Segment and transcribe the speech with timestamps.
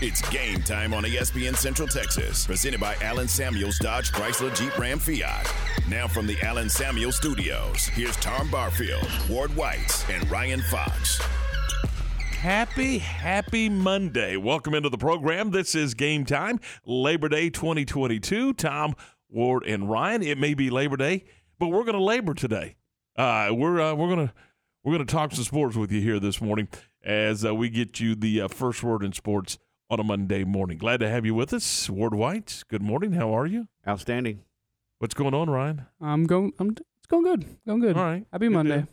[0.00, 5.00] It's game time on ESPN Central Texas, presented by Allen Samuels Dodge Chrysler Jeep Ram
[5.00, 5.52] Fiat.
[5.88, 11.20] Now from the Allen Samuels Studios, here's Tom Barfield, Ward White, and Ryan Fox.
[12.30, 14.36] Happy, happy Monday.
[14.36, 15.50] Welcome into the program.
[15.50, 18.52] This is game time, Labor Day 2022.
[18.52, 18.94] Tom,
[19.28, 20.22] Ward, and Ryan.
[20.22, 21.24] It may be Labor Day,
[21.58, 22.76] but we're going to labor today.
[23.16, 24.32] Uh, we're uh, we're gonna
[24.84, 26.68] we're gonna talk some sports with you here this morning
[27.02, 29.58] as uh, we get you the uh, first word in sports
[29.90, 30.78] on a Monday morning.
[30.78, 32.62] Glad to have you with us, Ward White.
[32.68, 33.12] Good morning.
[33.12, 33.68] How are you?
[33.86, 34.40] Outstanding.
[34.98, 35.86] What's going on, Ryan?
[36.00, 36.52] I'm going.
[36.58, 36.70] I'm.
[36.70, 37.44] It's going good.
[37.66, 37.96] Going good.
[37.96, 38.26] All right.
[38.32, 38.76] Happy Good Monday.
[38.78, 38.88] deal.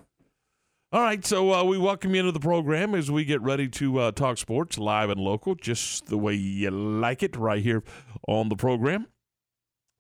[0.94, 4.00] All right, so uh, we welcome you into the program as we get ready to
[4.00, 7.84] uh, talk sports live and local, just the way you like it, right here
[8.30, 9.08] on the program.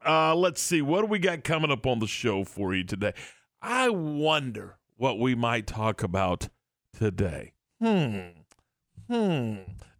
[0.06, 3.12] Uh, let's see, what do we got coming up on the show for you today?
[3.62, 6.48] I wonder what we might talk about
[6.98, 7.52] today.
[7.82, 8.20] Hmm.
[9.09, 9.56] Hmm.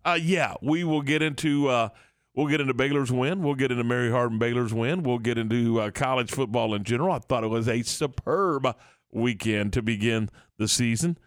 [0.06, 1.90] Uh, yeah, we will get into uh,
[2.36, 3.42] we'll get into Baylor's win.
[3.42, 5.02] We'll get into Mary Hardin Baylor's win.
[5.02, 7.12] We'll get into uh, college football in general.
[7.12, 8.76] I thought it was a superb
[9.12, 11.18] weekend to begin the season.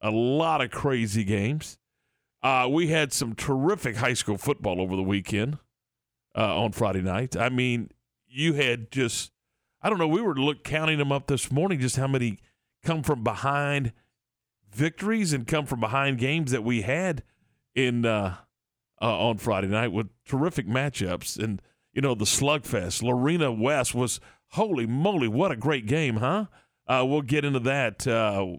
[0.00, 1.78] A lot of crazy games.
[2.42, 5.58] Uh, we had some terrific high school football over the weekend
[6.36, 7.36] uh, on Friday night.
[7.36, 7.90] I mean,
[8.26, 9.30] you had just
[9.80, 10.08] I don't know.
[10.08, 12.38] We were look counting them up this morning, just how many
[12.82, 13.92] come from behind
[14.72, 17.22] victories and come from behind games that we had
[17.74, 18.36] in uh,
[19.00, 21.60] uh, on Friday night with terrific matchups and
[21.92, 23.02] you know the slugfest.
[23.02, 26.46] Lorena West was holy moly, what a great game, huh?
[26.86, 28.06] Uh, we'll get into that.
[28.06, 28.56] Uh,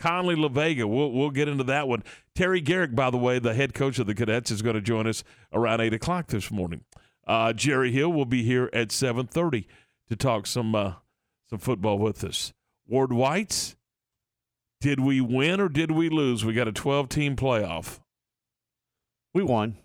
[0.00, 2.02] Connally La Vega, we'll we'll get into that one.
[2.34, 5.06] Terry Gerik, by the way, the head coach of the cadets, is going to join
[5.06, 6.84] us around eight o'clock this morning.
[7.26, 9.68] Uh, Jerry Hill will be here at seven thirty
[10.08, 10.94] to talk some uh,
[11.48, 12.52] some football with us.
[12.86, 13.76] Ward White's.
[14.80, 16.44] Did we win or did we lose?
[16.44, 18.00] We got a 12 team playoff.
[19.34, 19.76] We won.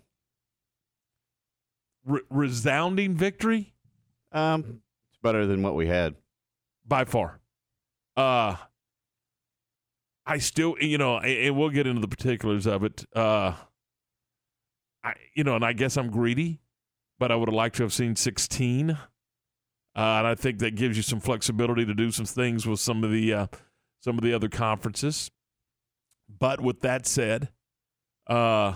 [2.06, 3.74] Re- resounding victory
[4.32, 4.80] Um,
[5.10, 6.14] it's better than what we had.
[6.86, 7.40] by far.
[8.16, 8.56] Uh
[10.26, 13.04] I still, you know, and and we'll get into the particulars of it.
[13.14, 13.54] Uh
[15.04, 16.60] I you know, and I guess I'm greedy,
[17.18, 18.90] but I would have liked to have seen 16.
[18.90, 18.96] Uh,
[19.96, 23.10] and I think that gives you some flexibility to do some things with some of
[23.10, 23.46] the uh,
[24.00, 25.30] some of the other conferences.
[26.38, 27.48] But with that said,
[28.28, 28.74] uh,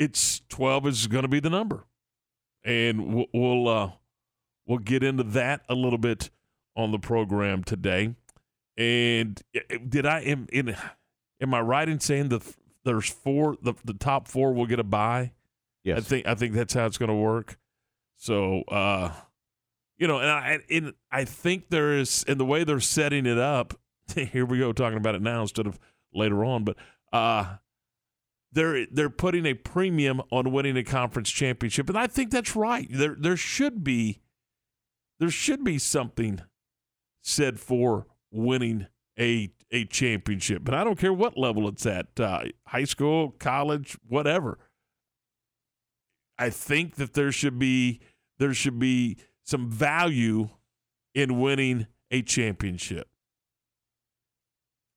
[0.00, 1.84] it's 12 is going to be the number,
[2.64, 3.90] and we'll we'll, uh,
[4.66, 6.30] we'll get into that a little bit
[6.74, 8.14] on the program today.
[8.78, 9.40] And
[9.88, 10.74] did I am in
[11.40, 12.42] am I right in saying that
[12.84, 15.32] there's four the the top four will get a buy?
[15.84, 15.98] Yes.
[15.98, 17.58] I think I think that's how it's going to work.
[18.16, 19.12] So, uh,
[19.98, 23.38] you know, and I and I think there is in the way they're setting it
[23.38, 23.74] up.
[24.14, 25.78] Here we go talking about it now instead of
[26.14, 26.76] later on, but
[27.12, 27.56] uh,
[28.52, 32.88] they're they're putting a premium on winning a conference championship, and I think that's right.
[32.90, 34.20] There there should be
[35.18, 36.40] there should be something
[37.22, 38.86] said for winning
[39.18, 43.96] a a championship, but I don't care what level it's at, uh, high school, college,
[44.08, 44.58] whatever.
[46.38, 48.00] I think that there should be
[48.38, 50.48] there should be some value
[51.14, 53.06] in winning a championship.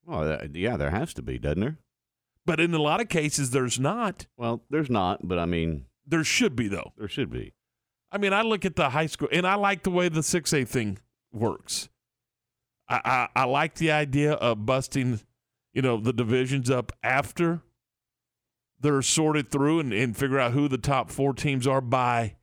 [0.08, 1.78] Oh, that- yeah, there has to be, doesn't there?
[2.46, 4.26] But in a lot of cases there's not.
[4.36, 6.92] Well, there's not, but I mean, There should be though.
[6.96, 7.54] there should be.
[8.12, 10.68] I mean, I look at the high school and I like the way the 6A
[10.68, 10.98] thing
[11.32, 11.88] works.
[12.88, 15.20] I, I, I like the idea of busting,
[15.72, 17.62] you know, the divisions up after
[18.78, 22.36] they're sorted through and, and figure out who the top four teams are by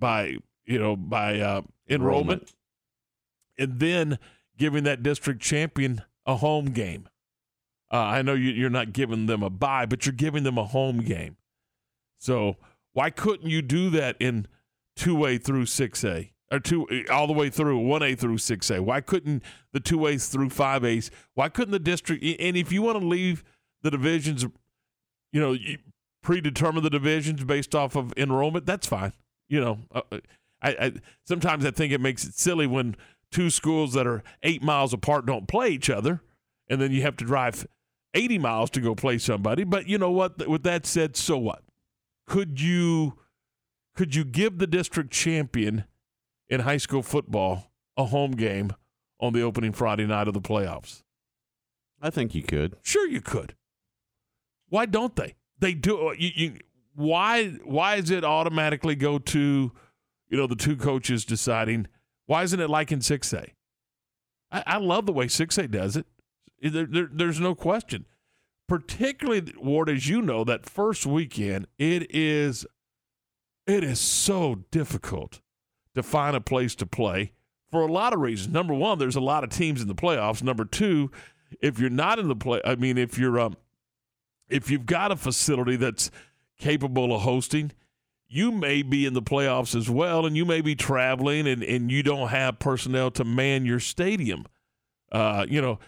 [0.00, 2.52] by you know by uh, enrollment.
[3.56, 4.18] and then
[4.58, 7.08] giving that district champion a home game.
[7.92, 10.64] Uh, I know you, you're not giving them a bye, but you're giving them a
[10.64, 11.36] home game.
[12.18, 12.56] So
[12.92, 14.46] why couldn't you do that in
[14.96, 18.70] two A through six A or two all the way through one A through six
[18.70, 18.82] A?
[18.82, 19.42] Why couldn't
[19.72, 21.10] the two A's through five A's?
[21.34, 22.22] Why couldn't the district?
[22.22, 23.42] And if you want to leave
[23.82, 24.46] the divisions,
[25.32, 25.56] you know,
[26.22, 28.66] predetermine the divisions based off of enrollment.
[28.66, 29.12] That's fine.
[29.48, 30.02] You know, uh,
[30.62, 30.92] I, I
[31.24, 32.96] sometimes I think it makes it silly when
[33.30, 36.20] two schools that are eight miles apart don't play each other,
[36.68, 37.66] and then you have to drive
[38.14, 39.64] 80 miles to go play somebody.
[39.64, 40.48] But you know what?
[40.48, 41.62] With that said, so what?
[42.26, 43.18] Could you
[43.96, 45.84] could you give the district champion
[46.48, 48.72] in high school football a home game
[49.20, 51.02] on the opening Friday night of the playoffs?
[52.00, 52.76] I think you could.
[52.82, 53.54] Sure, you could.
[54.68, 55.34] Why don't they?
[55.58, 56.08] They do.
[56.08, 56.54] uh, You, you,
[56.94, 57.48] why?
[57.64, 59.72] Why is it automatically go to,
[60.28, 61.88] you know, the two coaches deciding?
[62.26, 63.46] Why isn't it like in six A?
[64.50, 66.06] I, I love the way six A does it.
[66.60, 68.06] There, there, there's no question.
[68.68, 72.66] Particularly, Ward, as you know, that first weekend, it is,
[73.66, 75.40] it is so difficult
[75.94, 77.32] to find a place to play
[77.70, 78.52] for a lot of reasons.
[78.52, 80.42] Number one, there's a lot of teams in the playoffs.
[80.42, 81.10] Number two,
[81.60, 83.56] if you're not in the play, I mean, if you're um,
[84.48, 86.10] if you've got a facility that's
[86.58, 87.72] capable of hosting,
[88.28, 91.90] you may be in the playoffs as well, and you may be traveling, and and
[91.90, 94.46] you don't have personnel to man your stadium.
[95.10, 95.80] Uh, you know,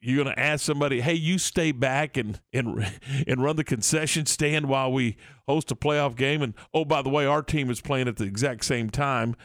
[0.00, 2.90] you're going to ask somebody, "Hey, you stay back and and
[3.26, 5.16] and run the concession stand while we
[5.46, 8.24] host a playoff game." And oh, by the way, our team is playing at the
[8.24, 9.36] exact same time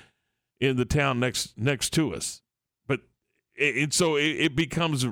[0.59, 2.42] in the town next next to us.
[2.88, 3.01] But
[3.56, 5.06] it so it, it becomes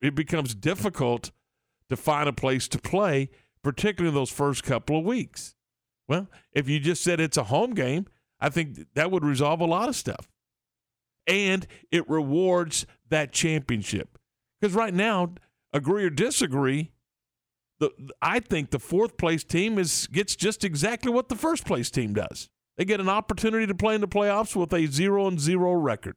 [0.00, 1.30] it becomes difficult
[1.88, 3.30] to find a place to play,
[3.62, 5.54] particularly in those first couple of weeks.
[6.08, 8.06] Well, if you just said it's a home game,
[8.40, 10.28] I think that would resolve a lot of stuff.
[11.26, 14.18] And it rewards that championship.
[14.60, 15.34] Because right now,
[15.72, 16.92] agree or disagree,
[17.78, 17.90] the
[18.22, 22.14] I think the fourth place team is gets just exactly what the first place team
[22.14, 22.48] does.
[22.78, 26.16] They get an opportunity to play in the playoffs with a zero and zero record.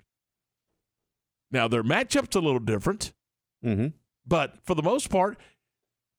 [1.51, 3.13] Now their matchup's a little different,
[3.65, 3.87] Mm-hmm.
[4.25, 5.37] but for the most part,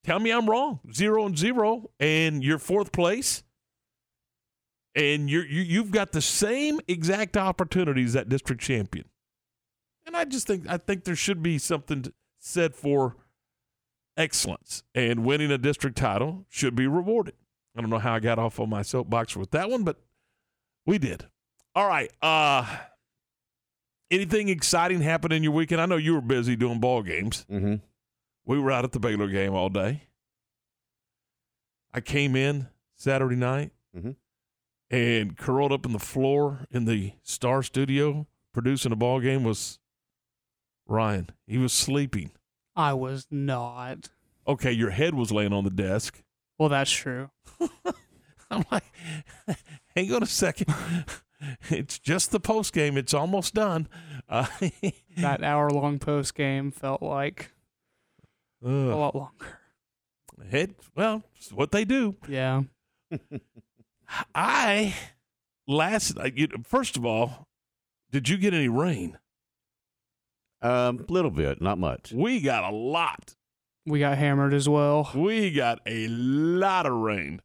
[0.05, 0.81] tell me I'm wrong.
[0.93, 3.43] Zero and zero, and you're fourth place,
[4.95, 9.07] and you're, you you've got the same exact opportunities that district champion.
[10.07, 13.17] And I just think I think there should be something said for
[14.17, 17.35] excellence, and winning a district title should be rewarded.
[17.77, 20.01] I don't know how I got off on my soapbox with that one, but
[20.87, 21.27] we did.
[21.75, 22.11] All right.
[22.23, 22.67] Uh
[24.11, 25.81] anything exciting happened in your weekend?
[25.81, 27.47] I know you were busy doing ball games.
[27.51, 27.77] Mm-hmm.
[28.45, 30.03] We were out at the Baylor game all day.
[31.93, 34.17] I came in Saturday night Mhm.
[34.91, 39.79] and curled up in the floor in the Star Studio producing a ball game was
[40.91, 41.31] Ryan.
[41.47, 42.33] He was sleeping.
[42.77, 44.11] I was not.
[44.47, 46.23] Okay, your head was laying on the desk.
[46.59, 47.31] Well, that's true.
[48.51, 48.85] I'm like,
[49.97, 50.75] hang on a second.
[51.71, 52.99] It's just the post game.
[52.99, 53.89] It's almost done.
[54.29, 54.45] Uh,
[55.17, 57.53] That hour long post game felt like
[58.63, 59.59] a lot longer.
[60.53, 62.17] It, well, it's what they do.
[62.29, 62.65] Yeah.
[64.35, 64.95] I
[65.67, 66.19] last
[66.67, 67.49] first of all,
[68.11, 69.19] did you get any rain?
[70.63, 72.13] Um, little bit, not much.
[72.13, 73.35] We got a lot.
[73.87, 75.11] We got hammered as well.
[75.15, 77.41] We got a lot of rain.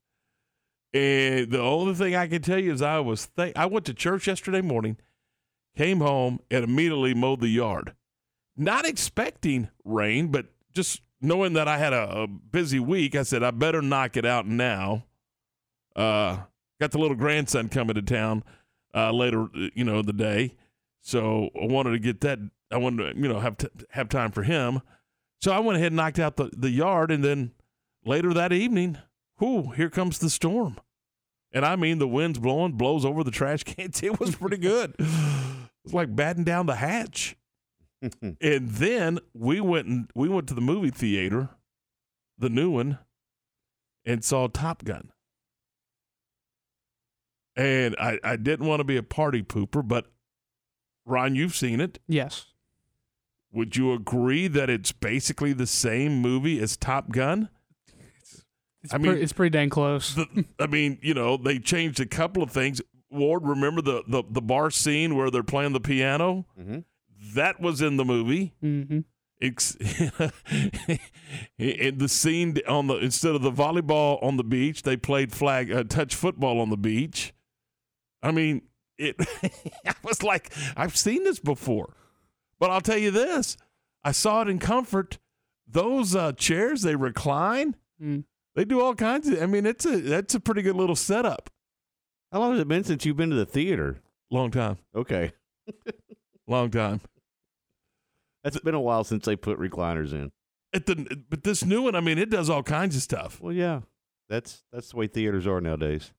[0.94, 3.94] And the only thing I can tell you is I was th- I went to
[3.94, 4.98] church yesterday morning,
[5.76, 7.96] came home and immediately mowed the yard.
[8.56, 13.44] Not expecting rain, but just knowing that I had a, a busy week, I said
[13.44, 15.06] I better knock it out now.
[15.96, 16.38] Uh,
[16.80, 18.44] got the little grandson coming to town
[18.94, 20.56] uh, later, you know, the day,
[21.02, 22.40] so I wanted to get that.
[22.72, 24.82] I wanted to, you know, have t- have time for him.
[25.42, 27.52] So I went ahead and knocked out the, the yard, and then
[28.06, 28.98] later that evening,
[29.40, 30.78] whoo, here comes the storm.
[31.52, 34.02] And I mean, the wind's blowing, blows over the trash cans.
[34.04, 34.96] It was pretty good.
[35.00, 37.38] It's like batting down the hatch.
[38.22, 41.50] and then we went and we went to the movie theater,
[42.38, 43.00] the new one,
[44.06, 45.12] and saw Top Gun.
[47.56, 50.08] And I, I didn't want to be a party pooper, but
[51.06, 52.00] Ron, you've seen it.
[52.08, 52.48] Yes.
[53.56, 57.50] Would you agree that it's basically the same movie as Top Gun?
[58.84, 60.14] It's, I mean- pre- it's pretty dang close.
[60.14, 62.82] The, I mean, you know, they changed a couple of things.
[63.10, 66.46] Ward, remember the, the, the bar scene where they're playing the piano?
[66.60, 66.80] Mm-hmm.
[67.34, 68.54] That was in the movie.
[68.62, 69.00] hmm
[69.42, 69.54] in
[71.58, 75.84] the scene on the instead of the volleyball on the beach, they played flag uh,
[75.84, 77.34] touch football on the beach.
[78.24, 78.62] I mean,
[78.98, 79.16] it.
[79.86, 81.96] I was like, I've seen this before,
[82.60, 83.58] but I'll tell you this:
[84.04, 85.18] I saw it in comfort.
[85.68, 87.76] Those uh, chairs they recline.
[88.02, 88.26] Mm.
[88.56, 89.42] They do all kinds of.
[89.42, 91.50] I mean, it's a that's a pretty good little setup.
[92.32, 94.02] How long has it been since you've been to the theater?
[94.32, 95.32] Long time, Okay,
[96.48, 97.02] long time.
[98.44, 100.32] it's been a while since they put recliners in.
[100.74, 103.40] At the but this new one, I mean, it does all kinds of stuff.
[103.40, 103.82] Well, yeah,
[104.28, 106.12] that's that's the way theaters are nowadays.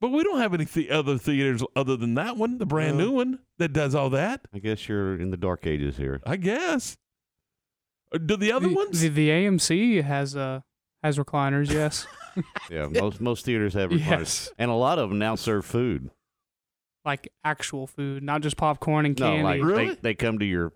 [0.00, 3.04] But we don't have any the- other theaters other than that one, the brand No.
[3.06, 4.46] new one that does all that.
[4.52, 6.20] I guess you're in the dark ages here.
[6.26, 6.96] I guess.
[8.12, 9.00] Uh, Do the other the, ones?
[9.00, 10.60] The, the AMC has uh
[11.02, 11.70] has recliners.
[11.72, 12.06] Yes.
[12.70, 14.52] Yeah, most most theaters have recliners, yes.
[14.58, 16.10] and a lot of them now serve food.
[17.02, 19.42] like actual food, not just popcorn and No, candy.
[19.42, 19.88] like Really?
[19.88, 20.74] they, they come to your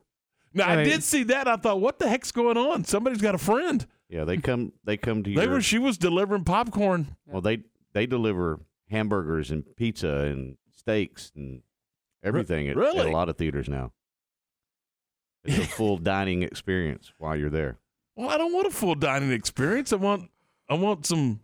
[0.54, 0.84] Now I Right.
[0.84, 1.46] did see that.
[1.46, 2.84] I thought, what the heck's going on?
[2.84, 3.86] Somebody's got a friend.
[4.08, 5.60] yeah they come they come to They your were.
[5.60, 7.14] She was delivering popcorn.
[7.26, 7.58] well they
[7.92, 11.62] they deliver hamburgers and pizza and steaks and
[12.22, 13.08] everything at, at really?
[13.10, 13.92] a lot of theaters now.
[15.44, 17.78] It's a full dining experience while you're there.
[18.16, 19.92] Well, I don't want a full dining experience.
[19.92, 20.30] I want.
[20.68, 21.40] I want some.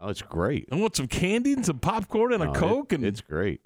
[0.00, 0.68] Oh, it's great.
[0.72, 3.60] I want some candy and some popcorn and a oh, it- coke, and it's great.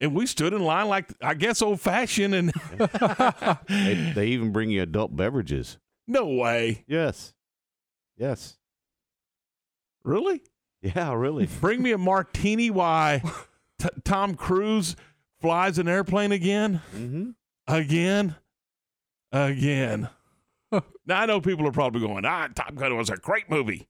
[0.00, 2.34] and we stood in line like I guess old fashioned.
[2.34, 2.52] And
[3.68, 5.78] They, they even bring you adult beverages.
[6.06, 7.34] no way, Yes.
[8.18, 8.58] Yes.
[10.04, 10.42] really.
[10.82, 11.46] Yeah, really.
[11.60, 12.70] Bring me a martini.
[12.70, 13.22] Why?
[13.78, 14.96] T- Tom Cruise
[15.40, 17.30] flies an airplane again, mm-hmm.
[17.66, 18.36] again,
[19.30, 20.08] again.
[20.72, 20.82] now
[21.20, 23.88] I know people are probably going, "Ah, Top Gun was a great movie."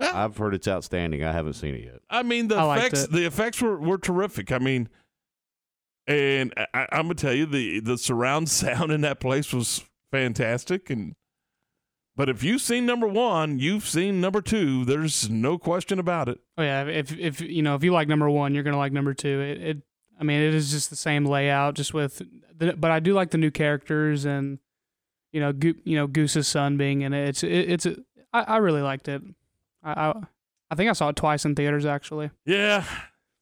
[0.00, 1.22] Well, I've heard it's outstanding.
[1.22, 2.00] I haven't seen it yet.
[2.10, 4.50] I mean, the I effects the effects were, were terrific.
[4.50, 4.88] I mean,
[6.06, 10.90] and I, I'm gonna tell you the the surround sound in that place was fantastic.
[10.90, 11.14] And
[12.16, 14.84] but if you've seen number one, you've seen number two.
[14.84, 16.40] There's no question about it.
[16.58, 19.14] Oh yeah, if if you know if you like number one, you're gonna like number
[19.14, 19.40] two.
[19.40, 19.82] It, it
[20.22, 22.22] I mean, it is just the same layout, just with.
[22.56, 24.60] The, but I do like the new characters and,
[25.32, 27.28] you know, Go, you know Goose's son being in it.
[27.30, 27.96] It's it, it's a,
[28.32, 29.20] I, I really liked it.
[29.82, 30.22] I, I
[30.70, 32.30] I think I saw it twice in theaters actually.
[32.46, 32.84] Yeah.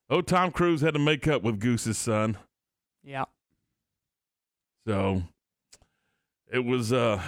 [0.08, 2.38] Oh, Tom Cruise had to make up with Goose's son.
[3.04, 3.26] Yeah.
[4.86, 5.22] So
[6.50, 7.20] it was uh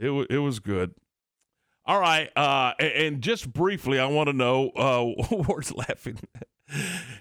[0.00, 0.94] it wa it was good.
[1.84, 6.18] All right, uh and, and just briefly I want to know uh Ward's laughing.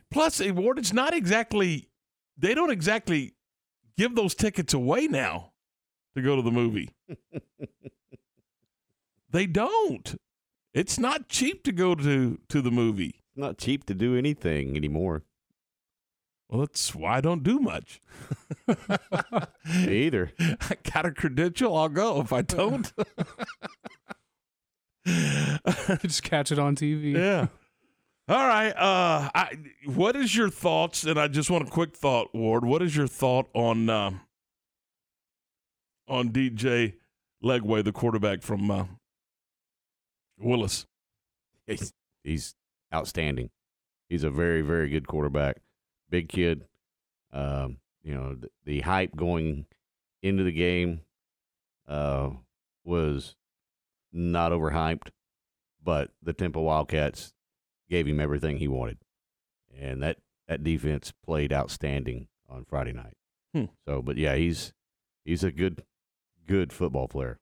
[0.10, 1.90] Plus eh, Ward it's not exactly
[2.38, 3.34] they don't exactly
[3.98, 5.52] give those tickets away now
[6.16, 6.90] to go to the movie.
[9.30, 10.16] they don't.
[10.74, 13.22] It's not cheap to go to to the movie.
[13.30, 15.24] It's not cheap to do anything anymore.
[16.50, 18.01] Well, that's why I don't do much.
[19.68, 20.32] Either.
[20.39, 22.22] I got a credential, I'll go.
[22.22, 22.91] If I don't,
[26.01, 27.13] just catch it on TV.
[27.13, 27.48] yeah.
[28.27, 28.72] All right.
[28.72, 31.03] Uh, I, what is your thoughts?
[31.03, 32.65] And I just want a quick thought, Ward.
[32.65, 34.12] What is your thought on uh,
[36.08, 36.94] on DJ
[37.44, 38.86] Lagway, the quarterback from uh,
[40.39, 40.88] Willis?
[41.68, 42.56] He's, he's
[42.94, 43.51] outstanding.
[44.10, 45.58] He's a very, very good quarterback.
[46.10, 46.66] Big kid.
[47.32, 49.66] Um, you know, the, the hype going
[50.22, 51.01] into the game
[51.88, 52.32] uh,
[52.84, 53.36] was
[54.12, 55.10] not overhyped,
[55.84, 57.34] but the Temple Wildcats
[57.89, 58.98] gave him everything he wanted.
[59.80, 63.16] And that, that defense played outstanding on Friday night.
[63.54, 63.66] Hmm.
[63.88, 64.74] So, but yeah, he's
[65.25, 65.84] he's a good
[66.48, 67.39] good football player.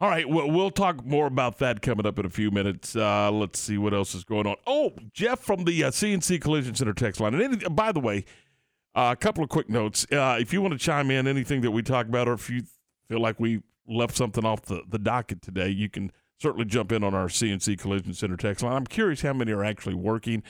[0.00, 0.26] All right.
[0.26, 2.96] Well, we'll talk more about that coming up in a few minutes.
[2.96, 4.56] Uh, let's see what else is going on.
[4.66, 7.34] Oh, Jeff from the uh, CNC Collision Center text line.
[7.34, 8.24] And any, by the way,
[8.94, 10.06] uh, a couple of quick notes.
[10.10, 12.62] Uh, if you want to chime in anything that we talk about, or if you
[13.10, 17.04] feel like we left something off the, the docket today, you can certainly jump in
[17.04, 18.72] on our CNC Collision Center text line.
[18.72, 20.42] I'm curious how many are actually working,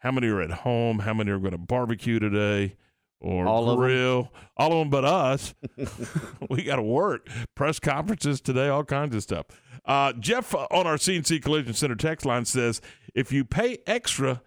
[0.00, 2.76] how many are at home, how many are going to barbecue today.
[3.20, 5.52] Or All of grill, all of them but us.
[6.50, 7.28] we got to work.
[7.56, 9.46] Press conferences today, all kinds of stuff.
[9.84, 12.80] Uh, Jeff uh, on our CNC Collision Center text line says
[13.16, 14.40] if you pay extra,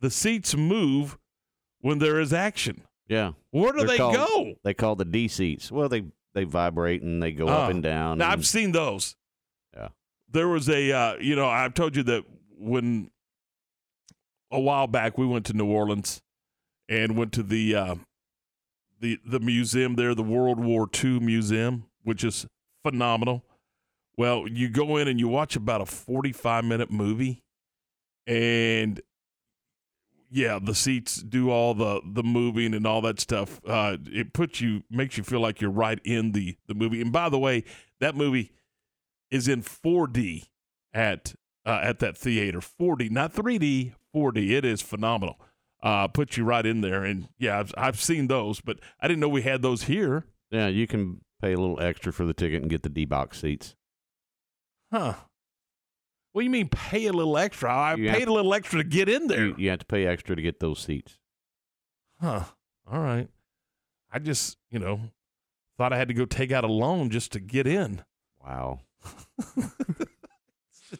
[0.00, 1.16] the seats move
[1.80, 2.82] when there is action.
[3.08, 3.32] Yeah.
[3.50, 4.54] Where do They're they called- go?
[4.62, 5.72] They call the D seats.
[5.72, 6.04] Well, they
[6.34, 7.64] they vibrate and they go Ah.
[7.64, 8.18] up and down.
[8.18, 9.16] Now, and- I've seen those.
[9.74, 9.88] Yeah.
[10.30, 12.24] There was a, uh, you know, I've told you that
[12.58, 13.10] when
[14.50, 16.20] a while back we went to New Orleans
[16.88, 17.94] and went to the uh,
[19.00, 22.46] the the museum there, the World War II museum, which is
[22.82, 23.44] phenomenal.
[24.16, 27.42] Well, you go in and you watch about a forty-five minute movie,
[28.26, 29.00] and
[30.30, 33.60] yeah, the seats do all the the moving and all that stuff.
[33.66, 37.00] Uh, it puts you makes you feel like you're right in the the movie.
[37.00, 37.64] And by the way,
[38.00, 38.52] that movie
[39.30, 40.48] is in 4D
[40.92, 41.34] at
[41.66, 42.60] uh, at that theater.
[42.60, 44.50] 4D, not 3D, 4D.
[44.50, 45.38] It is phenomenal.
[45.80, 47.04] Uh, puts you right in there.
[47.04, 50.26] And yeah, I've, I've seen those, but I didn't know we had those here.
[50.50, 53.40] Yeah, you can pay a little extra for the ticket and get the D box
[53.40, 53.76] seats.
[54.92, 55.14] Huh.
[56.32, 57.72] What do you mean pay a little extra?
[57.72, 59.46] I You paid a little extra to get in there.
[59.46, 61.18] You, you have to pay extra to get those seats.
[62.20, 62.44] Huh.
[62.90, 63.28] All right.
[64.12, 65.00] I just, you know,
[65.76, 68.02] thought I had to go take out a loan just to get in.
[68.44, 68.80] Wow.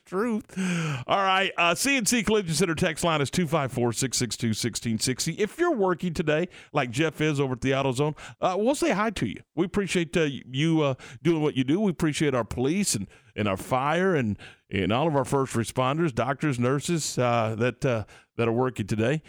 [0.08, 0.58] Truth.
[1.06, 1.52] All right.
[1.58, 5.32] Uh, CNC Collision Center text line is 254 662 1660.
[5.32, 9.10] If you're working today, like Jeff is over at the AutoZone, uh, we'll say hi
[9.10, 9.42] to you.
[9.54, 11.78] We appreciate uh, you uh, doing what you do.
[11.78, 14.38] We appreciate our police and, and our fire and,
[14.70, 18.04] and all of our first responders, doctors, nurses uh, that, uh,
[18.38, 19.20] that are working today.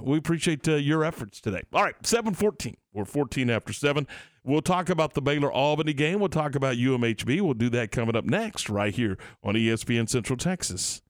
[0.00, 1.64] we appreciate your efforts today.
[1.70, 2.78] All right, 714.
[2.94, 4.06] We're 14 after 7.
[4.44, 6.18] We'll talk about the Baylor Albany game.
[6.18, 7.40] We'll talk about UMHB.
[7.40, 11.00] We'll do that coming up next, right here on ESPN Central Texas.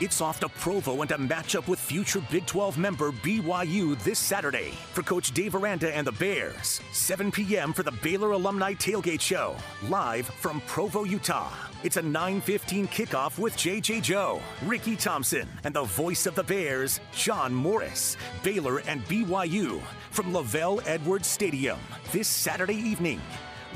[0.00, 4.70] It's off to Provo and a matchup with future Big 12 member BYU this Saturday
[4.92, 6.80] for Coach Dave Aranda and the Bears.
[6.92, 7.72] 7 p.m.
[7.72, 9.56] for the Baylor Alumni Tailgate Show,
[9.88, 11.50] live from Provo, Utah.
[11.82, 17.00] It's a 9:15 kickoff with JJ Joe, Ricky Thompson, and the voice of the Bears,
[17.10, 18.16] John Morris.
[18.44, 21.80] Baylor and BYU from LaVell Edwards Stadium
[22.12, 23.20] this Saturday evening,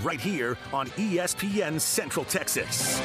[0.04, 3.02] right here on ESPN Central Texas.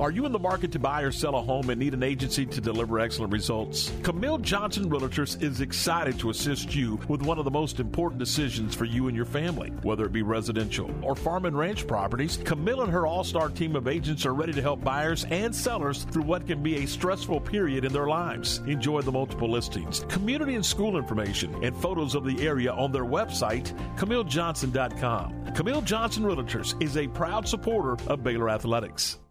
[0.00, 2.46] Are you in the market to buy or sell a home and need an agency
[2.46, 3.92] to deliver excellent results?
[4.02, 8.74] Camille Johnson Realtors is excited to assist you with one of the most important decisions
[8.74, 9.68] for you and your family.
[9.82, 13.76] Whether it be residential or farm and ranch properties, Camille and her all star team
[13.76, 17.42] of agents are ready to help buyers and sellers through what can be a stressful
[17.42, 18.62] period in their lives.
[18.66, 23.04] Enjoy the multiple listings, community and school information, and photos of the area on their
[23.04, 25.52] website, CamilleJohnson.com.
[25.54, 29.18] Camille Johnson Realtors is a proud supporter of Baylor Athletics.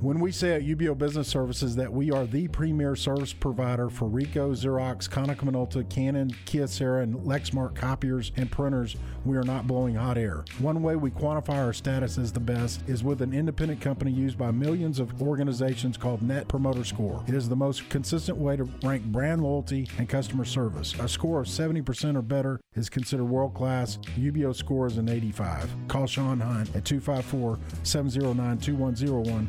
[0.00, 4.08] When we say at UBEO Business Services that we are the premier service provider for
[4.08, 9.94] Ricoh, Xerox, Konica Minolta, Canon, Kyocera, and Lexmark copiers and printers, we are not blowing
[9.94, 10.44] hot air.
[10.58, 14.36] One way we quantify our status as the best is with an independent company used
[14.36, 17.24] by millions of organizations called Net Promoter Score.
[17.26, 20.94] It is the most consistent way to rank brand loyalty and customer service.
[21.00, 23.96] A score of 70% or better is considered world class.
[24.18, 25.70] UBEO score is an 85.
[25.88, 29.48] Call Sean Hunt at 254 709 2101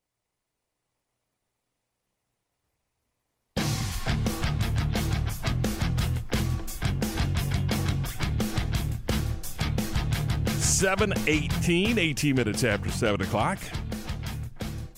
[10.81, 13.59] Seven eighteen, 18 minutes after 7 o'clock.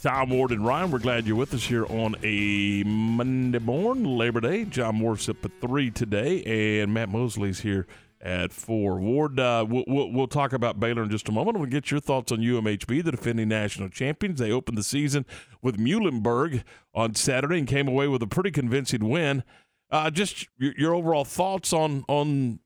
[0.02, 4.39] Tom Ward and Ryan, we're glad you're with us here on a Monday morning, Labor
[4.39, 4.63] Day.
[4.63, 7.86] John Morris up at 3 today, and Matt Mosley's here
[8.22, 9.02] at 4.
[9.02, 11.60] Ward, uh, we'll, we'll, we'll talk about Baylor in just a moment.
[11.60, 14.39] We'll get your thoughts on UMHB, the defending national champions.
[14.39, 15.26] They opened the season
[15.62, 16.63] with Muhlenberg
[16.96, 19.43] on Saturday and came away with a pretty convincing win.
[19.91, 22.60] Uh, just your, your overall thoughts on on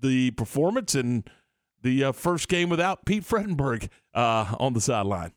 [0.00, 1.30] the performance and
[1.84, 5.32] the uh, first game without Pete Fredenburg uh, on the sideline.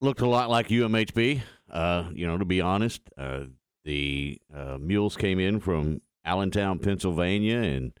[0.00, 1.42] Looked a lot like UMHB.
[1.70, 3.44] Uh, you know, to be honest, uh,
[3.84, 7.92] the uh, Mules came in from Allentown, Pennsylvania, and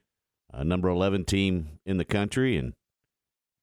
[0.52, 2.74] a number 11 team in the country, and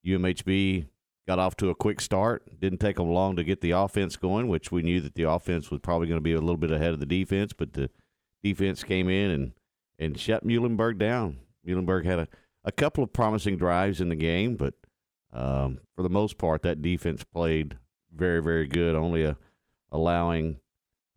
[0.05, 0.87] UMHB
[1.25, 2.59] got off to a quick start.
[2.59, 5.71] Didn't take them long to get the offense going, which we knew that the offense
[5.71, 7.89] was probably going to be a little bit ahead of the defense, but the
[8.43, 9.53] defense came in and,
[9.97, 11.37] and shut Muhlenberg down.
[11.65, 12.27] Muhlenberg had a,
[12.65, 14.73] a couple of promising drives in the game, but
[15.31, 17.77] um, for the most part, that defense played
[18.13, 19.37] very, very good, only a,
[19.91, 20.57] allowing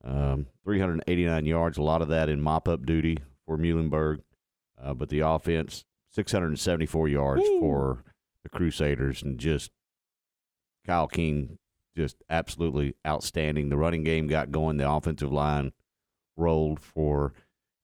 [0.04, 4.20] um, 389 yards, a lot of that in mop up duty for Muhlenberg.
[4.80, 7.60] Uh, but the offense, 674 yards Woo.
[7.60, 8.04] for
[8.42, 9.70] the Crusaders, and just
[10.86, 11.58] Kyle King,
[11.96, 13.70] just absolutely outstanding.
[13.70, 15.72] The running game got going, the offensive line
[16.36, 17.32] rolled for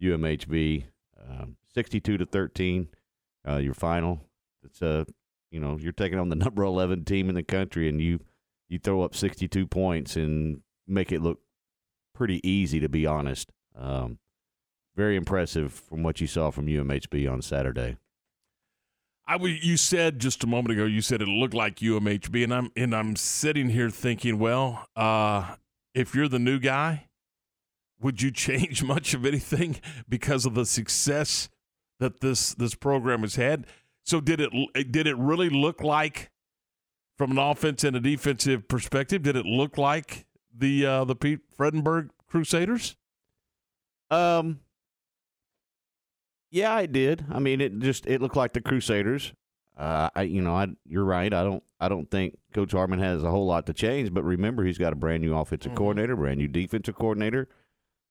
[0.02, 0.84] UMHB,
[1.28, 2.88] um, 62 to 13.
[3.46, 4.20] Uh, your final.
[4.64, 5.06] It's a
[5.54, 8.20] you know you're taking on the number 11 team in the country and you
[8.68, 11.38] you throw up 62 points and make it look
[12.14, 14.18] pretty easy to be honest um,
[14.96, 17.96] very impressive from what you saw from umhb on saturday
[19.26, 20.84] I w- you said just a moment ago.
[20.84, 25.54] You said it looked like UMHB, and I'm and I'm sitting here thinking, well, uh,
[25.94, 27.08] if you're the new guy,
[27.98, 31.48] would you change much of anything because of the success
[32.00, 33.66] that this this program has had?
[34.04, 34.50] So did it
[34.92, 36.30] did it really look like,
[37.16, 40.26] from an offense and a defensive perspective, did it look like
[40.56, 42.96] the uh, the Pete Fredenburg Crusaders?
[44.10, 44.60] Um,
[46.50, 47.24] yeah, I did.
[47.32, 49.32] I mean, it just it looked like the Crusaders.
[49.76, 51.32] Uh, I you know, I you're right.
[51.32, 54.12] I don't I don't think Coach Harmon has a whole lot to change.
[54.14, 55.76] But remember, he's got a brand new offensive Mhm.
[55.76, 57.48] coordinator, brand new defensive coordinator,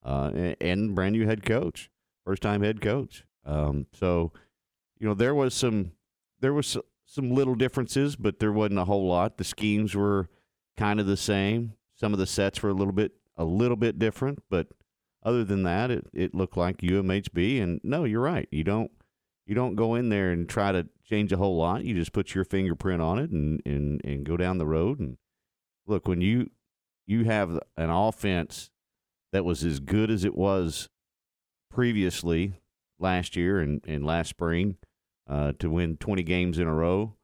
[0.03, 1.89] uh, and, and brand new head coach,
[2.25, 3.23] first time head coach.
[3.45, 4.31] Um, so
[4.99, 5.91] you know, there was some
[6.39, 9.37] there was some little differences, but there wasn't a whole lot.
[9.37, 10.29] The schemes were
[10.77, 11.73] kind of the same.
[11.95, 14.67] Some of the sets were a little bit a little bit different, but
[15.23, 17.61] other than that, it, it looked like UMHB.
[17.61, 18.47] And no, you're right.
[18.51, 18.91] You don't
[19.45, 21.83] you don't go in there and try to change a whole lot.
[21.83, 24.99] You just put your fingerprint on it and and, and go down the road.
[24.99, 25.17] And
[25.85, 26.49] look, when you
[27.05, 28.69] you have an offense
[29.31, 30.89] that was as good as it was
[31.69, 32.53] previously
[33.03, 34.77] last year and, and last spring
[35.29, 37.15] uh, to win 20 games in a row,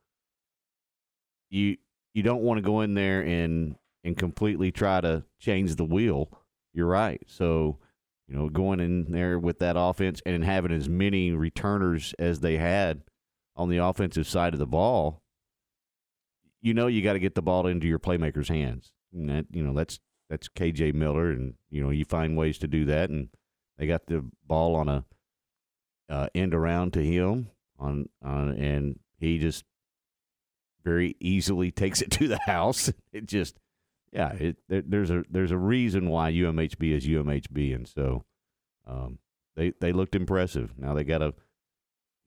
[1.50, 1.78] you
[2.14, 6.30] you don't want to go in there and and completely try to change the wheel.
[6.74, 7.22] You're right.
[7.26, 7.80] So,
[8.28, 12.58] you know, going in there with that offense and having as many returners as they
[12.58, 13.02] had
[13.56, 15.22] on the offensive side of the ball,
[16.62, 18.92] you know, you got to get the ball into your playmakers' hands.
[19.14, 22.68] And that, you know, that's that's KJ Miller, and you know, you find ways to
[22.68, 23.10] do that.
[23.10, 23.30] And
[23.78, 25.06] they got the ball on a
[26.10, 29.64] uh, end around to him on on, and he just
[30.84, 32.92] very easily takes it to the house.
[33.12, 33.60] It just
[34.12, 38.24] yeah, it, there, there's a there's a reason why UMHB is UMHB, and so
[38.88, 39.20] um,
[39.56, 40.74] they they looked impressive.
[40.78, 41.34] Now they got a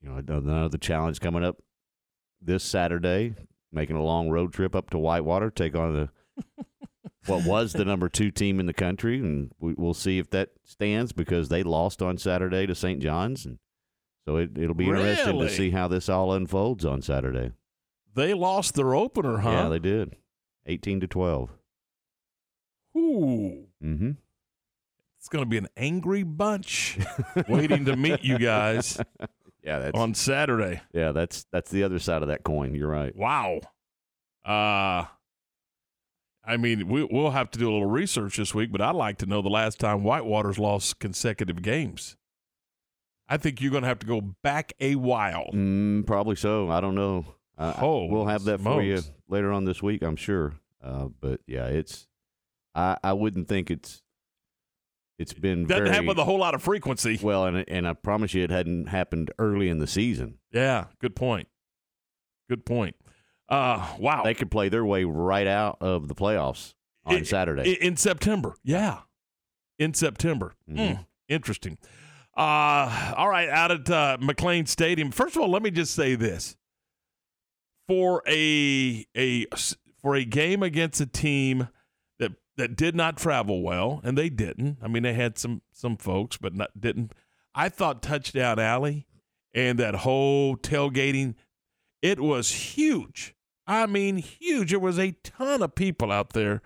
[0.01, 1.57] you know another challenge coming up
[2.41, 3.35] this Saturday,
[3.71, 6.09] making a long road trip up to Whitewater, take on the
[7.25, 10.49] what was the number two team in the country, and we, we'll see if that
[10.63, 13.01] stands because they lost on Saturday to St.
[13.01, 13.59] John's, and
[14.25, 17.51] so it, it'll be interesting to see how this all unfolds on Saturday.
[18.15, 19.49] They lost their opener, huh?
[19.51, 20.15] Yeah, they did,
[20.65, 21.51] eighteen to twelve.
[22.97, 24.11] Ooh, Mm-hmm.
[25.19, 26.97] it's going to be an angry bunch
[27.49, 28.97] waiting to meet you guys
[29.63, 30.81] Yeah, that's on Saturday.
[30.93, 32.75] yeah, that's that's the other side of that coin.
[32.75, 33.15] You're right.
[33.15, 33.61] Wow.
[34.45, 35.05] Uh
[36.45, 39.17] I mean, we, we'll have to do a little research this week, but I'd like
[39.19, 42.17] to know the last time Whitewater's lost consecutive games.
[43.27, 45.49] I think you're going to have to go back a while.
[45.53, 46.69] Mm, probably so.
[46.69, 47.25] I don't know.
[47.57, 50.53] Uh, Holy we'll have that for you later on this week, I'm sure.
[50.83, 52.07] Uh, but yeah, it's.
[52.75, 54.01] I I wouldn't think it's.
[55.19, 57.19] It's been Doesn't very happen with a whole lot of frequency.
[57.21, 60.39] well, and and I promise you, it hadn't happened early in the season.
[60.51, 61.47] Yeah, good point.
[62.49, 62.95] Good point.
[63.47, 64.23] Uh, wow.
[64.23, 66.73] They could play their way right out of the playoffs
[67.05, 67.73] on Saturday.
[67.73, 68.55] In September.
[68.63, 69.01] Yeah,
[69.77, 70.55] in September.
[70.69, 70.77] Mhm.
[70.77, 71.77] Mm, interesting.
[72.35, 75.11] Uh, all right, out at uh, McLane Stadium.
[75.11, 76.55] First of all, let me just say this:
[77.87, 79.45] for a a
[80.01, 81.67] for a game against a team
[82.19, 84.77] that that did not travel well, and they didn't.
[84.81, 87.13] I mean, they had some some folks, but not, didn't.
[87.53, 89.05] I thought Touchdown Alley
[89.53, 91.35] and that whole tailgating,
[92.01, 93.35] it was huge.
[93.67, 94.71] I mean, huge.
[94.71, 96.61] There was a ton of people out there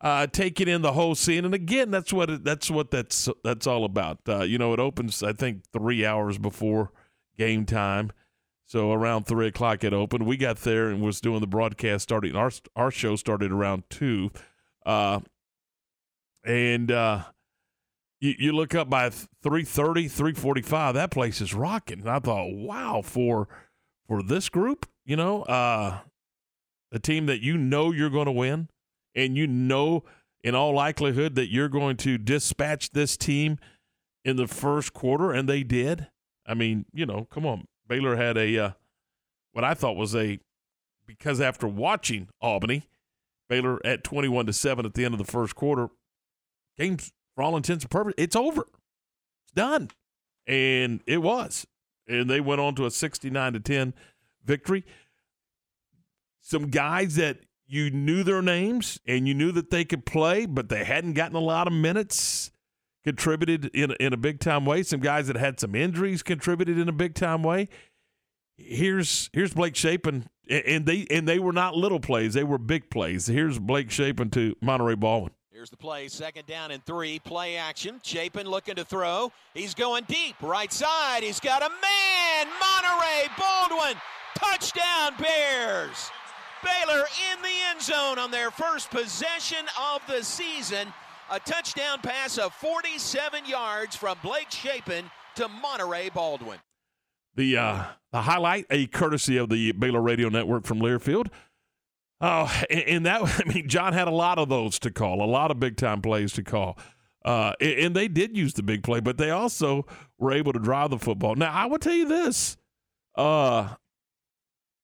[0.00, 1.44] uh, taking in the whole scene.
[1.44, 4.20] And again, that's what it, that's what that's that's all about.
[4.28, 6.92] Uh, you know, it opens I think three hours before
[7.36, 8.12] game time,
[8.66, 10.26] so around three o'clock it opened.
[10.26, 12.36] We got there and was doing the broadcast starting.
[12.36, 14.30] Our our show started around two,
[14.86, 15.20] uh,
[16.44, 17.24] and uh,
[18.20, 23.00] you, you look up by 3.30 3.45 that place is rocking and i thought wow
[23.02, 23.48] for
[24.06, 26.00] for this group you know uh
[26.90, 28.68] a team that you know you're going to win
[29.18, 30.04] and you know
[30.42, 33.58] in all likelihood that you're going to dispatch this team
[34.24, 36.08] in the first quarter and they did?
[36.46, 37.66] I mean you know come on.
[37.86, 38.70] Baylor had a uh,
[39.52, 40.38] what i thought was a
[41.06, 42.86] because after watching albany
[43.48, 45.88] baylor at 21 to 7 at the end of the first quarter
[46.76, 48.62] game's for all intents and purposes it's over.
[48.62, 49.90] It's done.
[50.48, 51.68] And it was.
[52.08, 53.94] And they went on to a 69 to 10
[54.44, 54.84] victory.
[56.40, 60.68] Some guys that you knew their names and you knew that they could play, but
[60.70, 62.50] they hadn't gotten a lot of minutes,
[63.04, 64.82] contributed in, in a big time way.
[64.82, 67.68] Some guys that had some injuries contributed in a big time way.
[68.56, 72.90] here's here's Blake Shapen, and they and they were not little plays; they were big
[72.90, 73.26] plays.
[73.26, 75.32] Here's Blake Shapen to Monaray Baldwin.
[75.50, 77.18] Here's the play, second down and three.
[77.18, 78.00] Play action.
[78.04, 79.32] Shapen looking to throw.
[79.54, 81.22] He's going deep, right side.
[81.22, 82.46] He's got a man.
[82.62, 83.96] Monaray Baldwin,
[84.36, 86.10] touchdown Bears.
[86.64, 90.88] Baylor in the end zone on their first possession of the season.
[91.30, 96.58] A touchdown pass of 47 yards from Blake Shapen to Monaray Baldwin.
[97.34, 101.28] The uh, the highlight, a courtesy of the Baylor Radio Network from Learfield.
[102.20, 105.50] Oh, and, that I mean, John had a lot of those to call, a lot
[105.50, 106.78] of big time plays to call.
[107.24, 109.84] Uh, and they did use the big play, but they also
[110.18, 111.34] were able to drive the football.
[111.34, 112.56] Now, I will tell you this,
[113.16, 113.74] uh,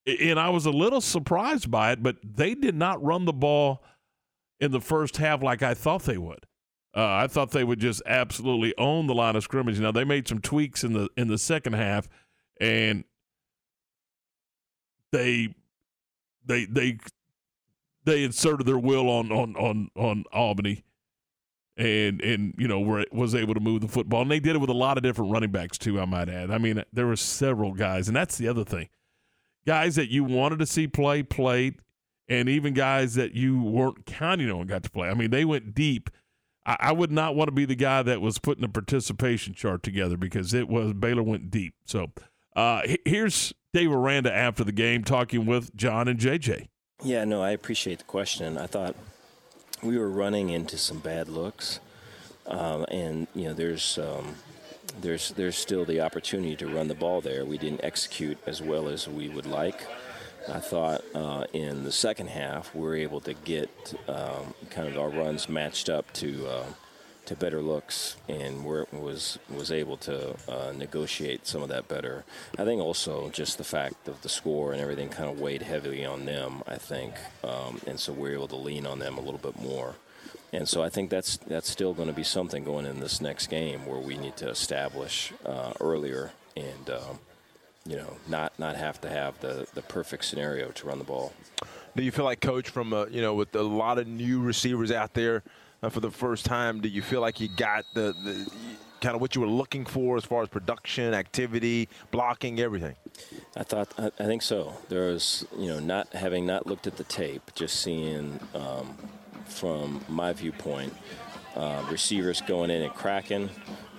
[0.07, 3.83] and I was a little surprised by it, but they did not run the ball
[4.61, 6.47] in the first half like I thought they would.
[6.97, 9.81] Uh, I thought they would just absolutely own the line of scrimmage.
[9.81, 12.09] Now they made some tweaks in the in the second half,
[12.61, 13.05] and
[15.11, 15.55] they
[16.45, 16.99] they they
[18.05, 20.85] they inserted their will on on on on Albany,
[21.77, 24.61] and and you know were was able to move the football, and they did it
[24.61, 26.01] with a lot of different running backs too.
[26.01, 26.53] I might add.
[26.53, 28.89] I mean, there were several guys, and that's the other thing,
[29.67, 31.77] guys that you wanted to see play played,
[32.29, 35.09] and even guys that you weren't counting on got to play.
[35.09, 36.11] I mean, they went deep.
[36.67, 39.83] I, I would not want to be the guy that was putting a participation chart
[39.83, 41.75] together because it was Baylor went deep.
[41.85, 42.13] So
[42.57, 46.69] uh, here's Dave Aranda after the game talking with John and JJ.
[47.03, 48.57] Yeah, no, I appreciate the question.
[48.57, 48.95] I thought
[49.83, 51.81] we were running into some bad looks,
[52.47, 54.37] um, and you know, there's um,
[55.01, 57.45] there's there's still the opportunity to run the ball there.
[57.45, 59.87] We didn't execute as well as we would like.
[60.49, 64.99] I thought uh, in the second half we were able to get um, kind of
[64.99, 66.67] our runs matched up to uh,
[67.27, 72.25] to better looks, and was was able to uh, negotiate some of that better.
[72.59, 76.05] I think also just the fact of the score and everything kind of weighed heavily
[76.05, 76.63] on them.
[76.67, 79.95] I think, um, and so we're able to lean on them a little bit more.
[80.55, 83.49] And so I think that's that's still going to be something going in this next
[83.49, 87.19] game where we need to establish uh, earlier and um,
[87.85, 91.33] you know not not have to have the the perfect scenario to run the ball.
[91.97, 95.15] Do you feel like coach from you know with a lot of new receivers out
[95.15, 95.43] there?
[95.85, 98.51] uh, for the first time, do you feel like you got the, the
[99.01, 102.95] kind of what you were looking for as far as production, activity, blocking, everything?
[103.57, 104.75] I thought I, I think so.
[104.89, 108.97] There was you know not having not looked at the tape, just seeing um,
[109.45, 110.95] from my viewpoint.
[111.55, 113.49] Uh, receivers going in and cracking,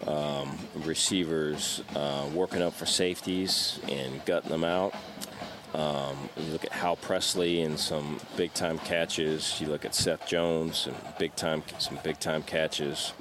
[0.08, 4.94] um, receivers uh, working up for safeties and gutting them out.
[5.74, 9.60] Um, you look at Hal Presley and some big time catches.
[9.60, 13.14] You look at Seth Jones and big time some big time catches.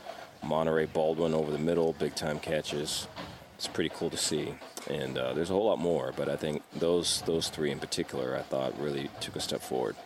[0.44, 3.08] Monaray Baldwin over the middle, big time catches.
[3.56, 4.54] It's pretty cool to see.
[4.88, 8.36] And uh, there's a whole lot more, but I think those those three in particular,
[8.36, 9.96] I thought really took a step forward.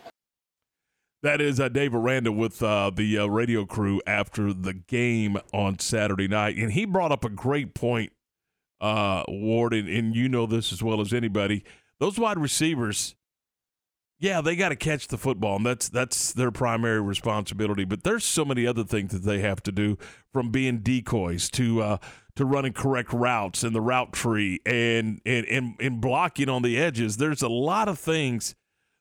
[1.21, 5.79] That is uh, Dave Aranda with uh, the uh, radio crew after the game on
[5.79, 8.13] Saturday night, and he brought up a great point,
[8.79, 11.63] uh, Ward, and, and you know this as well as anybody
[11.99, 13.15] those wide receivers,
[14.19, 17.85] yeah, they got to catch the football, and that's that's their primary responsibility.
[17.85, 19.97] But there's so many other things that they have to do,
[20.33, 21.97] from being decoys to uh,
[22.35, 26.77] to running correct routes in the route tree and and, and and blocking on the
[26.77, 27.17] edges.
[27.17, 28.55] There's a lot of things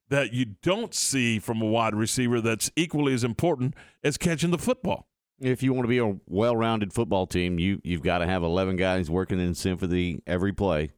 [0.08, 4.58] that you don't see from a wide receiver that's equally as important as catching the
[4.58, 5.08] football.
[5.40, 8.76] If you want to be a well-rounded football team, you you've got to have 11
[8.76, 10.90] guys working in sympathy every play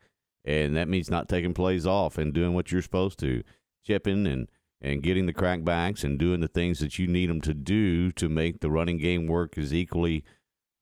[0.44, 3.42] and that means not taking plays off and doing what you're supposed to,
[3.84, 4.48] chipping and
[4.82, 8.30] and getting the crackbacks and doing the things that you need them to do to
[8.30, 10.24] make the running game work as equally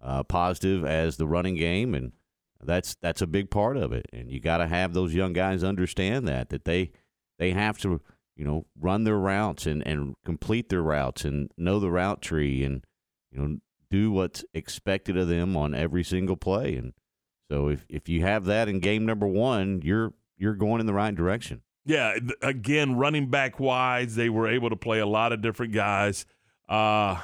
[0.01, 2.13] uh, positive as the running game, and
[2.63, 4.07] that's that's a big part of it.
[4.13, 6.93] And you got to have those young guys understand that that they
[7.39, 8.01] they have to
[8.39, 12.65] you know run their routes and and complete their routes and know the route tree
[12.65, 12.85] and
[13.31, 13.59] you know
[13.91, 16.93] do what's expected of them on every single play and
[17.51, 20.93] so if if you have that in game number one, you're you're going in the
[20.93, 21.63] right direction.
[21.85, 26.27] Yeah, again, running back wise, they were able to play a lot of different guys.
[26.69, 27.19] Uh,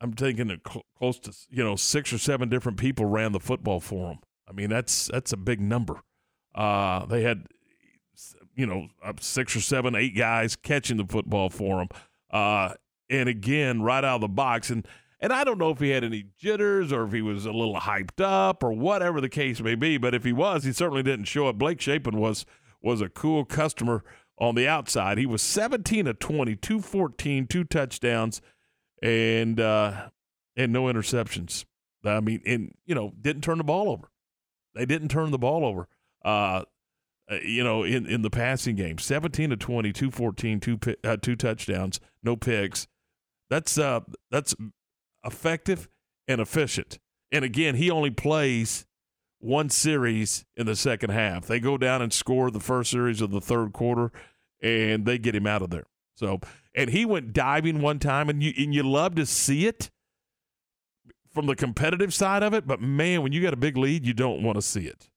[0.00, 3.80] I'm thinking cl- close to you know six or seven different people ran the football
[3.80, 4.18] for them.
[4.48, 6.00] I mean that's that's a big number.
[6.54, 7.46] Uh, they had
[8.56, 8.88] you know
[9.20, 11.88] six or seven, eight guys catching the football for him.
[12.30, 12.74] Uh,
[13.08, 14.86] and again, right out of the box, and
[15.20, 17.76] and I don't know if he had any jitters or if he was a little
[17.76, 19.96] hyped up or whatever the case may be.
[19.98, 21.58] But if he was, he certainly didn't show it.
[21.58, 22.44] Blake Shapen was
[22.82, 24.04] was a cool customer
[24.38, 25.18] on the outside.
[25.18, 28.42] He was 17 of 20, 214, two touchdowns,
[29.02, 30.08] and uh,
[30.56, 31.64] and no interceptions.
[32.04, 34.10] I mean, and you know, didn't turn the ball over.
[34.74, 35.88] They didn't turn the ball over.
[36.24, 36.64] Uh,
[37.30, 38.98] uh, you know, in, in the passing game.
[38.98, 42.86] 17 to 20, 214, two, uh, two touchdowns, no picks.
[43.48, 44.54] That's uh that's
[45.24, 45.88] effective
[46.26, 46.98] and efficient.
[47.30, 48.86] And again, he only plays
[49.38, 51.46] one series in the second half.
[51.46, 54.10] They go down and score the first series of the third quarter,
[54.60, 55.86] and they get him out of there.
[56.14, 56.40] So,
[56.74, 59.90] and he went diving one time, and you and you love to see it
[61.30, 62.66] from the competitive side of it.
[62.66, 65.08] But man, when you got a big lead, you don't want to see it.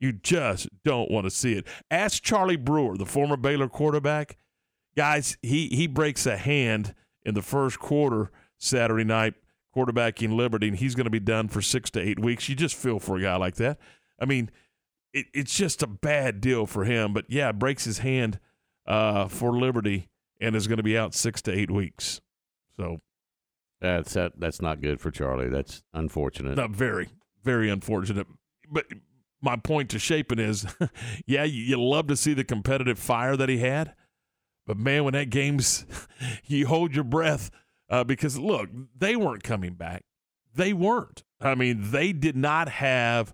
[0.00, 1.66] You just don't want to see it.
[1.90, 4.36] Ask Charlie Brewer, the former Baylor quarterback.
[4.96, 9.34] Guys, he he breaks a hand in the first quarter Saturday night
[9.76, 12.48] quarterbacking Liberty, and he's going to be done for six to eight weeks.
[12.48, 13.78] You just feel for a guy like that.
[14.20, 14.50] I mean,
[15.12, 17.12] it, it's just a bad deal for him.
[17.12, 18.38] But yeah, breaks his hand
[18.86, 20.08] uh, for Liberty
[20.40, 22.20] and is going to be out six to eight weeks.
[22.76, 23.00] So
[23.80, 25.48] that's that, that's not good for Charlie.
[25.48, 26.56] That's unfortunate.
[26.56, 27.08] Not very,
[27.44, 28.26] very unfortunate.
[28.70, 28.86] But
[29.40, 30.66] my point to Shapen is,
[31.26, 33.94] yeah, you, you love to see the competitive fire that he had,
[34.66, 35.86] but man, when that game's,
[36.44, 37.50] you hold your breath
[37.90, 40.04] uh, because look, they weren't coming back.
[40.54, 41.22] They weren't.
[41.40, 43.32] I mean, they did not have.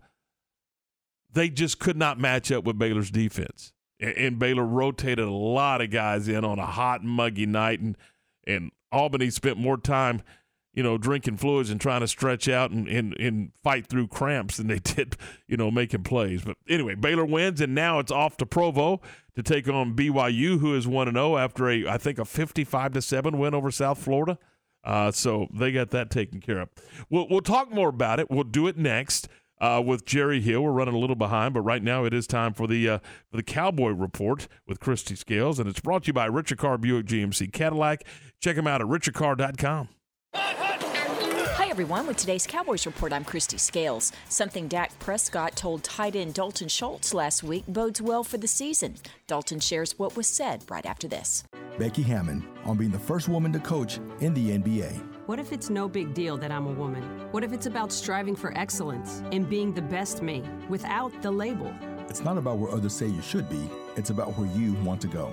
[1.32, 5.80] They just could not match up with Baylor's defense, and, and Baylor rotated a lot
[5.80, 7.96] of guys in on a hot, muggy night, and
[8.46, 10.22] and Albany spent more time
[10.74, 14.56] you know, drinking fluids and trying to stretch out and, and, and fight through cramps
[14.56, 16.42] than they did, you know, making plays.
[16.42, 19.00] But anyway, Baylor wins, and now it's off to Provo
[19.36, 23.02] to take on BYU, who is 1 0 after a, I think, a 55 to
[23.02, 24.38] 7 win over South Florida.
[24.82, 26.68] Uh, so they got that taken care of.
[27.08, 28.30] We'll, we'll talk more about it.
[28.30, 29.28] We'll do it next.
[29.60, 30.62] Uh, with Jerry Hill.
[30.62, 32.98] We're running a little behind, but right now it is time for the uh,
[33.30, 36.76] for the Cowboy Report with Kristi Scales, and it's brought to you by Richard Carr
[36.76, 38.02] Buick GMC Cadillac.
[38.40, 39.88] Check them out at richardcarr.com
[41.74, 42.06] everyone.
[42.06, 44.12] With today's Cowboys Report, I'm Kristi Scales.
[44.28, 48.94] Something Dak Prescott told tight end Dalton Schultz last week bodes well for the season.
[49.26, 51.42] Dalton shares what was said right after this.
[51.76, 55.04] Becky Hammon on being the first woman to coach in the NBA.
[55.26, 57.02] What if it's no big deal that I'm a woman?
[57.32, 61.74] What if it's about striving for excellence and being the best me without the label?
[62.08, 65.08] It's not about where others say you should be, it's about where you want to
[65.08, 65.32] go.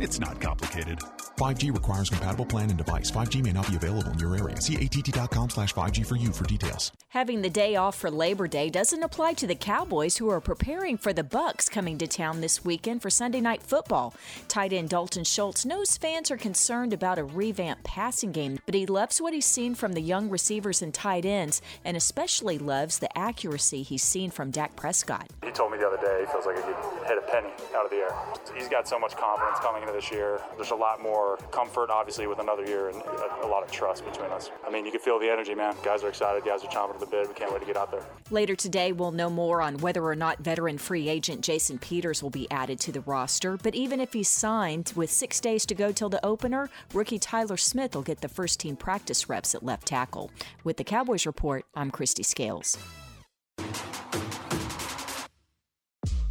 [0.00, 0.98] It's not complicated.
[1.36, 3.10] 5G requires compatible plan and device.
[3.10, 4.58] 5G may not be available in your area.
[4.60, 6.90] See att.com slash 5G for you for details.
[7.08, 10.96] Having the day off for Labor Day doesn't apply to the Cowboys who are preparing
[10.96, 14.14] for the Bucks coming to town this weekend for Sunday night football.
[14.48, 18.86] Tight end Dalton Schultz knows fans are concerned about a revamped passing game, but he
[18.86, 23.18] loves what he's seen from the young receivers and tight ends, and especially loves the
[23.18, 25.28] accuracy he's seen from Dak Prescott.
[25.44, 27.84] He told me the other day he feels like he could hit a penny out
[27.84, 28.14] of the air.
[28.56, 30.40] He's got so much confidence coming into this year.
[30.54, 34.04] There's a lot more comfort, obviously, with another year and a, a, lot of trust
[34.04, 34.50] between us.
[34.64, 35.74] I mean, you can feel the energy, man.
[35.82, 36.44] Guys are excited.
[36.44, 37.26] Guys are chomping at the bit.
[37.26, 38.04] We can't wait to get out there.
[38.30, 42.30] Later today, we'll know more on whether or not veteran free agent Jason Peters will
[42.30, 43.56] be added to the roster.
[43.60, 47.56] But even if he's signed with six days to go till the opener, rookie Tyler
[47.56, 50.30] Smith will get the first team practice reps at left tackle.
[50.62, 52.78] With the Cowboys Report, I'm Kristi Scales.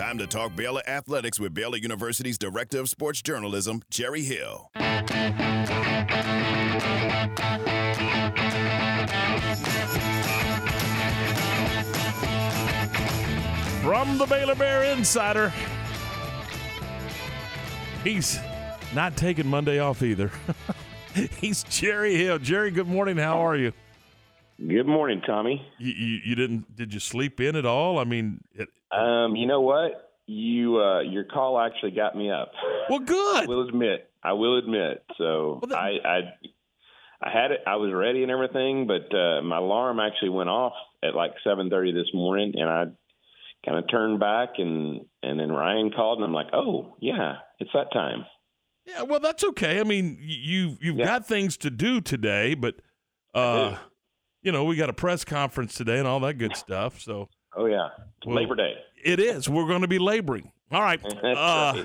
[0.00, 4.70] Time to talk Baylor athletics with Baylor University's Director of Sports Journalism, Jerry Hill.
[13.82, 15.52] From the Baylor Bear Insider.
[18.02, 18.38] He's
[18.94, 20.32] not taking Monday off either.
[21.42, 22.38] He's Jerry Hill.
[22.38, 23.18] Jerry, good morning.
[23.18, 23.74] How are you?
[24.66, 25.60] Good morning, Tommy.
[25.76, 26.74] You, you, you didn't?
[26.74, 27.98] Did you sleep in at all?
[27.98, 30.10] I mean, it, Um, you know what?
[30.26, 32.52] You uh, your call actually got me up.
[32.88, 33.36] Well, good.
[33.44, 34.08] I will admit.
[34.22, 35.02] I will admit.
[35.18, 36.18] So I, I
[37.22, 37.60] I had it.
[37.66, 40.72] I was ready and everything, but uh, my alarm actually went off
[41.02, 42.84] at like seven thirty this morning, and I
[43.66, 47.70] kind of turned back and and then Ryan called, and I'm like, oh yeah, it's
[47.74, 48.24] that time.
[48.86, 49.02] yeah.
[49.02, 49.80] Well, that's okay.
[49.80, 52.76] I mean, you you've got things to do today, but
[53.34, 53.76] uh,
[54.42, 57.00] you know, we got a press conference today and all that good stuff.
[57.00, 57.88] So, Oh yeah,
[58.24, 58.74] Well, Labor Day.
[59.02, 59.48] It is.
[59.48, 60.52] We're going to be laboring.
[60.70, 61.00] All right.
[61.24, 61.84] Uh,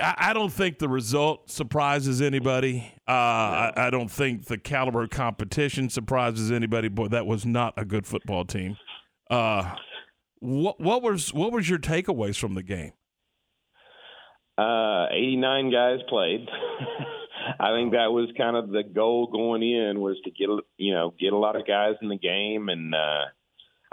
[0.00, 2.94] I don't think the result surprises anybody.
[3.06, 6.88] Uh, I, I don't think the caliber of competition surprises anybody.
[6.88, 8.78] Boy, that was not a good football team.
[9.28, 9.74] Uh,
[10.38, 12.92] what what was what was your takeaways from the game?
[14.56, 16.48] Uh, 89 guys played.
[17.60, 20.48] I think that was kind of the goal going in was to get
[20.78, 23.24] you know get a lot of guys in the game, and uh,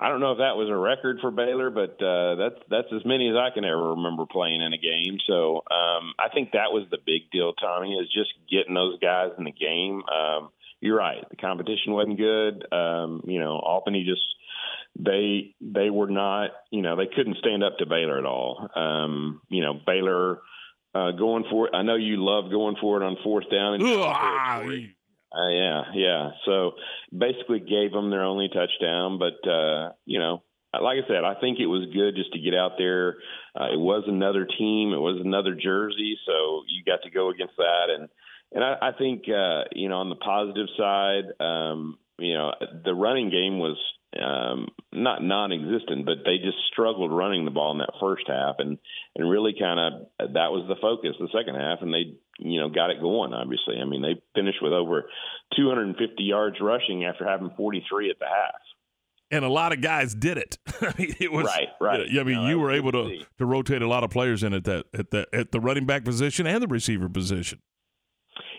[0.03, 3.05] I don't know if that was a record for Baylor, but uh, that's that's as
[3.05, 5.17] many as I can ever remember playing in a game.
[5.25, 9.31] So um, I think that was the big deal, Tommy, is just getting those guys
[9.37, 10.03] in the game.
[10.03, 10.49] Um,
[10.81, 12.67] you're right, the competition wasn't good.
[12.73, 14.27] Um, you know, Albany just
[14.99, 18.67] they they were not you know they couldn't stand up to Baylor at all.
[18.75, 20.41] Um, you know, Baylor
[20.93, 21.75] uh, going for it.
[21.75, 23.75] I know you love going for it on fourth down.
[23.75, 23.83] And
[25.33, 26.31] uh, yeah, yeah.
[26.45, 26.73] So
[27.15, 31.59] basically gave them their only touchdown, but uh, you know, like I said, I think
[31.59, 33.17] it was good just to get out there.
[33.59, 37.57] Uh, it was another team, it was another jersey, so you got to go against
[37.57, 38.09] that, and
[38.51, 42.53] and I, I think uh, you know on the positive side, um, you know,
[42.85, 43.77] the running game was
[44.21, 48.77] um, not non-existent, but they just struggled running the ball in that first half, and
[49.15, 52.69] and really kind of that was the focus the second half, and they you know
[52.69, 53.33] got it going.
[53.33, 55.05] Obviously, I mean they finished with over
[55.55, 58.55] 250 yards rushing after having 43 at the half.
[59.31, 60.59] And a lot of guys did it.
[60.81, 62.07] I mean, it was Right, right.
[62.11, 64.43] Yeah, I mean, No, you were able to to to rotate a lot of players
[64.43, 67.59] in at that at the at the running back position and the receiver position.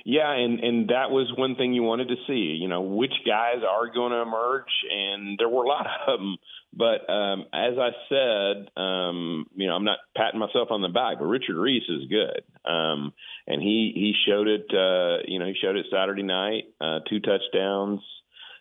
[0.06, 2.58] Yeah, and and that was one thing you wanted to see.
[2.60, 6.36] You know, which guys are going to emerge, and there were a lot of them.
[6.76, 11.18] But um, as I said, um, you know, I'm not patting myself on the back,
[11.18, 13.14] but Richard Reese is good, um,
[13.46, 14.66] and he he showed it.
[14.70, 18.00] Uh, you know, he showed it Saturday night, uh, two touchdowns.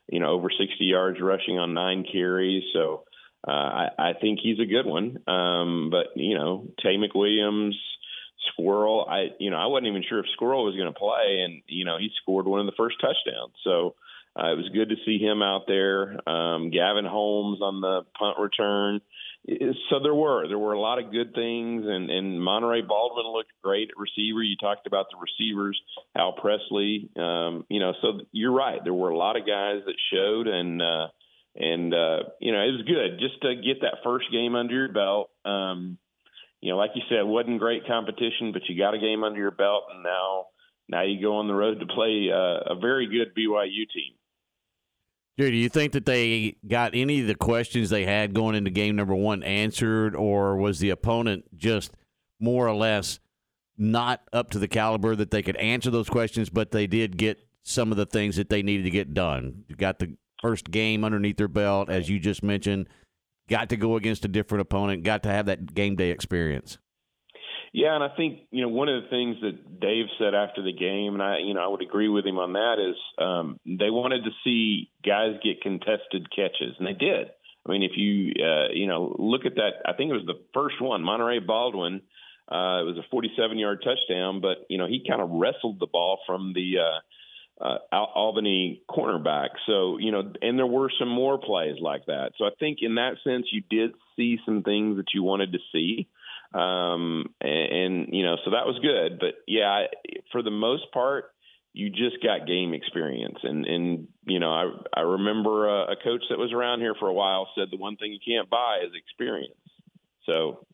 [0.07, 2.63] You know, over 60 yards rushing on nine carries.
[2.73, 3.03] So
[3.47, 5.17] uh, I, I think he's a good one.
[5.27, 7.73] Um, but you know, Taye McWilliams.
[8.51, 11.61] Squirrel, I you know I wasn't even sure if Squirrel was going to play, and
[11.67, 13.53] you know he scored one of the first touchdowns.
[13.63, 13.95] So
[14.37, 16.17] uh, it was good to see him out there.
[16.27, 19.01] Um, Gavin Holmes on the punt return.
[19.89, 23.51] So there were there were a lot of good things, and and Monaray Baldwin looked
[23.61, 24.41] great at receiver.
[24.41, 25.79] You talked about the receivers,
[26.15, 27.09] Hal Presley.
[27.17, 28.79] Um, you know, so you're right.
[28.83, 31.07] There were a lot of guys that showed, and uh,
[31.55, 34.91] and uh, you know it was good just to get that first game under your
[34.91, 35.29] belt.
[35.45, 35.97] Um,
[36.63, 39.51] you know, like you said, wasn't great competition, but you got a game under your
[39.51, 40.45] belt, and now
[40.87, 44.13] now you go on the road to play uh, a very good BYU team.
[45.37, 48.69] Jerry, do you think that they got any of the questions they had going into
[48.69, 51.91] game number one answered, or was the opponent just
[52.39, 53.19] more or less
[53.77, 57.39] not up to the caliber that they could answer those questions, but they did get
[57.63, 59.65] some of the things that they needed to get done?
[59.67, 62.87] You got the first game underneath their belt, as you just mentioned,
[63.49, 66.77] got to go against a different opponent, got to have that game day experience.
[67.73, 70.71] Yeah, and I think you know one of the things that Dave said after the
[70.71, 73.89] game, and I you know I would agree with him on that is um, they
[73.89, 77.29] wanted to see guys get contested catches, and they did.
[77.65, 80.39] I mean, if you uh, you know look at that, I think it was the
[80.53, 82.01] first one, Monaray Baldwin.
[82.45, 86.19] Uh, it was a 47-yard touchdown, but you know he kind of wrestled the ball
[86.27, 86.99] from the uh,
[87.61, 89.49] uh, Al- Albany cornerback.
[89.65, 92.31] So you know, and there were some more plays like that.
[92.37, 95.59] So I think in that sense, you did see some things that you wanted to
[95.71, 96.07] see
[96.53, 99.19] um, and, and you know, so that was good.
[99.19, 99.85] But yeah,
[100.31, 101.25] for the most part,
[101.73, 106.21] you just got game experience, and and you know, I I remember a, a coach
[106.29, 108.91] that was around here for a while said the one thing you can't buy is
[108.95, 109.55] experience.
[110.27, 110.65] So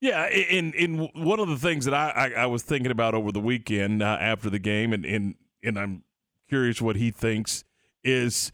[0.00, 3.32] Yeah, in in one of the things that I, I, I was thinking about over
[3.32, 6.04] the weekend uh, after the game, and, and and I'm
[6.48, 7.64] curious what he thinks
[8.04, 8.52] is,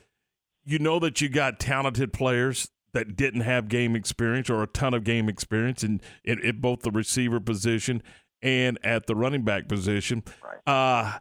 [0.64, 4.94] you know that you got talented players that didn't have game experience or a ton
[4.94, 8.02] of game experience in, in, in both the receiver position
[8.42, 10.24] and at the running back position.
[10.66, 11.18] Uh,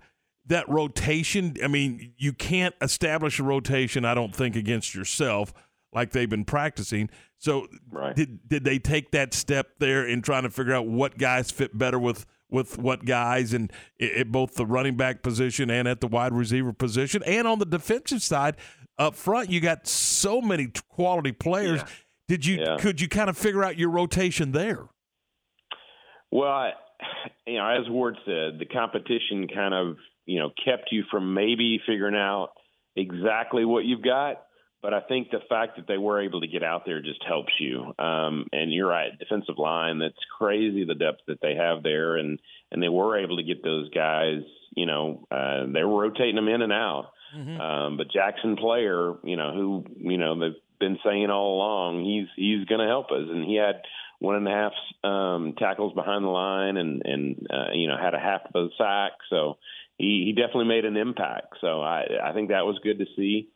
[0.48, 5.54] that rotation, I mean, you can't establish a rotation, I don't think, against yourself
[5.94, 8.16] like they've been practicing So right.
[8.16, 11.76] did did they take that step there in trying to figure out what guys fit
[11.76, 16.08] better with with what guys and at both the running back position and at the
[16.08, 18.56] wide receiver position and on the defensive side
[18.98, 21.82] up front you got so many quality players.
[21.82, 21.88] Yeah.
[22.28, 22.78] Did you Yeah.
[22.80, 24.88] could you kind of figure out your rotation there?
[26.32, 26.72] Well, I,
[27.46, 31.80] you know, as Ward said, the competition kind of you know kept you from maybe
[31.86, 32.50] figuring out
[32.96, 34.45] exactly what you've got.
[34.86, 37.54] But I think the fact that they were able to get out there just helps
[37.60, 37.92] you.
[37.98, 39.98] Um, and you're right, defensive line.
[39.98, 42.40] That's crazy the depth that they have there, and
[42.72, 44.44] and they were able to get those guys.
[44.76, 47.08] You know, uh, they were rotating them in and out.
[47.60, 52.28] Um, but Jaxon Player, you know, who you know they've been saying all along, he's
[52.36, 53.82] he's going to help us, and he had
[54.20, 54.74] one and a half
[55.04, 58.70] um, tackles behind the line, and and uh, you know had a half of a
[58.78, 59.58] sack, so
[59.98, 61.56] he he definitely made an impact.
[61.60, 63.50] So I I think that was good to see.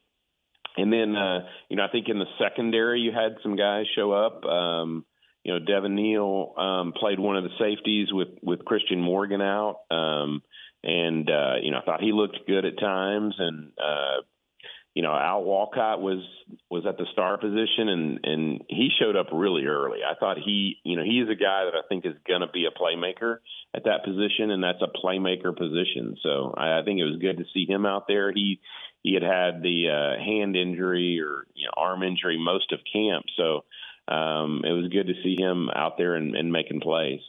[0.78, 1.40] And then uh,
[1.70, 4.44] you know I think in the secondary you had some guys show up.
[4.46, 5.06] Um,
[5.44, 9.82] you know Devin Neal um, played one of the safeties with with Christian Morgan out.
[9.92, 10.42] Um,
[10.84, 14.22] and uh, you know, I thought he looked good at times, and uh,
[14.96, 16.24] you know, Al Walcott was
[16.70, 20.00] was at the star position, and and he showed up really early.
[20.04, 22.48] I thought he, you know, he is a guy that I think is going to
[22.48, 23.40] be a playmaker
[23.76, 26.16] at that position, and that's a playmaker position.
[26.24, 28.32] So I, I think it was good to see him out there.
[28.32, 28.62] He
[29.02, 33.26] he had had the uh, hand injury or you know, arm injury most of camp,
[33.38, 33.64] so
[34.14, 37.22] um, it was good to see him out there and, and making plays.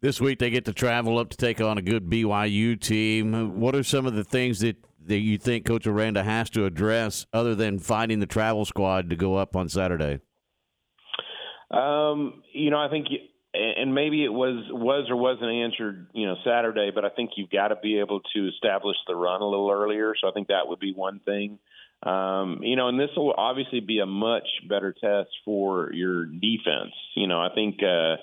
[0.00, 3.58] This week they get to travel up to take on a good BYU team.
[3.58, 4.76] What are some of the things that,
[5.06, 9.16] that you think Coach Aranda has to address other than finding the travel squad to
[9.16, 10.20] go up on Saturday?
[11.70, 13.08] Um, you know, I think,
[13.78, 17.50] and maybe it was was or wasn't answered, you know, Saturday, but I think you've
[17.50, 20.14] got to be able to establish the run a little earlier.
[20.20, 21.58] So I think that would be one thing.
[22.02, 26.94] Um, you know, and this will obviously be a much better test for your defense.
[27.14, 27.80] You know, I think.
[27.82, 28.16] Uh,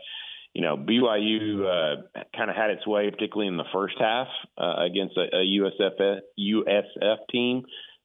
[0.55, 2.01] you know, BYU uh,
[2.38, 6.19] kind of had its way, particularly in the first half uh, against a, a USF
[6.38, 7.63] USF team.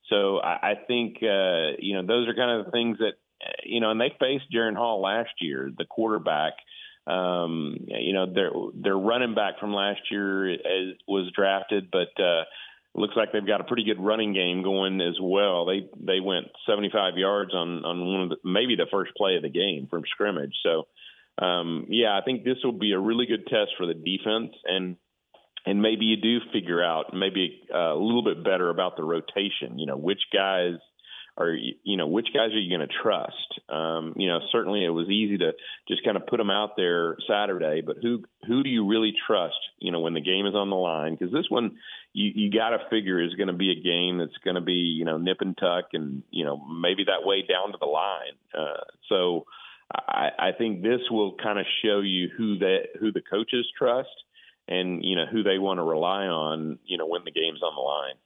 [0.08, 3.12] So I, I think uh, you know those are kind of the things that
[3.64, 6.54] you know, and they faced Jaren Hall last year, the quarterback.
[7.08, 12.44] Um, you know, their their running back from last year is, was drafted, but uh,
[12.94, 15.64] looks like they've got a pretty good running game going as well.
[15.64, 19.42] They they went 75 yards on on one of the, maybe the first play of
[19.42, 20.54] the game from scrimmage.
[20.62, 20.86] So
[21.42, 24.96] um, yeah, I think this will be a really good test for the defense, and
[25.64, 29.78] and maybe you do figure out maybe uh, a little bit better about the rotation.
[29.78, 30.74] You know, which guys
[31.38, 33.60] are you you know which guys are you going to trust?
[33.68, 35.52] Um, you know, certainly it was easy to
[35.86, 39.58] just kind of put them out there Saturday, but who who do you really trust?
[39.78, 41.76] You know, when the game is on the line, because this one
[42.12, 44.96] you you got to figure is going to be a game that's going to be
[44.98, 48.36] you know nip and tuck, and you know maybe that way down to the line.
[48.56, 49.46] Uh, so.
[49.90, 54.10] I, I think this will kind of show you who that who the coaches trust
[54.68, 57.74] and you know who they want to rely on you know when the game's on
[57.74, 58.16] the line.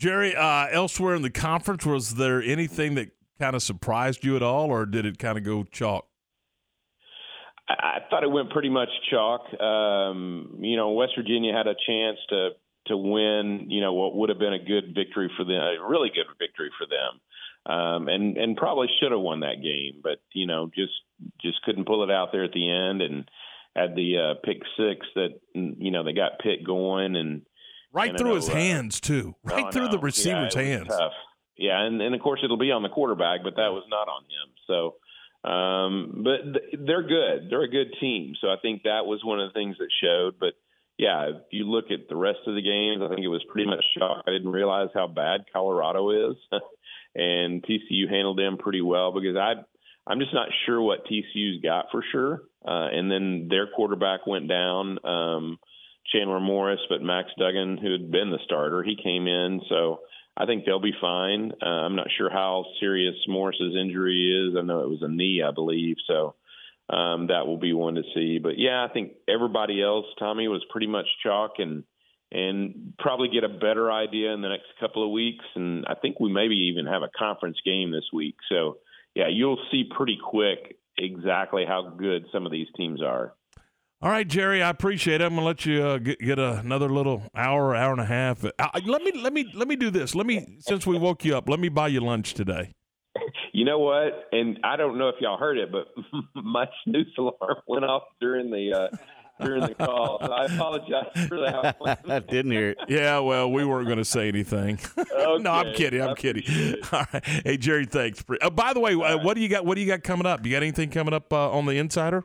[0.00, 4.42] Jerry, uh, elsewhere in the conference, was there anything that kind of surprised you at
[4.42, 6.06] all, or did it kind of go chalk?
[7.68, 9.42] I, thought it went pretty much chalk.
[9.60, 12.50] Um, you know, West Virginia had a chance to
[12.86, 13.66] to win.
[13.68, 16.70] You know, what would have been a good victory for them, a really good victory
[16.76, 17.20] for them
[17.66, 20.92] um, and and probably should have won that game, but you know just
[21.40, 23.30] just couldn't pull it out there at the end, and
[23.76, 27.42] had the uh, pick six that you know they got Pitt going and
[27.92, 29.92] right and through his uh, hands too, right oh, through no.
[29.92, 30.88] the receiver's yeah, hands.
[30.88, 31.12] Tough.
[31.56, 34.22] Yeah, and and of course it'll be on the quarterback, but that was not on
[34.24, 34.48] him.
[34.66, 37.50] So, um, but th- they're good.
[37.50, 38.34] They're a good team.
[38.40, 40.38] So I think that was one of the things that showed.
[40.40, 40.54] But
[40.98, 43.68] yeah, if you look at the rest of the games, I think it was pretty
[43.68, 44.24] much shock.
[44.26, 46.36] I didn't realize how bad Colorado is.
[47.14, 49.54] and TCU handled them pretty well because I
[50.06, 52.42] I'm just not sure what TCU's got for sure.
[52.66, 55.58] Uh, and then their quarterback went down, um,
[56.12, 59.60] Chandler Morris, but Max Duggan, who had been the starter, he came in.
[59.68, 60.00] So
[60.36, 61.52] I think they'll be fine.
[61.62, 64.56] Uh, I'm not sure how serious Morris's injury is.
[64.58, 65.96] I know it was a knee, I believe.
[66.06, 66.34] So
[66.88, 68.38] um, that will be one to see.
[68.38, 71.84] But yeah, I think everybody else, Tommy, was pretty much chalk and
[72.32, 75.44] and probably get a better idea in the next couple of weeks.
[75.56, 78.36] And I think we maybe even have a conference game this week.
[78.48, 78.78] So,
[79.16, 83.34] yeah, you'll see pretty quick exactly how good some of these teams are.
[84.02, 85.24] All right, Jerry, I appreciate it.
[85.24, 88.42] I'm gonna let you uh, get, get another little hour, hour and a half.
[88.42, 88.50] Uh,
[88.86, 90.14] let me let me let me do this.
[90.14, 92.72] Let me since we woke you up, let me buy you lunch today.
[93.52, 94.28] You know what?
[94.30, 95.88] And I don't know if y'all heard it, but
[96.34, 98.96] my snooze alarm went off during the uh,
[99.44, 100.18] during the call.
[100.24, 101.76] So I apologize for that.
[102.08, 102.78] I didn't hear it.
[102.88, 104.78] Yeah, well, we weren't going to say anything.
[104.96, 106.00] no, I'm kidding.
[106.00, 106.76] I'm kidding.
[106.92, 107.24] All right.
[107.24, 108.24] Hey, Jerry, thanks.
[108.40, 109.66] Uh, by the way, uh, what do you got?
[109.66, 110.46] What do you got coming up?
[110.46, 112.22] You got anything coming up uh, on the Insider?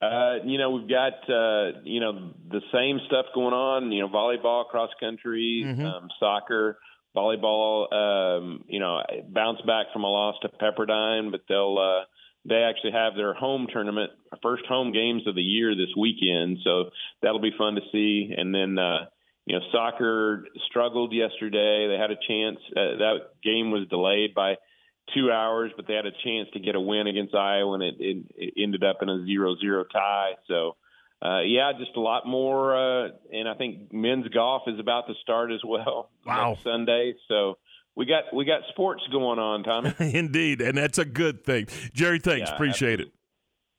[0.00, 3.90] Uh, you know, we've got uh, you know the same stuff going on.
[3.92, 5.84] You know, volleyball, cross country, Mm-hmm.
[5.86, 6.78] um, soccer,
[7.16, 7.92] volleyball.
[7.92, 12.04] Um, you know, bounce back from a loss to Pepperdine, but they'll uh,
[12.44, 14.10] they actually have their home tournament,
[14.42, 16.58] first home games of the year this weekend.
[16.62, 16.90] So
[17.22, 18.32] that'll be fun to see.
[18.36, 19.06] And then uh,
[19.46, 21.88] you know, soccer struggled yesterday.
[21.88, 22.58] They had a chance.
[22.70, 24.56] Uh, that game was delayed by
[25.14, 27.94] two hours, but they had a chance to get a win against Iowa, and it,
[27.98, 30.32] it, it ended up in a zero-zero tie.
[30.48, 30.76] So,
[31.24, 32.74] uh, yeah, just a lot more.
[32.76, 36.10] Uh, and I think men's golf is about to start as well.
[36.26, 36.58] Wow.
[36.64, 37.14] Sunday.
[37.28, 37.58] So
[37.94, 39.94] we got we got sports going on, Tommy.
[39.98, 41.66] Indeed, and that's a good thing.
[41.92, 42.50] Jerry, thanks.
[42.50, 43.08] Yeah, Appreciate it.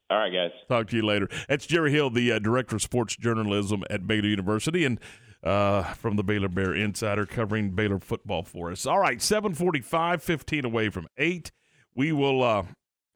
[0.09, 0.51] All right, guys.
[0.69, 1.27] Talk to you later.
[1.49, 4.99] That's Jerry Hill, the uh, director of sports journalism at Baylor University, and
[5.47, 8.85] uh, from the Baylor Bear Insider, covering Baylor football for us.
[8.85, 11.51] All right, seven forty-five, 15 away from eight.
[11.95, 12.65] We will uh,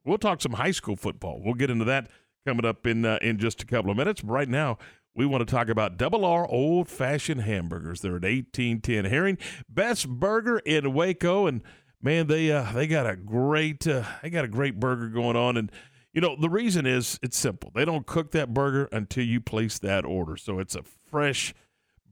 [0.04, 1.40] we'll talk some high school football.
[1.44, 2.08] We'll get into that
[2.46, 4.24] coming up in uh, in just a couple of minutes.
[4.24, 4.78] Right now,
[5.14, 8.00] we want to talk about Double R Old Fashioned Hamburgers.
[8.00, 11.60] They're at eighteen ten Herring, best burger in Waco, and
[12.00, 15.56] man, they uh, they got a great uh, they got a great burger going on
[15.56, 15.70] and.
[16.14, 17.72] You know, the reason is it's simple.
[17.74, 20.36] They don't cook that burger until you place that order.
[20.36, 21.54] So it's a fresh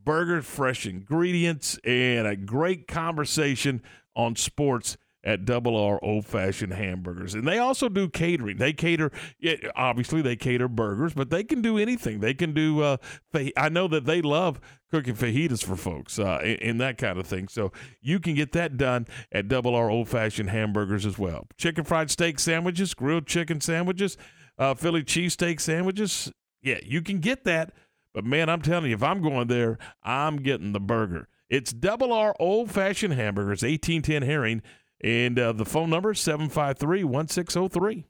[0.04, 3.82] burger, fresh ingredients, and a great conversation
[4.14, 7.34] on sports at Double R Old Fashioned Hamburgers.
[7.34, 8.56] And they also do catering.
[8.56, 9.10] They cater,
[9.76, 12.20] obviously, they cater burgers, but they can do anything.
[12.20, 12.96] They can do, uh,
[13.56, 17.26] I know that they love cooking fajitas for folks uh, and, and that kind of
[17.26, 17.48] thing.
[17.48, 17.70] So
[18.00, 21.46] you can get that done at Double R Old Fashioned Hamburgers as well.
[21.58, 24.16] Chicken fried steak sandwiches, grilled chicken sandwiches,
[24.58, 26.32] uh, Philly cheesesteak sandwiches.
[26.62, 27.74] Yeah, you can get that.
[28.12, 31.28] But man, I'm telling you, if I'm going there, I'm getting the burger.
[31.48, 34.62] It's Double R Old Fashioned Hamburgers, 1810 Herring,
[35.00, 38.06] and uh, the phone number 753 1603.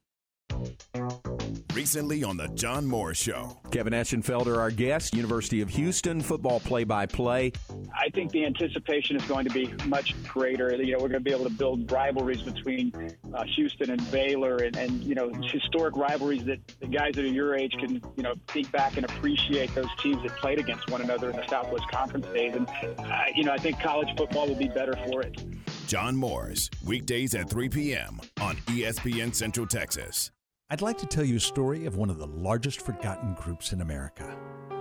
[1.75, 3.57] Recently on the John Moore Show.
[3.71, 7.53] Kevin Eschenfelder, our guest, University of Houston football play-by-play.
[7.97, 10.75] I think the anticipation is going to be much greater.
[10.75, 12.93] You know, we're going to be able to build rivalries between
[13.33, 17.29] uh, Houston and Baylor, and, and you know, historic rivalries that the guys that are
[17.29, 21.01] your age can you know think back and appreciate those teams that played against one
[21.01, 22.57] another in the Southwest Conference days.
[22.57, 25.43] And uh, you know, I think college football will be better for it.
[25.87, 28.21] John Moore's, weekdays at 3 p.m.
[28.41, 30.31] on ESPN Central Texas.
[30.73, 33.81] I'd like to tell you a story of one of the largest forgotten groups in
[33.81, 34.39] America.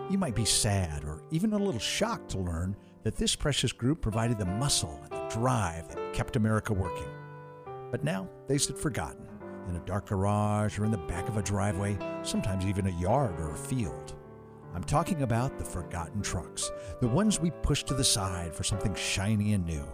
[0.07, 3.99] You might be sad or even a little shocked to learn that this precious group
[3.99, 7.09] provided the muscle and the drive that kept America working.
[7.89, 9.25] But now they sit forgotten
[9.67, 13.39] in a dark garage or in the back of a driveway, sometimes even a yard
[13.39, 14.13] or a field.
[14.75, 16.69] I'm talking about the forgotten trucks,
[17.01, 19.87] the ones we push to the side for something shiny and new.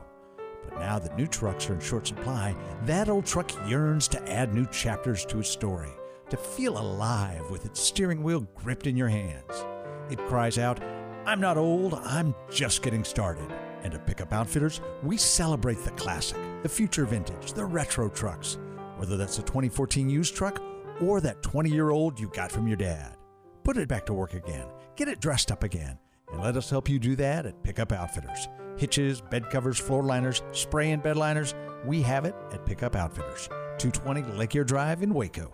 [0.69, 2.55] But now that new trucks are in short supply,
[2.85, 5.91] that old truck yearns to add new chapters to its story,
[6.29, 9.65] to feel alive with its steering wheel gripped in your hands.
[10.09, 10.79] It cries out,
[11.25, 13.51] I'm not old, I'm just getting started.
[13.83, 18.57] And at Pickup Outfitters, we celebrate the classic, the future vintage, the retro trucks,
[18.97, 20.61] whether that's a 2014 used truck
[21.01, 23.15] or that 20 year old you got from your dad.
[23.63, 25.97] Put it back to work again, get it dressed up again,
[26.31, 28.47] and let us help you do that at Pickup Outfitters.
[28.77, 31.53] Hitches, bed covers, floor liners, spray and bed liners,
[31.85, 33.47] we have it at Pickup Outfitters.
[33.77, 35.51] 220 Lake Drive in Waco.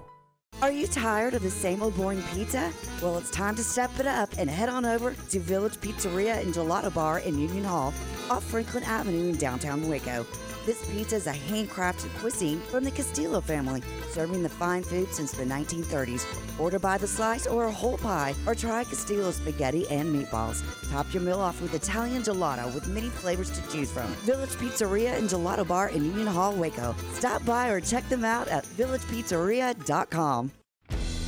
[0.61, 2.71] Are you tired of the same old boring pizza?
[3.01, 6.53] Well, it's time to step it up and head on over to Village Pizzeria and
[6.53, 7.93] Gelato Bar in Union Hall
[8.29, 10.23] off Franklin Avenue in downtown Waco.
[10.63, 13.81] This pizza is a handcrafted cuisine from the Castillo family,
[14.11, 16.23] serving the fine food since the 1930s.
[16.59, 20.63] Order by the slice or a whole pie, or try Castillo spaghetti and meatballs.
[20.91, 24.07] Top your meal off with Italian gelato with many flavors to choose from.
[24.25, 26.95] Village Pizzeria and Gelato Bar in Union Hall, Waco.
[27.13, 30.51] Stop by or check them out at villagepizzeria.com.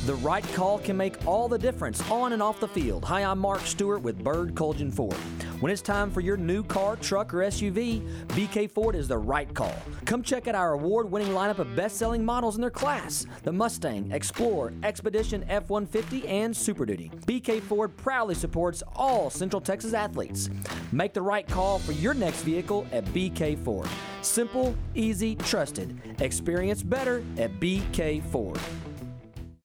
[0.04, 3.06] The right call can make all the difference on and off the field.
[3.06, 5.14] Hi, I'm Mark Stewart with Bird Kultgen Ford.
[5.60, 9.52] When it's time for your new car, truck, or SUV, BK Ford is the right
[9.54, 9.74] call.
[10.04, 13.52] Come check out our award winning lineup of best selling models in their class the
[13.52, 17.10] Mustang, Explorer, Expedition, F 150, and Super Duty.
[17.24, 20.50] BK Ford proudly supports all Central Texas athletes.
[20.92, 23.88] Make the right call for your next vehicle at BK Ford.
[24.20, 25.98] Simple, easy, trusted.
[26.20, 28.60] Experience better at BK Ford.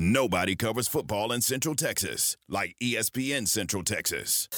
[0.00, 4.48] Nobody covers football in Central Texas like ESPN Central Texas.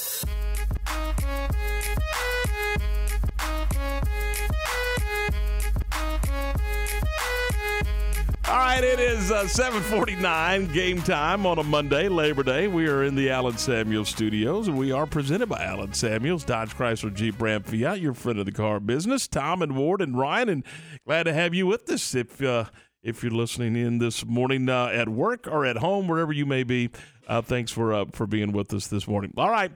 [8.47, 12.67] All right, it is uh, 7:49 game time on a Monday, Labor Day.
[12.67, 16.75] We are in the Allen Samuels studios, and we are presented by Allen Samuels, Dodge
[16.75, 19.27] Chrysler Jeep Ram Fiat, your friend of the car business.
[19.27, 20.63] Tom and Ward and Ryan, and
[21.07, 22.13] glad to have you with us.
[22.13, 22.65] If uh,
[23.03, 26.63] if you're listening in this morning uh, at work or at home, wherever you may
[26.63, 26.89] be,
[27.27, 29.33] uh, thanks for uh, for being with us this morning.
[29.37, 29.71] All right,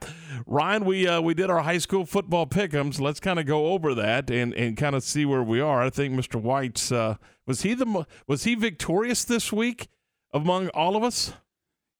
[0.46, 3.00] Ryan, we uh, we did our high school football pick'ems.
[3.00, 5.82] Let's kind of go over that and and kind of see where we are.
[5.82, 6.40] I think Mr.
[6.40, 7.16] White's uh,
[7.46, 9.88] was he the was he victorious this week
[10.32, 11.32] among all of us?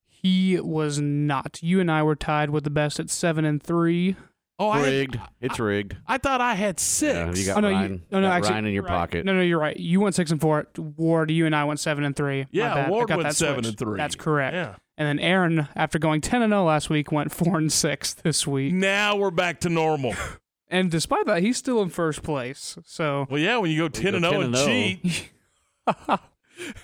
[0.07, 1.59] He was not.
[1.61, 4.15] You and I were tied with the best at seven and three.
[4.59, 5.19] Oh, I- rigged.
[5.39, 5.95] it's rigged.
[6.07, 7.13] I thought I had six.
[7.13, 8.89] Yeah, you got oh no, Ryan, you, no, no, got actually, Ryan in your right.
[8.89, 9.25] pocket.
[9.25, 9.77] No, no, you're right.
[9.77, 10.67] You went six and four.
[10.77, 12.47] Ward, you and I went seven and three.
[12.51, 13.67] Yeah, Ward went seven switched.
[13.69, 13.97] and three.
[13.97, 14.55] That's correct.
[14.55, 14.75] Yeah.
[14.97, 18.47] And then Aaron, after going ten and zero last week, went four and six this
[18.47, 18.73] week.
[18.73, 20.15] Now we're back to normal.
[20.69, 22.77] And despite that, he's still in first place.
[22.83, 24.65] So Well, yeah, when you go ten and zero and oh.
[24.65, 25.29] cheat,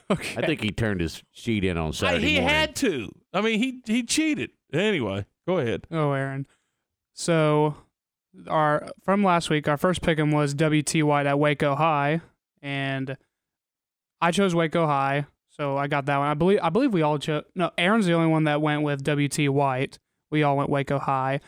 [0.09, 0.35] okay.
[0.37, 2.49] I think he turned his sheet in on I- Saturday he morning.
[2.49, 3.11] had to.
[3.33, 4.51] I mean, he he cheated.
[4.71, 5.85] Anyway, go ahead.
[5.91, 6.47] Oh, Aaron.
[7.13, 7.75] So
[8.47, 12.21] our from last week, our first pick was WT White at Waco High,
[12.61, 13.17] and
[14.19, 16.27] I chose Waco High, so I got that one.
[16.27, 17.43] I believe I believe we all chose.
[17.55, 19.99] No, Aaron's the only one that went with WT White.
[20.31, 21.39] We all went Waco High.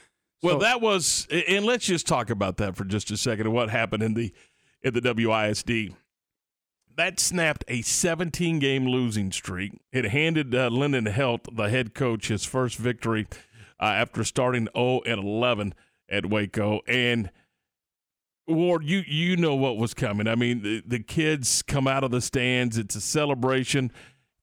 [0.43, 3.71] Well, that was, and let's just talk about that for just a second and what
[3.71, 4.31] happened in the
[4.83, 5.95] in the WISD.
[6.95, 9.73] That snapped a 17 game losing streak.
[9.91, 13.27] It handed uh, Lyndon Helt, the head coach, his first victory
[13.79, 15.73] uh, after starting 0 and 11
[16.09, 16.81] at Waco.
[16.87, 17.31] And
[18.47, 20.27] Ward, you you know what was coming.
[20.27, 22.77] I mean, the, the kids come out of the stands.
[22.77, 23.91] It's a celebration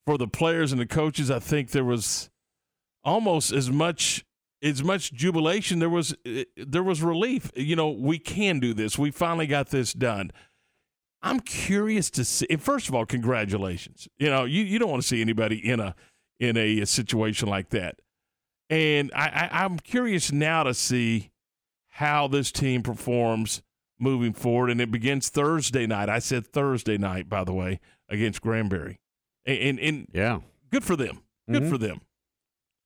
[0.05, 1.31] for the players and the coaches.
[1.31, 2.31] I think there was
[3.05, 4.25] almost as much
[4.63, 5.79] as much jubilation.
[5.79, 7.51] There was eh, there was relief.
[7.55, 8.99] You know, we can do this.
[8.99, 10.33] We finally got this done.
[11.23, 12.47] I'm curious to see.
[12.57, 14.09] First of all, congratulations.
[14.19, 15.95] You know, you, you don't want to see anybody in a
[16.41, 18.01] in a, situation like that.
[18.73, 21.31] And I, I, I'm curious now to see
[21.89, 23.63] how this team performs
[23.99, 24.71] moving forward.
[24.71, 26.09] And it begins Thursday night.
[26.09, 28.99] I said Thursday night, by the way, against Granbury.
[29.45, 31.21] And, and, and yeah, good for them.
[31.51, 31.69] Good Mhm.
[31.71, 32.01] for them.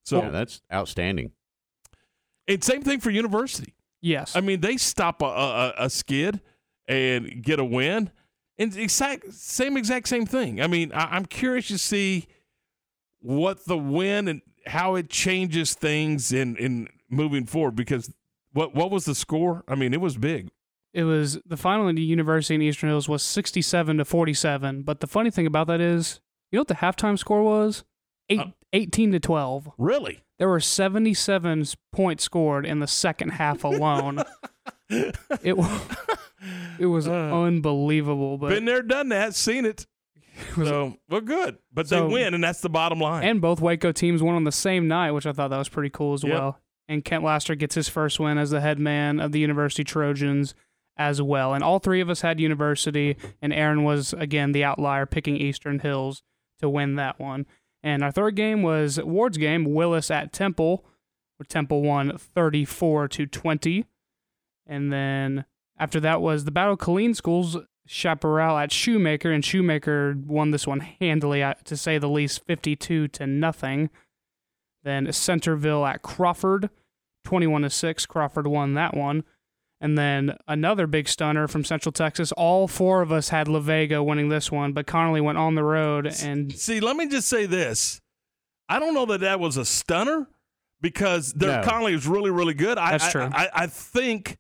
[0.05, 1.31] So yeah, that's outstanding.
[2.49, 3.75] and same thing for University.
[4.03, 4.35] Yes.
[4.35, 6.41] I mean, they stop a, a, a skid
[6.89, 8.11] and get a win.
[8.59, 10.61] And exact same exact same thing.
[10.63, 12.27] I mean, I, I'm curious to see
[13.21, 18.13] what the win and how it changes things in, in moving forward because
[18.53, 19.65] what what was the score?
[19.69, 20.49] I mean, it was big.
[20.95, 24.83] It was the final in the University in Eastern Hills was 67 to 47.
[24.83, 27.85] But the funny thing about that is, you know what the halftime score was?
[28.31, 29.71] Eight, uh, 18 to 12.
[29.77, 30.23] Really?
[30.39, 34.23] There were 77 points scored in the second half alone.
[34.89, 35.81] it was
[36.79, 38.39] it was unbelievable.
[38.39, 39.87] But Been there, done that, seen it.
[40.57, 43.25] So well, good, but So- they win, and that's the bottom line.
[43.25, 45.91] and both Waco teams won on the same night, which I thought that was pretty
[45.91, 46.33] cool as Yep.
[46.33, 46.61] well.
[46.89, 50.55] And Kent Laster gets his first win as the head man of the University Trojans
[50.97, 51.53] as well.
[51.53, 55.81] And all three of us had University, and Aaron was again the outlier, picking Eastern
[55.81, 56.23] Hills
[56.61, 57.45] to win that one.
[57.83, 60.85] And our third game was Ward's game, Willis at Temple,
[61.37, 63.85] where Temple won 34 to 20.
[64.67, 65.45] And then
[65.79, 67.57] after that was the Battle of Killeen Schools,
[67.87, 73.09] Chaparral at Shoemaker, and Shoemaker won this one handily, uh, to say the least, 52
[73.09, 73.91] to nothing.
[74.83, 76.71] Then Centerville at Crawford,
[77.25, 78.07] 21 to 6.
[78.07, 79.25] Crawford won that one.
[79.81, 82.33] And then another big stunner from Central Texas.
[82.33, 85.65] All four of us had La Vega winning this one, but Connally went on the
[85.65, 88.01] road and See, let me just say this.
[88.69, 90.29] I don't know that that was a stunner
[90.81, 91.69] because their No.
[91.69, 92.79] Connally was really, really good.
[92.79, 93.29] I, That's I- true.
[93.33, 94.39] I, I think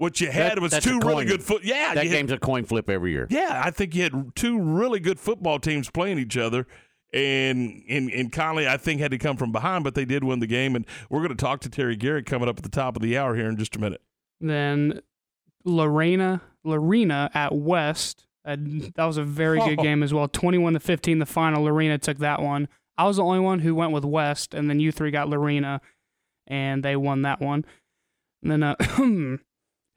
[0.00, 1.62] what you had That- was two really coin- good foot.
[1.62, 3.26] Yeah, that you had- game's a coin flip every year.
[3.30, 6.66] yeah, I think you had two really good football teams playing each other.
[7.12, 10.38] And, and and Connally, I think, had to come from behind, but they did win
[10.38, 10.76] the game.
[10.76, 13.18] And we're going to talk to Terry Gerik coming up at the top of the
[13.18, 14.00] hour here in just a minute.
[14.40, 15.00] then
[15.64, 18.56] Lorena Lorena at West Uh,
[18.94, 20.26] that was a very good game as well.
[20.28, 21.64] 21 to 15, the final.
[21.64, 22.68] Lorena took that one.
[22.96, 25.80] I was the only one who went with West, and then you three got Lorena,
[26.46, 27.64] and they won that one.
[28.42, 28.76] And then uh,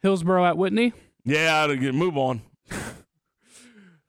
[0.04, 0.94] Hillsboro at Whitney.
[1.26, 2.42] Yeah, to get move on.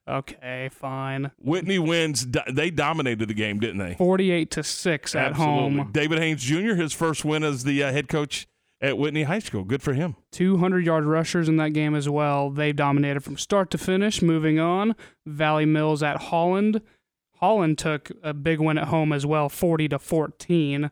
[0.06, 1.30] Okay, fine.
[1.38, 2.26] Whitney wins.
[2.52, 3.94] They dominated the game, didn't they?
[3.94, 5.78] 48 to 6 at Absolutely.
[5.78, 5.92] home.
[5.92, 6.74] David Haynes Jr.
[6.74, 8.46] his first win as the uh, head coach
[8.82, 9.64] at Whitney High School.
[9.64, 10.16] Good for him.
[10.32, 12.50] 200 yard rushers in that game as well.
[12.50, 14.20] They dominated from start to finish.
[14.20, 16.82] Moving on, Valley Mills at Holland.
[17.36, 20.90] Holland took a big win at home as well, 40 to 14.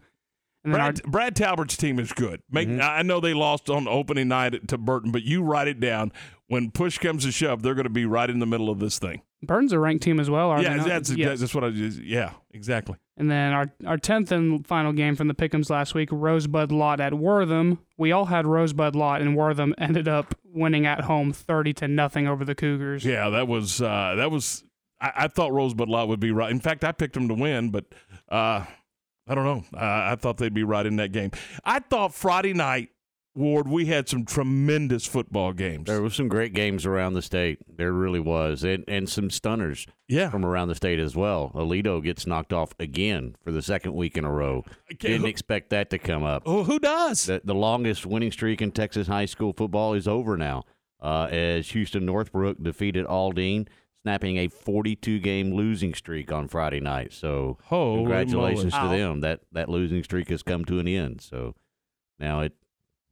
[0.65, 2.43] Then our, Brad, Brad Talbert's team is good.
[2.51, 2.81] Make, Mm-hmm.
[2.83, 6.13] I know they lost on opening night to Burton, but you write it down.
[6.47, 8.99] When push comes to shove, they're going to be right in the middle of this
[8.99, 9.23] thing.
[9.43, 10.63] Burton's a ranked team as well.
[10.63, 11.41] Yeah, that's Yes.
[11.41, 11.99] that's what I just.
[11.99, 12.95] Yeah, exactly.
[13.17, 17.01] And then our our tenth and final game from the Pickums last week, Rosebud Lott
[17.01, 17.79] at Wortham.
[17.99, 22.29] We all had Rosebud Lott, and Wortham ended up winning at home, thirty to nothing
[22.29, 23.05] over the Cougars.
[23.05, 24.63] Yeah, that was uh, that was.
[25.01, 26.51] I, I thought Rosebud Lott would be right.
[26.53, 27.87] In fact, I picked them to win, but
[28.29, 28.65] uh,
[29.29, 29.65] I don't know.
[29.79, 31.31] Uh, I thought they'd be right in that game.
[31.65, 32.89] I thought Friday night,
[33.35, 35.87] Ward, we had some tremendous football games.
[35.87, 37.61] There were some great games around the state.
[37.79, 39.87] There really was, and and some stunners.
[40.09, 40.29] Yeah.
[40.29, 41.51] from around the state as well.
[41.55, 44.65] Aledo gets knocked off again for the second week in a row.
[44.99, 46.43] Didn't who- expect that to come up.
[46.45, 47.25] Oh, who does?
[47.25, 50.65] The, the longest winning streak in Texas high school football is over now,
[51.01, 53.67] uh, as Houston Northbrook defeated Aldine,
[54.03, 57.13] snapping a 42 game losing streak on Friday night.
[57.13, 58.97] So Holy congratulations moly.
[58.99, 59.21] to them.
[59.21, 61.21] That that losing streak has come to an end.
[61.21, 61.55] So
[62.19, 62.53] now it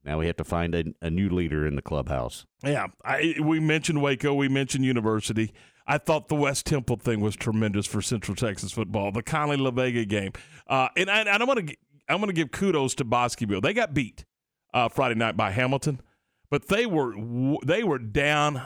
[0.03, 2.45] now we have to find a, a new leader in the clubhouse.
[2.63, 4.33] Yeah, I, we mentioned Waco.
[4.33, 5.53] We mentioned University.
[5.87, 9.11] I thought the West Temple thing was tremendous for Central Texas football.
[9.11, 10.31] The Connally La Vega game,
[10.67, 11.71] uh, and I, and I'm gonna
[12.09, 13.61] I'm gonna give kudos to Bosqueville.
[13.61, 14.25] They got beat
[14.73, 16.01] uh, Friday night by Hamilton,
[16.49, 17.13] but they were
[17.65, 18.61] they were down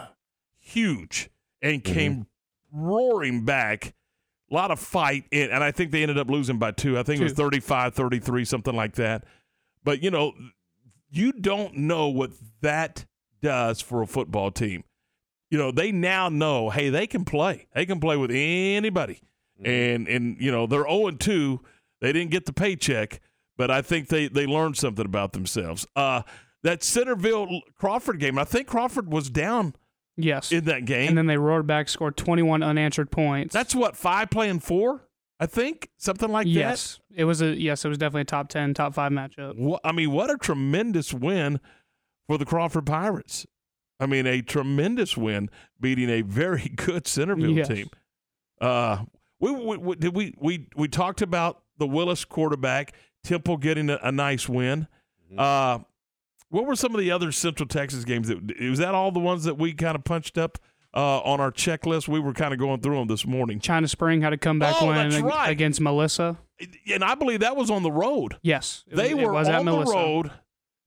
[0.58, 1.30] huge
[1.62, 2.28] and came
[2.72, 3.94] roaring back.
[4.52, 7.00] A lot of fight, and, and I think they ended up losing by two.
[7.00, 7.38] I think it was Two.
[7.38, 9.24] 35 33, something like that.
[9.84, 10.34] But, you know,
[11.10, 12.32] you don't know what
[12.62, 13.06] that
[13.42, 14.84] does for a football team.
[15.50, 17.68] You know, they now know, hey, they can play.
[17.74, 19.22] They can play with anybody.
[19.64, 21.62] And and you know, they're 0 and 2.
[22.02, 23.22] They didn't get the paycheck,
[23.56, 25.88] but I think they they learned something about themselves.
[25.96, 26.24] Uh
[26.64, 29.76] that Centerville Crawford game, I think Crawford was down
[30.18, 30.52] Yes.
[30.52, 31.10] in that game.
[31.10, 33.54] and then they roared back, scored 21 unanswered points.
[33.54, 35.02] That's what, five playing four?
[35.40, 35.90] I think?
[35.98, 37.00] Something like yes.
[37.14, 39.36] It was a yes, it was definitely a top 10, top 5 matchup.
[39.36, 39.58] that.
[39.58, 41.60] Wha- I mean, what a tremendous win
[42.28, 43.46] for the Crawford Pirates.
[44.00, 45.50] I mean, a tremendous win
[45.80, 47.68] beating a very good Centerville Yes.
[47.68, 47.90] team.
[48.62, 49.04] Uh,
[49.42, 52.94] we, we, we did we we we talked about the Willis quarterback
[53.24, 54.88] Temple getting a, a nice win.
[55.38, 55.80] Uh,
[56.56, 58.28] what were some of the other Central Texas games?
[58.30, 60.58] That was that all the ones that we kind of punched up
[60.94, 62.08] uh, on our checklist?
[62.08, 64.88] We were kind of going through them this morning, China Spring had a comeback Oh,
[64.88, 65.50] win ag- right.
[65.50, 66.38] against Melissa.
[66.92, 68.38] and I believe that was on the road.
[68.42, 68.84] Yes.
[68.88, 69.94] They was- it were was at on the Melissa.
[69.94, 70.32] road,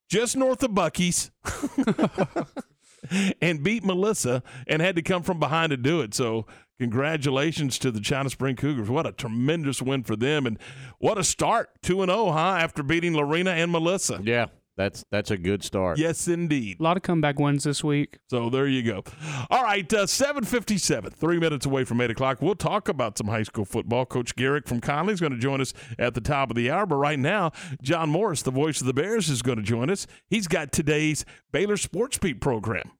[0.08, 1.30] just north of Buc-ee's,
[3.42, 6.14] and beat Melissa, and had to come from behind to do it.
[6.14, 6.46] So,
[6.80, 8.88] congratulations to the China Spring Cougars!
[8.88, 10.58] What a tremendous win for them, and
[10.98, 12.56] what a start two and zero, huh?
[12.58, 14.20] After beating Lorena and Melissa.
[14.22, 14.46] Yeah,
[14.78, 15.98] that's that's a good start.
[15.98, 16.78] Yes, indeed.
[16.80, 18.18] A lot of comeback wins this week.
[18.30, 19.02] So there you go.
[19.50, 22.40] All right, uh, seven fifty-seven, three minutes away from eight o'clock.
[22.40, 24.06] We'll talk about some high school football.
[24.06, 26.86] Coach Gerik from Connally is going to join us at the top of the hour.
[26.86, 27.50] But right now,
[27.82, 30.06] John Morris, the voice of the Bears, is going to join us.
[30.30, 32.92] He's got today's Baylor Sports Beat program.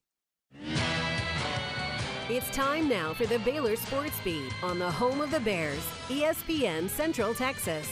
[2.29, 6.89] It's time now for the Baylor Sports Beat on the home of the Bears, ESPN
[6.91, 7.89] Central Texas.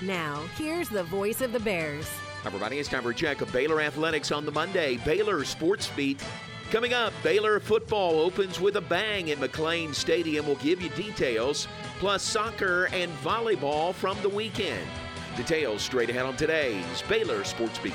[0.00, 2.08] Now, here's the voice of the Bears.
[2.46, 2.78] Everybody.
[2.78, 4.98] It's time for a check of Baylor Athletics on the Monday.
[4.98, 6.22] Baylor Sports Beat.
[6.70, 10.46] Coming up, Baylor football opens with a bang at McLane Stadium.
[10.46, 11.66] We'll give you details,
[11.98, 14.86] plus soccer and volleyball from the weekend.
[15.36, 17.94] Details straight ahead on today's Baylor Sports Beat.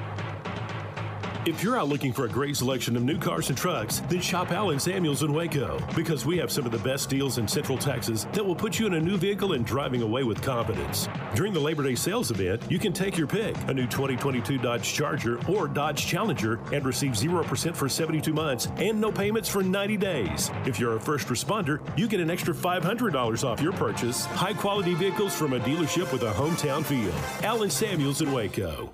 [1.43, 4.51] If you're out looking for a great selection of new cars and trucks, then shop
[4.51, 8.25] Allen Samuels in Waco because we have some of the best deals in Central Texas
[8.33, 11.09] that will put you in a new vehicle and driving away with confidence.
[11.33, 14.93] During the Labor Day sales event, you can take your pick a new 2022 Dodge
[14.93, 19.97] Charger or Dodge Challenger and receive 0% for 72 months and no payments for 90
[19.97, 20.51] days.
[20.67, 24.25] If you're a first responder, you get an extra $500 off your purchase.
[24.25, 27.11] High quality vehicles from a dealership with a hometown feel.
[27.43, 28.93] Allen Samuels in Waco.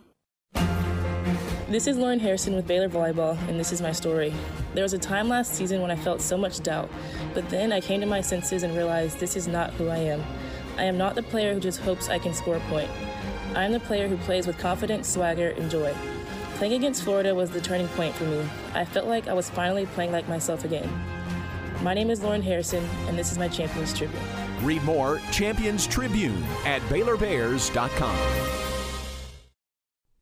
[1.70, 4.34] This is Lauren Harrison with Baylor Volleyball, and this is my story.
[4.74, 6.89] There was a time last season when I felt so much doubt,
[7.34, 10.24] but then I came to my senses and realized this is not who I am.
[10.78, 12.89] I am not the player who just hopes I can score a point.
[13.53, 15.93] I am the player who plays with confidence, swagger, and joy.
[16.55, 18.47] Playing against Florida was the turning point for me.
[18.74, 20.89] I felt like I was finally playing like myself again.
[21.84, 24.24] My name is Lauren Harrison, and this is my Champions Tribune.
[24.63, 28.76] Read more Champions Tribune at BaylorBears.com.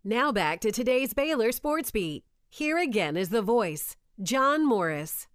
[0.08, 2.24] Now back to today's Baylor Sports Beat.
[2.48, 5.26] Here again is the voice, John Morris.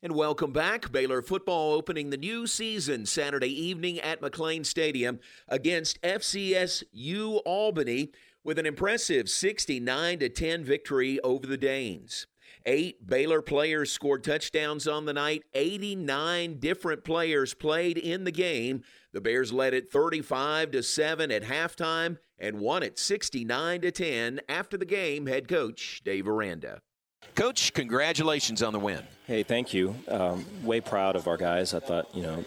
[0.00, 0.92] And welcome back.
[0.92, 8.12] Baylor football opening the new season Saturday evening at McLane Stadium against FCSU Albany
[8.44, 12.28] with an impressive 69 10 victory over the Danes.
[12.68, 15.42] Eight Baylor players scored touchdowns on the night.
[15.54, 18.82] 89 different players played in the game.
[19.16, 24.40] The Bears led it 35 to 7 at halftime and won it 69 to 10
[24.46, 25.24] after the game.
[25.24, 26.82] Head coach Dave Aranda.
[27.34, 29.00] Coach, congratulations on the win.
[29.26, 29.94] Hey, thank you.
[30.08, 31.72] Um, way proud of our guys.
[31.72, 32.44] I thought, you know,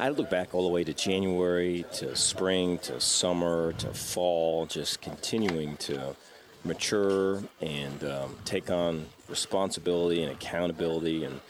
[0.00, 5.00] I look back all the way to January, to spring, to summer, to fall, just
[5.00, 6.16] continuing to
[6.64, 11.40] mature and um, take on responsibility and accountability and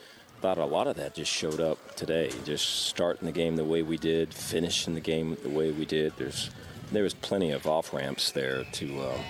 [0.40, 3.82] thought a lot of that just showed up today just starting the game the way
[3.82, 6.12] we did finishing the game the way we did.
[6.16, 6.50] There's
[6.92, 9.20] there was plenty of off ramps there to um,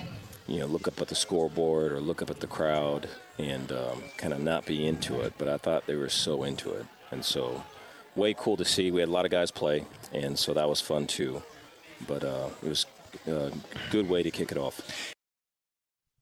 [0.47, 4.03] you know look up at the scoreboard or look up at the crowd and um,
[4.17, 6.87] kind of not be into it but i thought they were so into it.
[7.11, 7.65] And so
[8.15, 8.91] way cool to see.
[8.91, 11.43] We had a lot of guys play and so that was fun too.
[12.07, 12.87] But uh, it was
[13.27, 13.51] a
[13.91, 15.15] good way to kick it off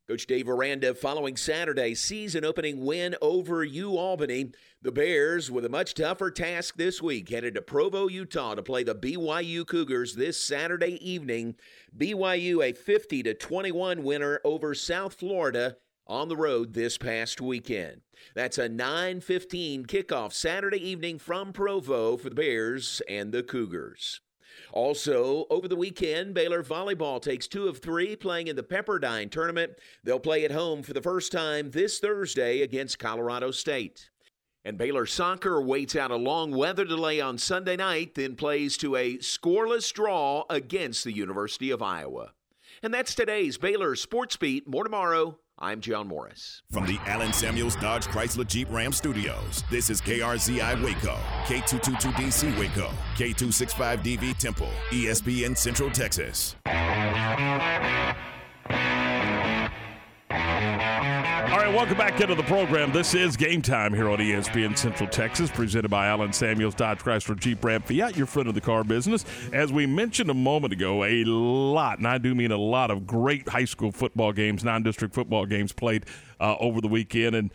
[0.09, 4.52] Coach Dave Aranda following Saturday's season opening win over U Albany.
[4.80, 8.84] The Bears, with a much tougher task this week, headed to Provo, Utah to play
[8.84, 11.57] the BYU Cougars this Saturday evening.
[11.98, 15.76] BYU a 50 to 21 winner over South Florida
[16.07, 18.02] on the road this past weekend.
[18.32, 24.20] That's a 9:15 kickoff Saturday evening from Provo for the Bears and the Cougars.
[24.72, 29.72] Also, over the weekend, Baylor Volleyball takes two of three playing in the Pepperdine tournament.
[30.04, 34.11] They'll play at home for the first time this Thursday against Colorado State.
[34.64, 38.96] And Baylor Soccer waits out a long weather delay on Sunday night, then plays to
[38.96, 42.32] a scoreless draw against the University of Iowa.
[42.82, 44.68] And that's today's Baylor Sports Beat.
[44.68, 45.38] More tomorrow.
[45.59, 46.61] I'm John Morris.
[46.70, 52.90] From the Allen Samuels Dodge Chrysler Jeep Ram Studios, this is KRZI Waco, K222DC Waco,
[53.14, 56.57] K265DV Temple, ESPN Central Texas.
[61.77, 62.91] Welcome back into the program.
[62.91, 67.39] This is game time here on ESPN Central Texas, presented by Allen Samuels Dodge Chrysler
[67.39, 69.27] Jeep Ram Fiat, your friend of the car business.
[69.53, 73.07] As we mentioned a moment ago, a lot, and I do mean a lot of
[73.07, 76.07] great high school football games, non-district football games played
[76.41, 77.53] uh, over the weekend, and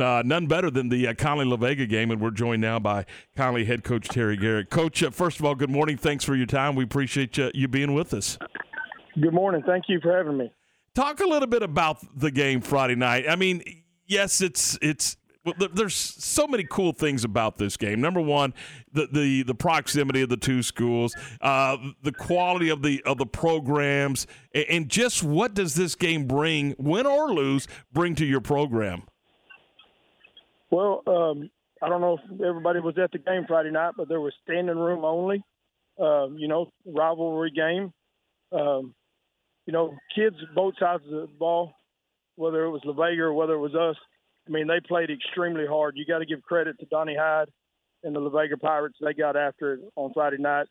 [0.00, 3.04] uh, none better than the uh, Connally La Vega game, and we're joined now by
[3.36, 4.70] Connally head coach Terry Gerik.
[4.70, 5.96] Coach, uh, first of all, good morning.
[5.96, 6.76] Thanks for your time.
[6.76, 8.38] We appreciate you, you being with us.
[9.20, 9.64] Good morning.
[9.66, 10.52] Thank you for having me.
[10.94, 13.24] Talk a little bit about the game Friday night.
[13.28, 13.62] I mean,
[14.06, 15.16] yes, it's it's
[15.72, 18.00] there's so many cool things about this game.
[18.00, 18.54] Number one,
[18.92, 23.26] the the, the proximity of the two schools, uh, the quality of the of the
[23.26, 29.02] programs, and just what does this game bring, win or lose, bring to your program?
[30.70, 31.50] Well, um,
[31.82, 34.76] I don't know if everybody was at the game Friday night, but there was standing
[34.76, 35.44] room only.
[36.00, 37.92] Uh, you know, rivalry game.
[38.50, 38.94] Um,
[39.66, 41.74] you know, kids both sides of the ball,
[42.36, 43.96] whether it was La Vega or whether it was us,
[44.46, 45.94] I mean, they played extremely hard.
[45.96, 47.48] You got to give credit to Donnie Hyde
[48.02, 48.96] and the La Vega Pirates.
[49.00, 50.66] They got after it on Friday night.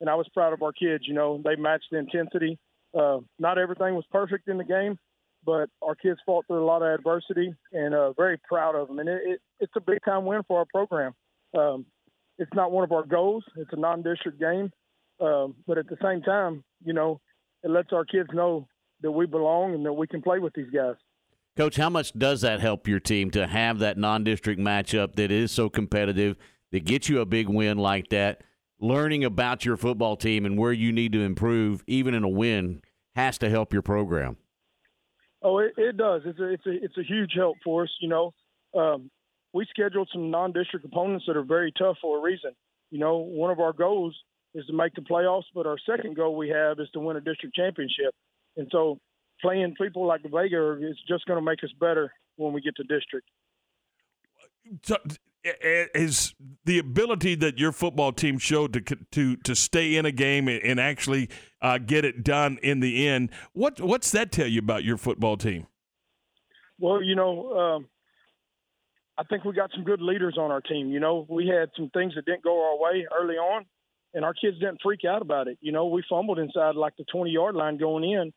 [0.00, 1.04] And I was proud of our kids.
[1.06, 2.58] You know, they matched the intensity.
[2.96, 4.98] Uh, not everything was perfect in the game,
[5.44, 8.98] but our kids fought through a lot of adversity and uh, very proud of them.
[8.98, 11.14] And it, it, it's a big time win for our program.
[11.56, 11.86] Um,
[12.38, 13.44] it's not one of our goals.
[13.56, 14.70] It's a non-district game,
[15.20, 17.20] um, but at the same time, you know,
[17.66, 18.68] it lets our kids know
[19.00, 20.94] that we belong and that we can play with these guys.
[21.56, 25.50] Coach, how much does that help your team to have that non-district matchup that is
[25.50, 26.36] so competitive
[26.70, 28.42] that gets you a big win like that?
[28.78, 32.82] Learning about your football team and where you need to improve, even in a win,
[33.16, 34.36] has to help your program.
[35.42, 36.22] Oh, it, it does.
[36.24, 37.90] It's a it's a it's a huge help for us.
[38.00, 38.34] You know,
[38.78, 39.10] um,
[39.52, 42.52] we scheduled some non-district opponents that are very tough for a reason.
[42.90, 44.14] You know, one of our goals
[44.56, 47.20] is to make the playoffs, but our second goal we have is to win a
[47.20, 48.14] district championship.
[48.56, 48.98] And so,
[49.42, 52.74] playing people like the Vega is just going to make us better when we get
[52.76, 53.28] to district.
[54.82, 54.96] So,
[55.94, 56.34] is
[56.64, 58.80] the ability that your football team showed to
[59.12, 61.28] to to stay in a game and actually
[61.60, 63.30] uh, get it done in the end?
[63.52, 65.66] What what's that tell you about your football team?
[66.78, 67.88] Well, you know, um,
[69.18, 70.90] I think we got some good leaders on our team.
[70.90, 73.66] You know, we had some things that didn't go our way early on,
[74.14, 75.58] and our kids didn't freak out about it.
[75.60, 78.32] You know, we fumbled inside like the 20 yard line going in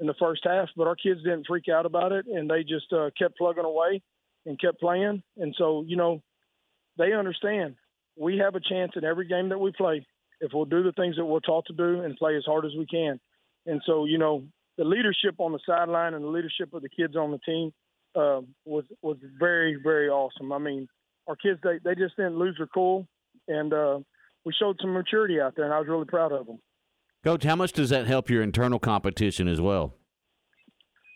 [0.00, 2.92] in the first half, but our kids didn't freak out about it, and they just
[2.92, 4.02] uh, kept plugging away
[4.46, 5.22] and kept playing.
[5.36, 6.22] And so, you know,
[6.98, 7.76] they understand
[8.18, 10.06] we have a chance in every game that we play
[10.40, 12.72] if we'll do the things that we're taught to do and play as hard as
[12.76, 13.20] we can.
[13.64, 14.42] And so, you know,
[14.76, 17.72] the leadership on the sideline and the leadership of the kids on the team
[18.14, 20.52] uh, was was very very awesome.
[20.52, 20.88] I mean,
[21.26, 23.06] our kids they they just didn't lose their cool,
[23.48, 24.00] and uh,
[24.44, 26.58] we showed some maturity out there, and I was really proud of them.
[27.24, 29.94] Coach, how much does that help your internal competition as well?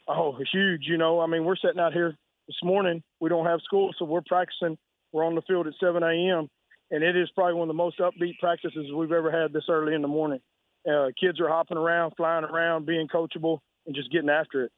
[0.08, 0.82] Oh, huge!
[0.86, 2.14] You know, I mean, we're sitting out here
[2.46, 3.02] this morning.
[3.20, 4.78] We don't have school, so we're practicing.
[5.12, 6.48] We're on the field at 7 a.m.
[6.90, 9.94] and it is probably one of the most upbeat practices we've ever had this early
[9.94, 10.40] in the morning.
[10.88, 14.72] Uh, kids are hopping around, flying around, being coachable, and just getting after it.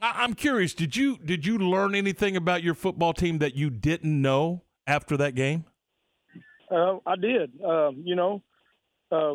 [0.00, 0.74] I'm curious.
[0.74, 5.16] Did you did you learn anything about your football team that you didn't know after
[5.16, 5.64] that game?
[6.70, 7.52] Uh, I did.
[7.64, 8.42] Uh, you know,
[9.10, 9.34] uh,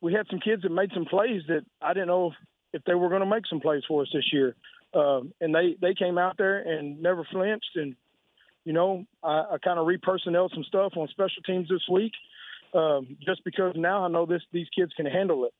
[0.00, 2.34] we had some kids that made some plays that I didn't know if,
[2.74, 4.54] if they were going to make some plays for us this year,
[4.94, 7.76] uh, and they they came out there and never flinched.
[7.76, 7.94] And
[8.64, 12.12] you know, I, I kind of repersonnel some stuff on special teams this week,
[12.74, 15.54] um, just because now I know this these kids can handle it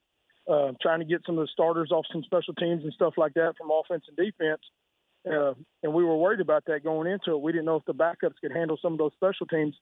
[0.48, 3.34] uh, trying to get some of the starters off some special teams and stuff like
[3.34, 4.62] that from offense and defense.
[5.26, 7.40] Uh, and we were worried about that going into it.
[7.40, 9.74] We didn't know if the backups could handle some of those special teams,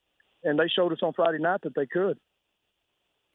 [0.45, 2.19] and they showed us on Friday night that they could.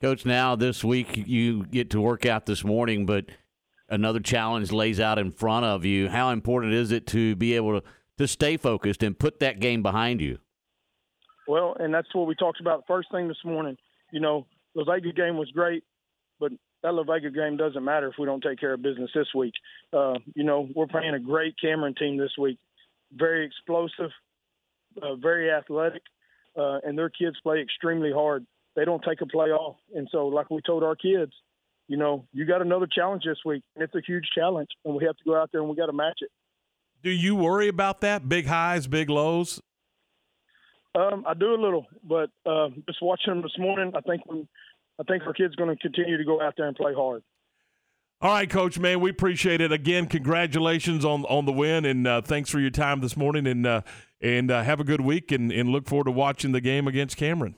[0.01, 3.25] Coach, now this week you get to work out this morning, but
[3.89, 6.07] another challenge lays out in front of you.
[6.07, 7.87] How important is it to be able to,
[8.17, 10.39] to stay focused and put that game behind you?
[11.47, 13.75] Well, and that's what we talked about first thing this morning.
[14.13, 14.45] You know,
[14.75, 15.83] the Vega game was great,
[16.39, 16.51] but
[16.83, 19.53] that La Vega game doesn't matter if we don't take care of business this week.
[19.91, 22.57] Uh, you know, we're playing a great Cameron team this week,
[23.11, 24.11] very explosive,
[25.01, 26.03] uh, very athletic,
[26.59, 28.45] uh, and their kids play extremely hard.
[28.75, 31.31] They don't take a play off, and so like we told our kids,
[31.87, 35.05] you know, you got another challenge this week, and it's a huge challenge, and we
[35.05, 36.29] have to go out there and we got to match it.
[37.01, 38.27] Do you worry about that?
[38.27, 39.61] Big highs, big lows.
[40.95, 44.21] Um, I do a little, but uh, just watching them this morning, I think
[44.99, 47.23] I think our kids going to continue to go out there and play hard.
[48.21, 49.71] All right, Coach, man, we appreciate it.
[49.71, 53.47] Again, congratulations on on the win, and uh, thanks for your time this morning.
[53.47, 53.81] And uh,
[54.21, 57.17] and uh, have a good week, and, and look forward to watching the game against
[57.17, 57.55] Cameron.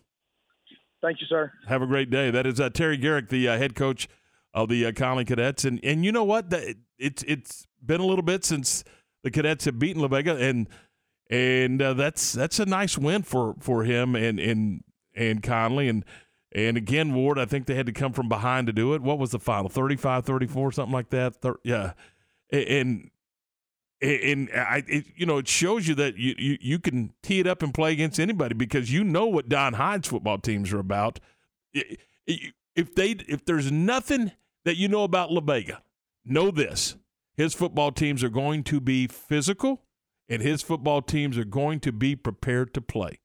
[1.02, 1.52] Thank you, sir.
[1.68, 2.30] Have a great day.
[2.30, 4.08] That is uh, Terry Gerik, the uh, head coach
[4.54, 6.54] of the uh, Connally Cadets, and and you know what?
[7.00, 8.84] It's it's been a little bit since
[9.24, 10.70] the Cadets have beaten La Vega, and
[11.30, 14.84] and that's that's a nice win for for him and and
[15.16, 16.06] and Connally and
[16.54, 19.02] and again, Ward, I think they had to come from behind to do it.
[19.02, 19.70] What was the final?
[19.70, 21.36] 35 34, something like that?
[21.42, 21.94] Thir- yeah.
[22.52, 23.10] And,
[24.02, 27.48] and I, it, you know, it shows you that you, you, you can tee it
[27.48, 31.20] up and play against anybody because you know what Don Hyde's football teams are about.
[31.74, 34.32] If they, if there's nothing
[34.66, 35.84] that you know about La Vega,
[36.26, 36.96] know this:
[37.36, 39.84] his football teams are going to be physical,
[40.28, 43.20] and his football teams are going to be prepared to play.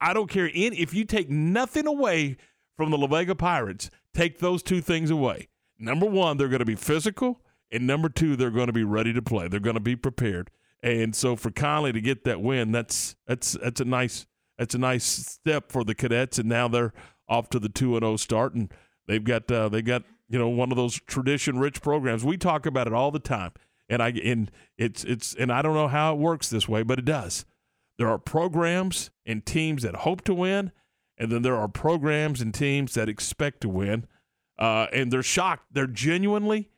[0.00, 2.36] I don't care in if you take nothing away
[2.76, 5.48] from the La Vega Pirates, take those two things away.
[5.78, 7.40] Number one, they're going to be physical,
[7.70, 9.48] and number two, they're going to be ready to play.
[9.48, 10.50] They're going to be prepared.
[10.82, 14.26] And so for Connally to get that win, that's that's that's a nice
[14.58, 16.38] that's a nice step for the cadets.
[16.38, 16.92] And now they're
[17.28, 18.72] off to the two and zero oh start, and
[19.06, 22.24] they've got uh, they got you know one of those tradition rich programs.
[22.24, 23.52] We talk about it all the time,
[23.88, 26.98] and I and it's it's and I don't know how it works this way, but
[26.98, 27.44] it does
[27.98, 30.72] there are programs and teams that hope to win,
[31.18, 34.06] and then there are programs and teams that expect to win.
[34.58, 35.66] Uh, and they're shocked.
[35.70, 36.70] They're genuinely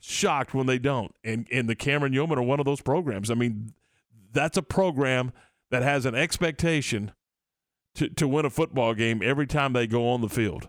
[0.00, 1.14] shocked when they don't.
[1.24, 3.30] And and the Cameron Yeomen are one of those programs.
[3.30, 3.74] I mean,
[4.32, 5.32] that's a program
[5.70, 7.12] that has an expectation
[7.94, 10.68] to, to win a football game every time they go on the field.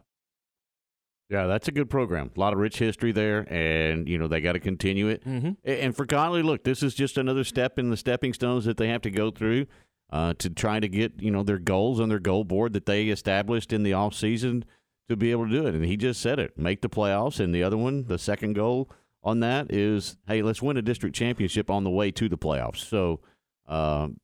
[1.29, 2.31] Yeah, that's a good program.
[2.35, 5.23] A lot of rich history there, and you know they got to continue it.
[5.23, 5.51] Mm-hmm.
[5.63, 8.87] And for Connally, look, this is just another step in the stepping stones that they
[8.87, 9.67] have to go through
[10.11, 13.09] uh, to try to get you know their goals on their goal board that they
[13.09, 14.65] established in the off season
[15.07, 15.75] to be able to do it.
[15.75, 17.39] And he just said it: make the playoffs.
[17.39, 18.89] And the other one, the second goal
[19.23, 22.77] on that is, hey, let's win a district championship on the way to the playoffs.
[22.77, 23.19] So
[23.67, 24.19] um,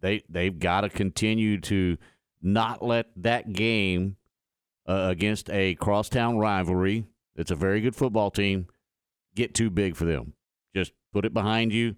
[0.00, 1.96] they they've got to continue to
[2.42, 4.16] not let that game
[4.86, 7.04] uh, against a crosstown rivalry.
[7.36, 8.66] It's a very good football team.
[9.34, 10.34] Get too big for them.
[10.74, 11.96] Just put it behind you,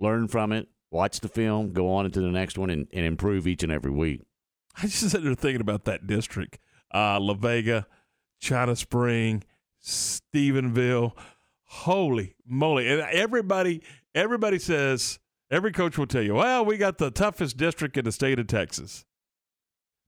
[0.00, 3.46] learn from it, watch the film, go on into the next one, and, and improve
[3.46, 4.22] each and every week.
[4.76, 6.58] I just sitting there thinking about that district,
[6.94, 7.86] uh, La Vega,
[8.40, 9.44] China Spring,
[9.82, 11.12] Stephenville.
[11.72, 12.86] Holy moly!
[12.86, 13.82] And everybody,
[14.14, 15.18] everybody says
[15.50, 18.46] every coach will tell you, "Well, we got the toughest district in the state of
[18.46, 19.06] Texas."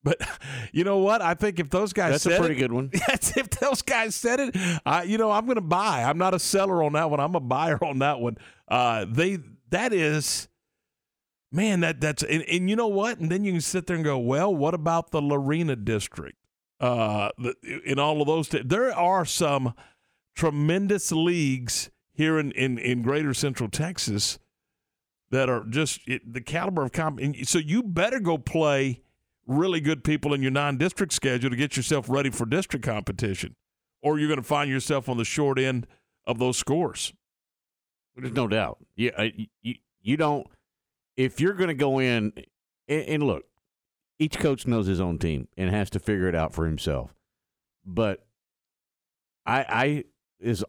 [0.03, 0.21] But
[0.73, 1.23] you know what?
[1.23, 2.91] I think if those guys that's said a pretty it, good one.
[3.11, 6.05] If those guys said it, I, you know, I'm going to buy.
[6.05, 7.19] I'm not a seller on that one.
[7.19, 8.37] I'm a buyer on that one.
[8.69, 9.39] Uh, they
[9.71, 10.49] that is,
[11.51, 13.19] man, that that's and, and you know what?
[13.21, 16.37] And then you can sit there and go, well, what about the Lorena district?
[16.79, 17.55] Uh, the,
[17.87, 19.73] in all of those, there are some
[20.35, 24.39] tremendous leagues here in in, in Greater Central Texas
[25.31, 27.21] that are just it, the caliber of comp.
[27.45, 29.03] So you better go play
[29.47, 33.57] really good people in your non-district schedule to get yourself ready for district competition,
[34.03, 35.87] or you're going to find yourself on the short end
[36.27, 37.13] of those scores.
[38.17, 38.79] There's no doubt.
[38.97, 39.29] Yeah, uh,
[39.63, 40.47] you, you don't.
[41.17, 42.33] If you're going to go in
[42.89, 43.45] and, and look,
[44.19, 47.13] each coach knows his own team and has to figure it out for himself.
[47.85, 48.25] But
[49.45, 50.05] I, I
[50.41, 50.65] is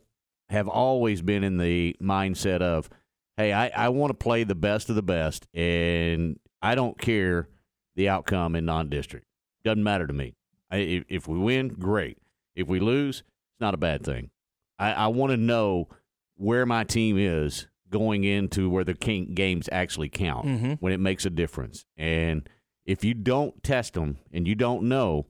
[0.49, 2.89] have always been in the mindset of,
[3.37, 7.47] hey, I, I want to play the best of the best, and I don't care
[7.95, 9.25] the outcome in non-district.
[9.63, 10.35] Doesn't matter to me.
[10.69, 12.17] I, if, if we win, great.
[12.55, 14.29] If we lose, it's not a bad thing.
[14.77, 15.87] I, I want to know
[16.35, 20.73] where my team is going into where the games actually count Mm-hmm.
[20.73, 21.85] when it makes a difference.
[21.97, 22.47] And
[22.85, 25.27] if you don't test them and you don't know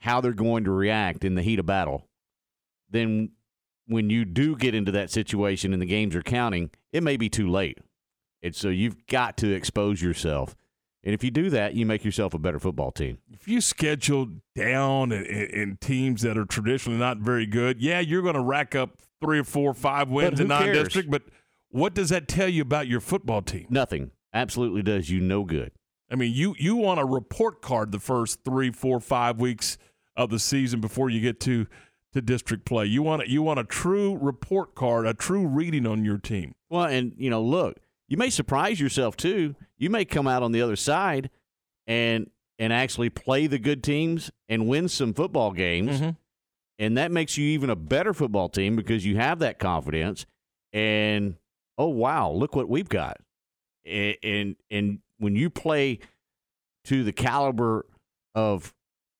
[0.00, 2.08] how they're going to react in the heat of battle,
[2.90, 3.30] then
[3.86, 7.28] when you do get into that situation and the games are counting, it may be
[7.28, 7.78] too late.
[8.42, 10.54] And so you've got to expose yourself.
[11.02, 13.18] And if you do that, you make yourself a better football team.
[13.30, 18.34] If you schedule down in teams that are traditionally not very good, yeah, you're going
[18.34, 21.10] to rack up three or four, five wins in non-district.
[21.10, 21.24] But
[21.68, 23.66] what does that tell you about your football team?
[23.68, 24.12] Nothing.
[24.32, 25.72] Absolutely does you no good.
[26.10, 29.78] I mean, you you want a report card the first three, four, five weeks
[30.16, 31.66] of the season before you get to
[32.14, 32.86] to district play.
[32.86, 36.54] You want a, you want a true report card, a true reading on your team.
[36.70, 37.78] Well, and you know, look,
[38.08, 39.56] you may surprise yourself too.
[39.76, 41.30] You may come out on the other side
[41.86, 46.00] and and actually play the good teams and win some football games.
[46.00, 46.10] Mm-hmm.
[46.78, 50.24] And that makes you even a better football team because you have that confidence
[50.72, 51.36] and
[51.78, 53.18] oh wow, look what we've got.
[53.84, 55.98] And and, and when you play
[56.84, 57.86] to the caliber
[58.36, 58.72] of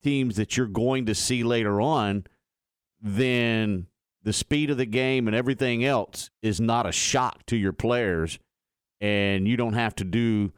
[0.04, 2.24] teams that you're going to see later on,
[3.04, 3.86] then
[4.22, 8.38] the speed of the game and everything else is not a shock to your players
[9.00, 10.52] and you don't have to do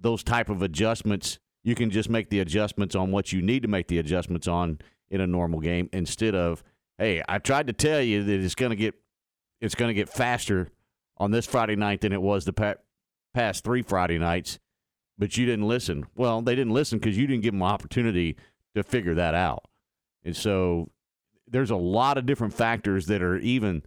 [0.00, 1.40] those type of adjustments.
[1.64, 4.78] You can just make the adjustments on what you need to make the adjustments on
[5.10, 6.62] in a normal game instead of
[6.98, 8.94] hey i tried to tell you that it's going to get
[9.58, 10.68] it's going to get faster
[11.16, 12.74] on this friday night than it was the pa-
[13.32, 14.58] past three friday nights
[15.18, 16.06] but you didn't listen.
[16.14, 18.36] Well they didn't listen because you didn't give them an opportunity
[18.74, 19.64] to figure that out.
[20.24, 20.90] And so
[21.50, 23.82] there's a lot of different factors that are even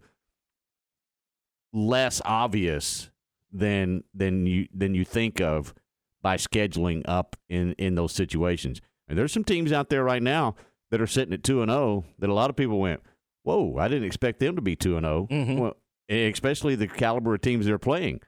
[1.72, 3.10] less obvious
[3.52, 5.74] than than you than you think of
[6.22, 8.80] by scheduling up in in those situations.
[9.08, 10.54] And there's some teams out there right now
[10.90, 13.02] that are sitting at two and zero that a lot of people went,
[13.42, 15.58] "Whoa, I didn't expect them to be two and 0 Mhm.
[15.58, 15.76] Well,
[16.08, 18.20] especially the caliber of teams they're playing,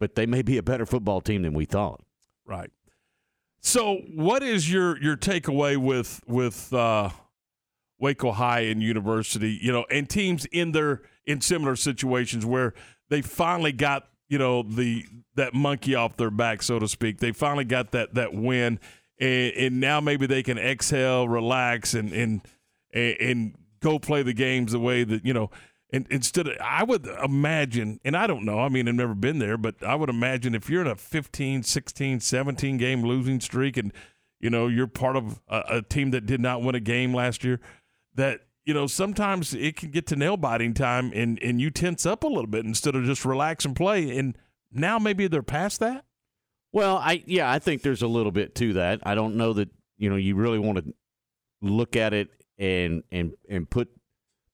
[0.00, 2.02] but they may be a better football team than we thought.
[2.44, 2.70] Right.
[3.60, 7.10] So, what is your your takeaway with with uh,
[7.98, 9.58] Waco High and University?
[9.60, 12.74] You know, and teams in their in similar situations where
[13.08, 15.04] they finally got you know the
[15.36, 17.18] that monkey off their back, so to speak.
[17.18, 18.80] They finally got that that win,
[19.20, 22.40] and, and now maybe they can exhale, relax, and and
[22.92, 25.50] and, go play the games the way that you know.
[25.92, 29.38] And instead of, I would imagine, and I don't know, I mean, I've never been
[29.38, 33.76] there, but I would imagine if you're in a 15, 16, 17 game losing streak
[33.76, 33.92] and,
[34.40, 37.44] you know, you're part of a, a team that did not win a game last
[37.44, 37.60] year,
[38.14, 42.06] that, you know, sometimes it can get to nail biting time and, and you tense
[42.06, 44.16] up a little bit instead of just relax and play.
[44.16, 44.36] And
[44.72, 46.04] now maybe they're past that.
[46.72, 49.00] Well, I yeah, I think there's a little bit to that.
[49.04, 50.94] I don't know that you know you really want to
[51.62, 53.88] look at it and and and put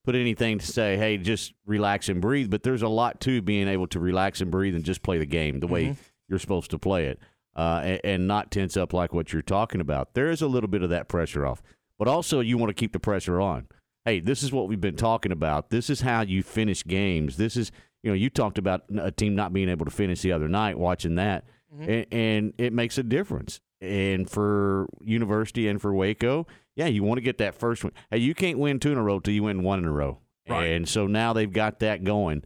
[0.05, 2.51] put anything to say, hey, just relax and breathe.
[2.51, 5.25] But there's a lot to being able to relax and breathe and just play the
[5.27, 5.97] game the way Mhm.
[6.29, 7.19] you're supposed to play it,
[7.57, 10.13] uh, and, and not tense up like what you're talking about.
[10.15, 11.63] There is a little bit of that pressure off,
[12.01, 13.69] but also you want to keep the pressure on.
[14.05, 15.71] hey, this is what we've been talking about.
[15.71, 17.37] This is how you finish games.
[17.37, 17.71] This is,
[18.03, 20.79] you know, you talked about a team not being able to finish the other night,
[20.79, 21.89] watching that, Mm-hmm.
[21.91, 23.61] and, and it makes a difference.
[23.81, 27.93] And for University and for Waco, yeah, you want to get that first one.
[28.11, 30.19] Hey, you can't win two in a row till you win one in a row.
[30.49, 30.65] Right.
[30.73, 32.43] And so now they've got that going,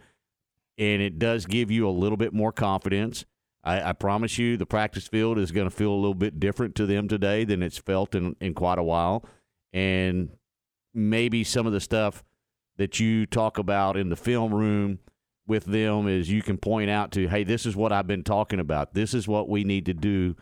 [0.77, 3.25] and it does give you a little bit more confidence.
[3.63, 6.75] I, I promise you, the practice field is going to feel a little bit different
[6.75, 9.25] to them today than it's felt in, in quite a while.
[9.75, 10.31] And
[10.95, 12.23] maybe some of the stuff
[12.77, 15.01] that you talk about in the film room
[15.47, 18.61] with them is you can point out to, hey, this is what I've been talking
[18.61, 18.95] about.
[18.95, 20.37] This is what we need to do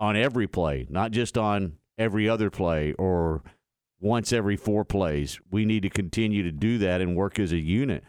[0.00, 3.42] on every play, not just on every other play or
[4.00, 5.40] once every four plays.
[5.50, 8.04] We need to continue to do that and work as a unit.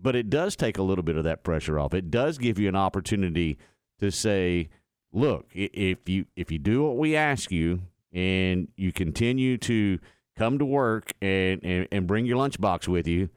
[0.00, 1.94] But it does take a little bit of that pressure off.
[1.94, 3.58] It does give you an opportunity
[4.00, 4.70] to say,
[5.12, 7.82] look, if you if you do what we ask you
[8.12, 9.98] and you continue to
[10.36, 13.28] come to work and, and, and bring your lunchbox with you,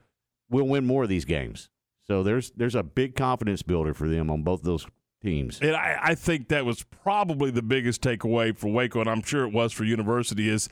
[0.49, 1.69] we'll win more of these games.
[2.07, 4.85] So there's there's a big confidence builder for them on both those
[5.23, 5.59] teams.
[5.59, 9.43] And I, I think that was probably the biggest takeaway for Waco, and I'm sure
[9.43, 10.69] it was for University, is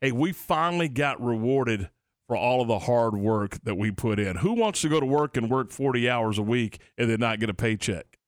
[0.00, 1.90] hey, we finally got rewarded
[2.26, 4.36] for all of the hard work that we put in.
[4.36, 7.40] Who wants to go to work and work 40 hours a week and then not
[7.40, 8.18] get a paycheck?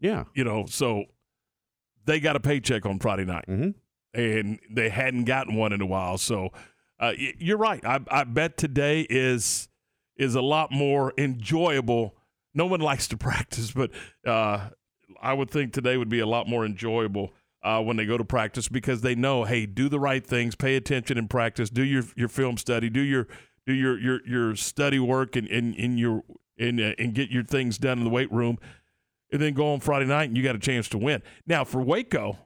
[0.00, 0.24] Yeah.
[0.34, 1.04] You know, so
[2.04, 3.70] they got a paycheck on Friday night, mm-hmm.
[4.16, 6.18] And they hadn't gotten one in a while.
[6.18, 6.50] So
[6.98, 7.84] uh, you're right.
[7.84, 9.68] I, I bet today is
[10.16, 12.16] is a lot more enjoyable.
[12.54, 13.90] No one likes to practice, but
[14.26, 14.70] uh,
[15.20, 18.24] I would think today would be a lot more enjoyable uh, when they go to
[18.24, 22.04] practice because they know, hey, do the right things, pay attention in practice, do your
[22.16, 23.28] your film study, do your
[23.66, 26.22] do your your, your study work, and and, and your
[26.58, 28.58] and uh, and get your things done in the weight room,
[29.30, 31.22] and then go on Friday night and you got a chance to win.
[31.46, 32.38] Now for Waco,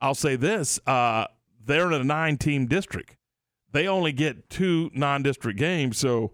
[0.00, 1.26] I'll say this: uh,
[1.64, 3.16] they're in a nine-team district.
[3.72, 6.32] They only get two non-district games, so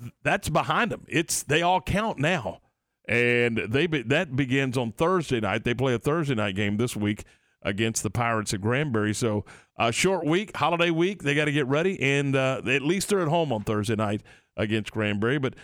[0.00, 1.04] th- that's behind them.
[1.08, 2.60] It's they all count now,
[3.08, 5.64] and they be, that begins on Thursday night.
[5.64, 7.24] They play a Thursday night game this week
[7.62, 9.14] against the Pirates at Granbury.
[9.14, 9.44] So
[9.76, 11.22] a short week, holiday week.
[11.22, 14.22] They got to get ready, and uh, at least they're at home on Thursday night
[14.56, 15.38] against Granbury.
[15.38, 15.54] But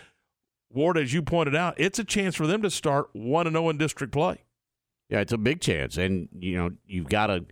[0.69, 3.69] Ward, as you pointed out, it's a chance for them to start one and zero
[3.69, 4.43] in district play.
[5.11, 7.45] Yeah, it's a big chance, and you know you've got to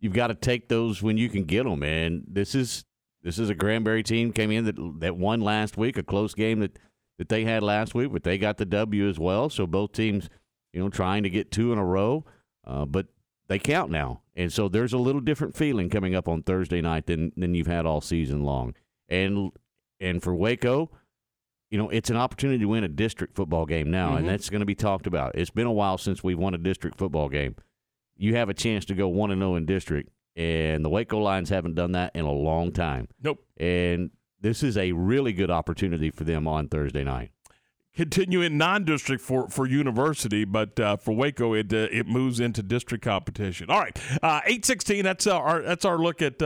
[0.00, 1.82] you've got to take those when you can get them.
[1.82, 2.86] And this is
[3.22, 6.60] this is a Granbury team came in that that won last week, a close game
[6.60, 6.78] that
[7.18, 9.50] that they had last week, but they got the W as well.
[9.50, 10.30] So both teams,
[10.72, 12.24] you know, trying to get two in a row,
[12.66, 13.08] uh, but
[13.46, 17.04] they count now, and so there's a little different feeling coming up on Thursday night
[17.04, 18.74] than than you've had all season long.
[19.10, 19.50] And
[20.00, 20.90] and for Waco,
[21.72, 24.18] you know, it's an opportunity to win a district football game now, Mhm.
[24.18, 25.34] and that's going to be talked about.
[25.34, 27.56] It's been a while since we've won a district football game.
[28.16, 31.48] You have a chance to go one and zero in district, and the Waco Lions
[31.48, 33.08] haven't done that in a long time.
[33.22, 33.42] Nope.
[33.58, 37.30] And this is a really good opportunity for them on Thursday night.
[37.94, 42.62] continue in non-district for for university, but uh, for Waco, it uh, it moves into
[42.62, 43.68] district competition.
[43.70, 45.04] All right, uh, eight sixteen.
[45.04, 46.42] That's uh, our that's our look at.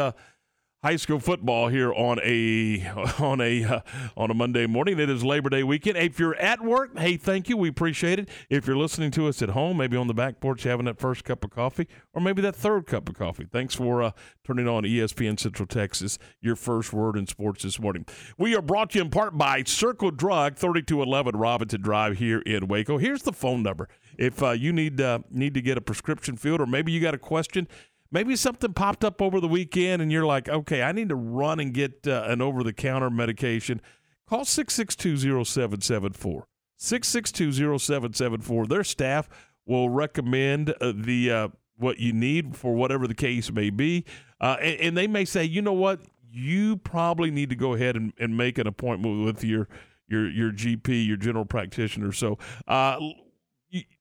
[0.85, 2.86] High school football here on a
[3.19, 3.81] on a uh,
[4.15, 5.01] on a Monday morning.
[5.01, 5.97] It is Labor Day weekend.
[5.97, 7.57] If you're at work, hey, thank you.
[7.57, 8.28] We appreciate it.
[8.51, 11.24] If you're listening to us at home, maybe on the back porch having that first
[11.24, 13.47] cup of coffee, or maybe that third cup of coffee.
[13.51, 14.11] Thanks for uh,
[14.44, 16.19] turning on ESPN Central Texas.
[16.43, 18.05] Your first word in sports this morning.
[18.36, 22.69] We are brought to you in part by Circle Drug, 3211 Robinson Drive here in
[22.69, 22.98] Waco.
[22.98, 23.89] Here's the phone number.
[24.19, 27.15] If uh, you need uh, need to get a prescription filled, or maybe you got
[27.15, 27.66] a question.
[28.11, 31.61] Maybe something popped up over the weekend and you're like, okay, I need to run
[31.61, 33.81] and get uh, an over the counter medication.
[34.28, 36.47] Call 662 0774.
[36.77, 38.66] 662 0774.
[38.66, 39.28] Their staff
[39.66, 44.05] will recommend uh, the uh, what you need for whatever the case may be.
[44.41, 46.01] Uh, and, and they may say, you know what,
[46.31, 49.69] you probably need to go ahead and, and make an appointment with your
[50.09, 52.12] your your GP, your general practitioner.
[52.12, 52.39] So
[52.69, 52.99] uh,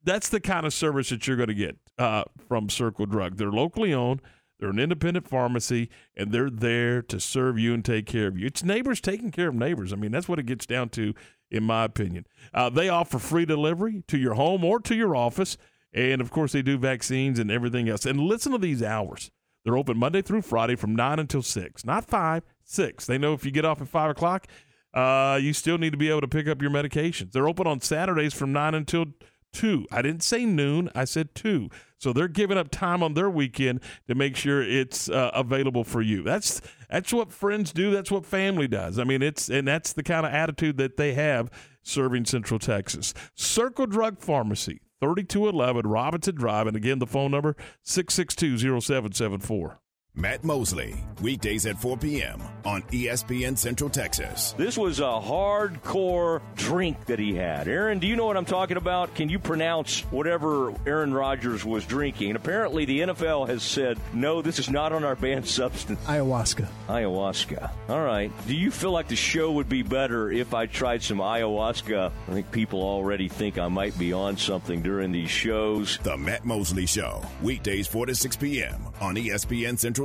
[0.04, 3.38] that's the kind of service that you're going to get uh, from Circle Drug.
[3.38, 4.22] They're locally owned.
[4.60, 8.48] They're an independent pharmacy, and they're there to serve you and take care of you.
[8.48, 9.92] It's neighbors taking care of neighbors.
[9.92, 11.14] I mean, that's what it gets down to,
[11.52, 12.26] in my opinion.
[12.54, 15.58] Uh, they offer free delivery to your home or to your office,
[15.94, 18.06] and of course, they do vaccines and everything else.
[18.06, 19.30] And listen to these hours.
[19.66, 21.86] They're open Monday through Friday from 9 until 6.
[21.86, 23.06] Not 5, 6.
[23.08, 24.48] They know if you get off at 5 o'clock,
[24.94, 27.32] uh, you still need to be able to pick up your medications.
[27.32, 29.08] They're open on Saturdays from 9 until
[29.56, 29.88] 2.
[29.92, 31.70] I didn't say noon, I said 2.
[31.98, 36.02] So they're giving up time on their weekend to make sure it's uh, available for
[36.02, 36.22] you.
[36.22, 39.00] That's that's what friends do, that's what family does.
[39.00, 41.50] I mean, it's and that's the kind of attitude that they have
[41.82, 43.14] serving Central Texas.
[43.34, 47.56] Circle Drug Pharmacy, 3211 Robinson Drive and again the phone number
[47.86, 49.78] 6620774.
[50.18, 52.42] Matt Mosley, weekdays at 4 p.m.
[52.64, 54.54] on ESPN Central Texas.
[54.54, 57.68] This was a hardcore drink that he had.
[57.68, 59.14] Aaron, do you know what I'm talking about?
[59.14, 62.30] Can you pronounce whatever Aaron Rodgers was drinking?
[62.30, 66.00] And apparently, the NFL has said, no, this is not on our banned substance.
[66.06, 66.66] Ayahuasca.
[66.88, 67.70] Ayahuasca.
[67.90, 68.32] All right.
[68.48, 72.12] Do you feel like the show would be better if I tried some ayahuasca?
[72.30, 76.00] I think people already think I might be on something during these shows.
[76.04, 78.88] The Matt Mosley Show, weekdays 4 to 6 p.m.
[79.02, 80.05] on ESPN Central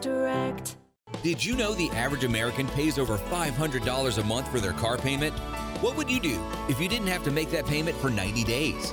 [0.00, 0.76] Direct.
[1.22, 5.34] Did you know the average American pays over $500 a month for their car payment?
[5.80, 8.90] What would you do if you didn't have to make that payment for 90 days?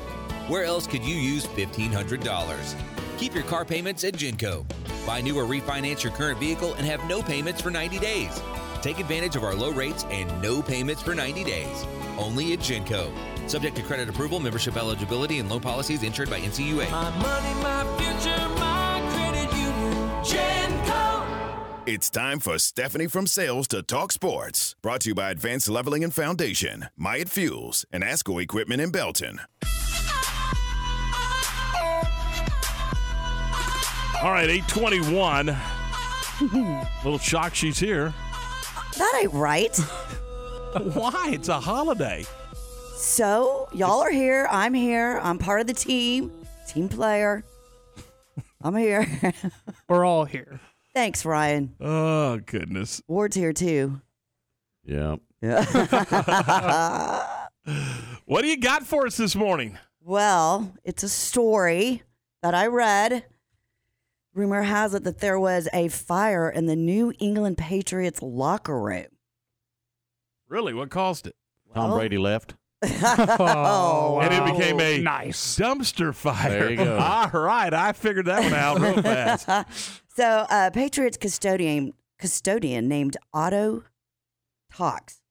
[0.47, 2.75] Where else could you use $1,500?
[3.17, 4.65] Keep your car payments at Genco.
[5.05, 8.41] Buy new or refinance your current vehicle and have no payments for 90 days.
[8.81, 11.85] Take advantage of our low rates and no payments for 90 days.
[12.17, 13.11] Only at Genco.
[13.49, 16.91] Subject to credit approval, membership eligibility, and loan policies insured by NCUA.
[16.91, 18.86] My money, my future, my credit union.
[20.28, 21.26] Genco.
[21.86, 24.76] It's time for Stephanie from Sales to Talk Sports.
[24.82, 29.40] Brought to you by Advanced Leveling and Foundation, Myatt Fuels, and ASCO Equipment in Belton.
[34.22, 35.56] All right, 821.
[37.04, 38.14] Little shock she's here.
[38.98, 39.78] That ain't right.
[40.94, 41.30] Why?
[41.32, 42.26] It's a holiday.
[42.95, 44.48] So, y'all are here.
[44.52, 45.20] I'm here.
[45.24, 46.34] I'm part of the team,
[46.68, 47.45] team player.
[48.61, 49.07] I'm here.
[49.89, 50.59] We're all here.
[50.93, 51.75] Thanks, Ryan.
[51.79, 53.01] Oh, goodness.
[53.07, 54.01] Ward's here too.
[54.84, 55.17] Yeah.
[55.41, 57.23] Yeah.
[58.25, 59.77] What do you got for us this morning?
[60.01, 62.01] well, it's a story
[62.41, 63.25] that I read.
[64.34, 69.07] Rumor has it that there was a fire in the New England Patriots locker room.
[70.47, 70.73] Really?
[70.73, 71.35] What caused it?
[71.73, 72.55] Tom Well- Brady left.
[72.84, 76.49] Oh, And it became a nice dumpster fire.
[76.49, 76.98] There you go.
[77.02, 79.48] All right, I figured that one out real fast.
[80.16, 83.84] so, uh, Patriots custodian custodian named Otto
[84.72, 85.22] Tox.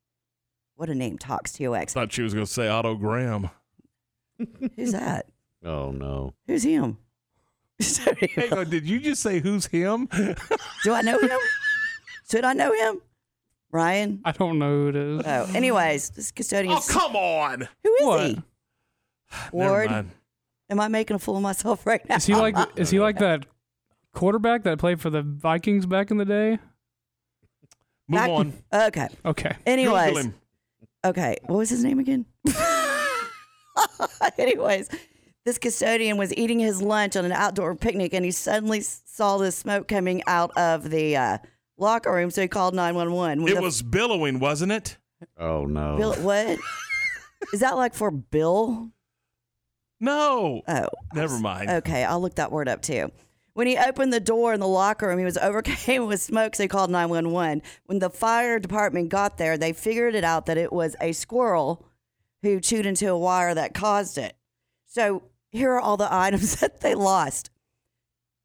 [0.74, 1.94] What a name, Tox T O X.
[1.94, 3.50] Thought she was going to say Otto Graham.
[4.76, 5.26] Who's that?
[5.64, 6.34] Oh no.
[6.46, 6.98] Who's him?
[8.36, 10.06] Hang on, did you just say who's him?
[10.84, 11.38] Do I know him?
[12.30, 13.00] Should I know him?
[13.76, 14.20] Ryan?
[14.24, 15.22] I don't know who it is.
[15.24, 16.74] Oh, anyways, this custodian.
[16.74, 17.68] Oh, come on.
[17.84, 18.26] Who is What?
[18.26, 18.42] he?
[19.52, 19.90] Never Ward?
[19.90, 20.10] mind.
[20.70, 22.16] Am I making a fool of myself right now?
[22.16, 23.46] Is he like is he like that
[24.14, 26.58] quarterback that played for the Vikings back in the day?
[28.08, 28.52] Move Back- on.
[28.72, 29.08] Okay.
[29.24, 29.48] Okay.
[29.50, 30.24] Google Anyways.
[30.26, 30.34] him.
[31.04, 31.36] Okay.
[31.44, 32.24] What was his name again?
[34.38, 34.88] Anyways,
[35.44, 39.38] this custodian was eating his lunch on an outdoor picnic and he suddenly s- saw
[39.38, 41.38] the smoke coming out of the uh,
[41.76, 43.46] locker room, so he called 911.
[43.48, 44.96] It the- was billowing, wasn't it?
[45.38, 45.96] Oh no.
[45.96, 46.58] Bill, what?
[47.52, 48.90] Is that like for Bill?
[50.00, 50.62] No.
[50.68, 50.88] Oh.
[51.14, 51.70] Never mind.
[51.70, 53.10] Okay, I'll look that word up too.
[53.54, 56.64] When he opened the door in the locker room, he was overcame with smoke, so
[56.64, 57.62] he called 911.
[57.86, 61.86] When the fire department got there, they figured it out that it was a squirrel
[62.42, 64.34] who chewed into a wire that caused it.
[64.86, 67.50] So here are all the items that they lost.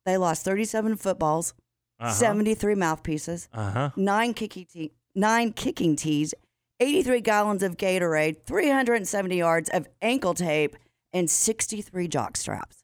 [0.06, 1.54] They lost 37 footballs,
[2.02, 2.12] Uh-huh.
[2.14, 3.92] 73 mouthpieces, Uh-huh.
[3.96, 6.34] nine kicking te- nine kicking tees,
[6.80, 10.76] 83 gallons of Gatorade, 370 yards of ankle tape,
[11.14, 12.84] and 63 jock straps.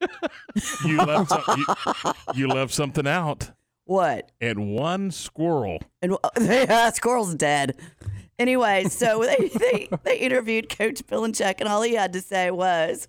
[0.86, 3.50] You left, some, you, you left something out.
[3.86, 4.30] What?
[4.40, 5.80] And one squirrel.
[6.00, 7.76] And yeah, squirrel's dead.
[8.38, 13.08] Anyway, so they, they they interviewed Coach Belichick, and all he had to say was,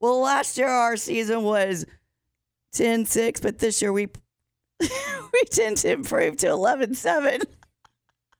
[0.00, 1.86] "Well, last year our season was
[2.74, 4.08] 10-6, but this year we
[5.32, 7.42] we tend to improve to 11-7.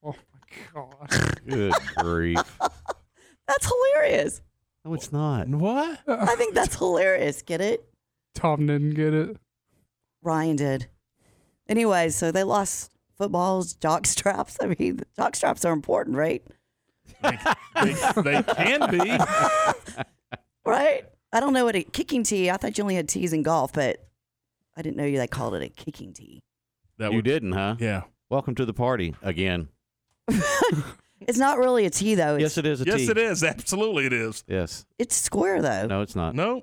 [0.05, 0.15] oh
[1.47, 2.39] Good grief.
[3.49, 4.43] That's hilarious.
[4.85, 5.49] No, it's not.
[5.49, 6.01] What?
[6.07, 7.43] I think that's hilarious.
[7.43, 7.85] Get it?
[8.35, 9.37] Tom didn't get it.
[10.23, 10.87] Ryan did.
[11.69, 14.57] Anyway, so they lost footballs, jock straps.
[14.63, 16.43] I mean, jock straps are important, right?
[17.23, 17.39] They,
[18.23, 19.19] they can be.
[20.65, 21.05] Right?
[21.33, 22.51] I don't know what a kicking tee.
[22.51, 24.07] I thought you only had tees in golf, but
[24.81, 26.41] I didn't know you they called it a kicking tee.
[26.97, 27.77] That you would- didn't, huh?
[27.79, 28.05] Yeah.
[28.31, 29.69] Welcome to the party again.
[31.29, 32.37] It's not really a tee though.
[32.37, 33.11] It's, Yes, it is a yes, tee.
[33.11, 33.45] it is.
[33.45, 34.43] Absolutely, it is.
[34.49, 34.87] Yes.
[34.99, 35.87] It's square though.
[35.87, 36.35] No, it's not.
[36.35, 36.63] No,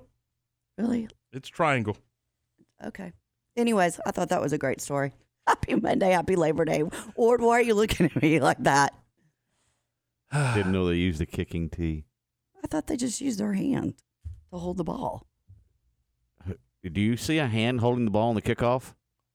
[0.76, 1.06] Really?
[1.32, 1.96] it's triangle.
[2.84, 3.12] Okay.
[3.56, 5.12] Anyways, I thought that was a great story.
[5.46, 6.82] Happy Monday, happy Labor Day.
[7.14, 8.94] Ward, why are you looking at me like that?
[10.32, 12.04] Didn't know they used a kicking tee.
[12.64, 13.94] I thought they just used their hand
[14.52, 15.24] to hold the ball.
[16.88, 18.94] Do you see a hand holding the ball on the kickoff?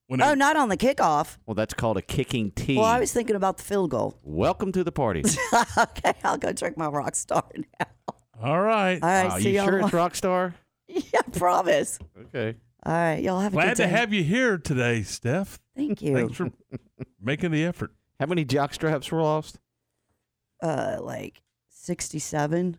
[0.09, 1.37] oh, not on the kickoff.
[1.45, 2.75] Well, that's called a kicking tee.
[2.77, 4.19] Well, I was thinking about the field goal.
[4.23, 5.23] Welcome to the party.
[5.77, 7.87] okay, I'll go drink my rock star now.
[8.41, 9.01] All right.
[9.01, 10.09] All right, Wow, see you y'all sure it's tomorrow.
[10.09, 10.53] Rockstar?
[10.87, 11.97] Yeah, promise.
[12.25, 12.57] Okay.
[12.85, 13.65] All right, y'all have a good one.
[13.67, 15.59] Glad to have you here today, Steph.
[15.75, 16.13] Thank you.
[16.13, 16.51] Thanks for
[17.21, 17.93] making the effort.
[18.19, 19.59] How many jock straps were lost?
[20.61, 22.77] Uh, like 67,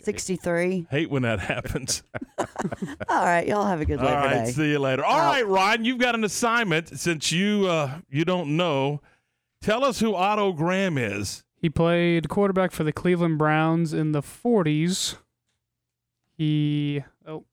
[0.00, 0.86] 63.
[0.90, 2.02] Hate when that happens.
[2.38, 2.46] All
[3.24, 4.52] right, y'all have a good All Labor right, Day.
[4.52, 5.04] see you later.
[5.04, 9.00] All right, Ryan, you've got an assignment since you uh, you don't know.
[9.60, 11.44] Tell us who Otto Graham is.
[11.54, 15.16] He played quarterback for the Cleveland Browns in the 40s.
[16.36, 17.44] He oh,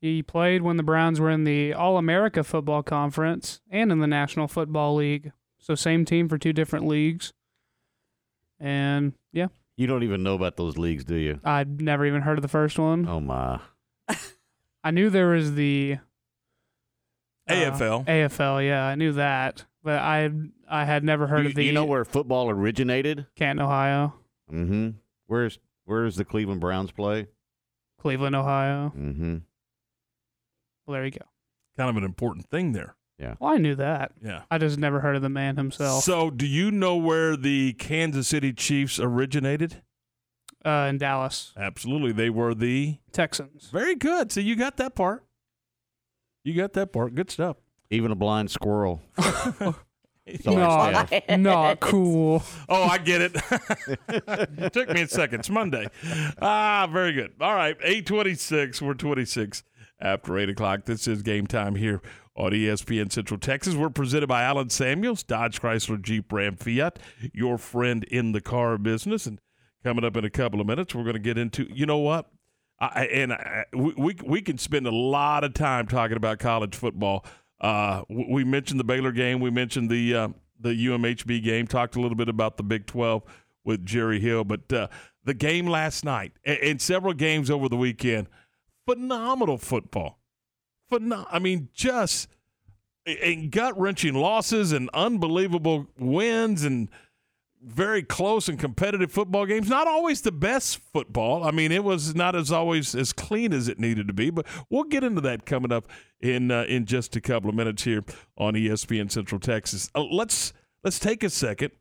[0.00, 4.48] he played when the Browns were in the All-America Football Conference and in the National
[4.48, 5.32] Football League.
[5.58, 7.34] So same team for two different leagues.
[8.58, 9.48] And yeah,
[9.80, 11.40] You don't even know about those leagues, do you?
[11.42, 13.08] I'd never even heard of the first one.
[13.08, 13.60] Oh my.
[14.84, 15.96] I knew there was the
[17.48, 18.04] uh, AFL.
[18.04, 20.28] AFL, yeah, I knew that, but I
[20.68, 23.26] I had never heard you, of the you know where football originated?
[23.36, 24.12] Canton, Ohio,
[24.52, 24.90] Mm-hmm.
[25.28, 27.28] Where's where's the Cleveland Browns play?
[27.98, 28.92] Cleveland, Ohio.
[28.94, 29.38] Mm-hmm.
[30.86, 31.24] Well, there you go.
[31.78, 32.96] Kind of an important thing there.
[33.20, 33.34] Yeah.
[33.38, 34.12] Well, I knew that.
[34.24, 34.42] Yeah.
[34.50, 36.02] I just never heard of the man himself.
[36.04, 39.82] So, do you know where the Kansas City Chiefs originated?
[40.64, 42.12] uh, in Dallas, Absolutely.
[42.12, 43.68] They were the Texans.
[43.72, 44.30] Very good.
[44.32, 45.24] So, you got that part.
[46.44, 47.14] You got that part.
[47.14, 47.56] Good stuff.
[47.90, 49.02] Even a blind squirrel.
[49.18, 49.82] Sorry,
[50.44, 52.42] Not, not cool.
[52.68, 53.32] Oh, I get it.
[54.08, 55.40] it took me a second.
[55.40, 55.88] It's Monday.
[56.40, 57.32] Ah, very good.
[57.40, 58.80] All right, eight twenty-six.
[58.80, 59.64] We're twenty-six
[60.00, 60.84] after eight o'clock.
[60.84, 62.00] This is game time here
[62.36, 63.74] on ESPN Central Texas.
[63.74, 66.98] We're presented by Allen Samuels, Dodge Chrysler Jeep Ram Fiat,
[67.32, 69.26] your friend in the car business.
[69.26, 69.40] And
[69.82, 71.68] coming up in a couple of minutes, we're going to get into.
[71.72, 72.30] You know what?
[72.80, 76.74] I, and I, we, we we can spend a lot of time talking about college
[76.74, 77.26] football.
[77.60, 79.40] Uh, we mentioned the Baylor game.
[79.40, 80.28] We mentioned the uh,
[80.58, 81.66] the UMHB game.
[81.66, 83.22] Talked a little bit about the Big Twelve
[83.64, 84.88] with Jerry Hill, but uh,
[85.24, 88.28] the game last night and, and several games over the weekend,
[88.86, 90.19] phenomenal football.
[90.90, 92.28] Phenom- I mean, just
[93.06, 96.88] and gut wrenching losses and unbelievable wins and
[97.62, 99.68] very close and competitive football games.
[99.68, 101.44] Not always the best football.
[101.44, 104.30] I mean, it was not as always as clean as it needed to be.
[104.30, 105.88] But we'll get into that coming up
[106.20, 108.04] in uh, in just a couple of minutes here
[108.36, 109.90] on ESPN Central Texas.
[109.94, 110.52] Uh, let's
[110.82, 111.72] let's take a second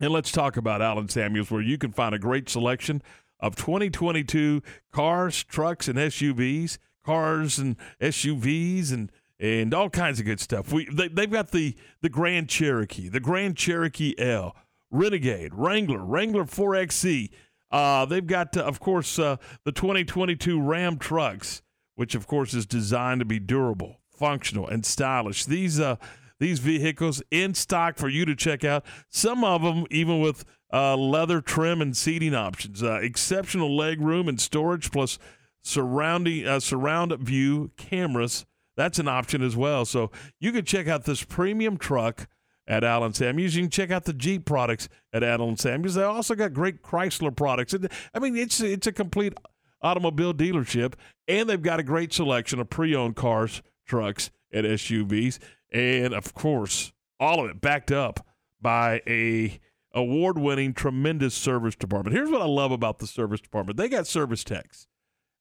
[0.00, 3.02] and let's talk about Allen Samuels, where you can find a great selection
[3.38, 4.62] of 2022
[4.92, 10.72] cars, trucks, and SUVs, cars and SUVs, and and all kinds of good stuff.
[10.72, 14.54] We they, they've got the the Grand Cherokee, the Grand Cherokee L,
[14.90, 17.30] Renegade, Wrangler, Wrangler 4XE.
[17.70, 21.62] Uh, they've got, uh, of course, uh, the 2022 Ram trucks,
[21.94, 25.46] which of course is designed to be durable, functional, and stylish.
[25.46, 25.96] These uh,
[26.38, 28.84] these vehicles in stock for you to check out.
[29.08, 34.28] Some of them even with uh, leather trim and seating options, uh, exceptional leg room
[34.28, 35.18] and storage, plus
[35.62, 38.44] surrounding uh, surround view cameras.
[38.76, 39.84] That's an option as well.
[39.84, 40.10] So
[40.40, 42.26] you can check out this premium truck
[42.66, 43.54] at Allen Samuels.
[43.54, 45.94] You can check out the Jeep products at Allen Samuels.
[45.94, 47.74] They also got great Chrysler products.
[48.14, 49.34] I mean, it's it's a complete
[49.82, 50.94] automobile dealership,
[51.26, 55.38] and they've got a great selection of pre-owned cars, trucks, and SUVs,
[55.72, 58.24] and of course, all of it backed up
[58.60, 59.58] by a
[59.94, 62.16] award-winning, tremendous service department.
[62.16, 64.86] Here's what I love about the service department: they got service techs.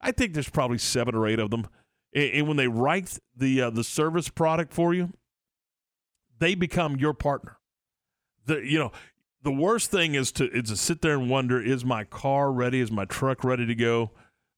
[0.01, 1.67] I think there's probably seven or eight of them,
[2.13, 5.11] and, when they write the uh, the service product for you,
[6.39, 7.57] they become your partner.
[8.45, 8.91] The you know
[9.43, 12.79] the worst thing is to is to sit there and wonder: Is my car ready?
[12.79, 14.11] Is my truck ready to go?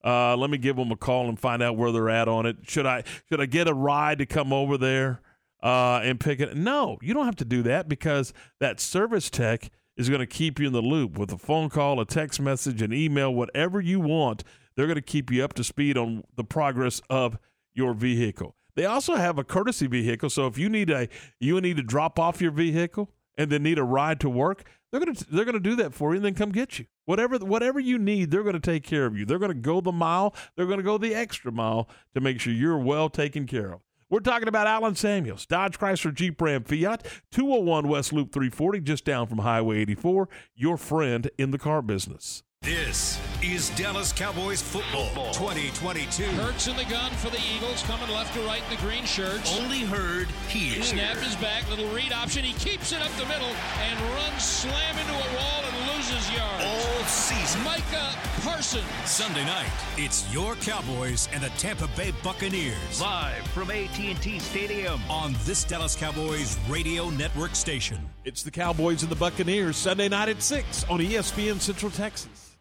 [0.03, 2.57] Uh, let me give them a call and find out where they're at on it.
[2.63, 5.21] Should I should I get a ride to come over there
[5.61, 6.57] uh, and pick it?
[6.57, 10.59] No, you don't have to do that because that service tech is going to keep
[10.59, 13.99] you in the loop with a phone call, a text message, an email, whatever you
[13.99, 14.43] want.
[14.75, 17.37] They're going to keep you up to speed on the progress of
[17.73, 18.55] your vehicle.
[18.75, 21.07] They also have a courtesy vehicle, so if you need a
[21.39, 24.99] you need to drop off your vehicle and then need a ride to work, they're
[24.99, 26.85] going to they're going to do that for you and then come get you.
[27.05, 29.25] Whatever whatever you need, they're going to take care of you.
[29.25, 30.33] They're going to go the mile.
[30.55, 33.81] They're going to go the extra mile to make sure you're well taken care of.
[34.09, 39.05] We're talking about Allen Samuels, Dodge Chrysler Jeep Ram Fiat, 201 West Loop 340, just
[39.05, 40.29] down from Highway 84.
[40.55, 42.43] Your friend in the car business.
[42.63, 46.23] This is Dallas Cowboys football 2022.
[46.23, 49.59] Hurts in the gun for the Eagles, coming left to right in the green shirts.
[49.59, 50.81] Only heard here.
[50.81, 52.45] Snap is back, little read option.
[52.45, 56.63] He keeps it up the middle and runs slam into a wall and loses yards.
[56.63, 57.61] All season.
[57.65, 58.85] Micah Parsons.
[59.03, 63.01] Sunday night, it's your Cowboys and the Tampa Bay Buccaneers.
[63.01, 67.97] Live from AT&T Stadium on this Dallas Cowboys radio network station.
[68.23, 72.52] It's the Cowboys and the Buccaneers Sunday night at 6 on ESPN Central Texas.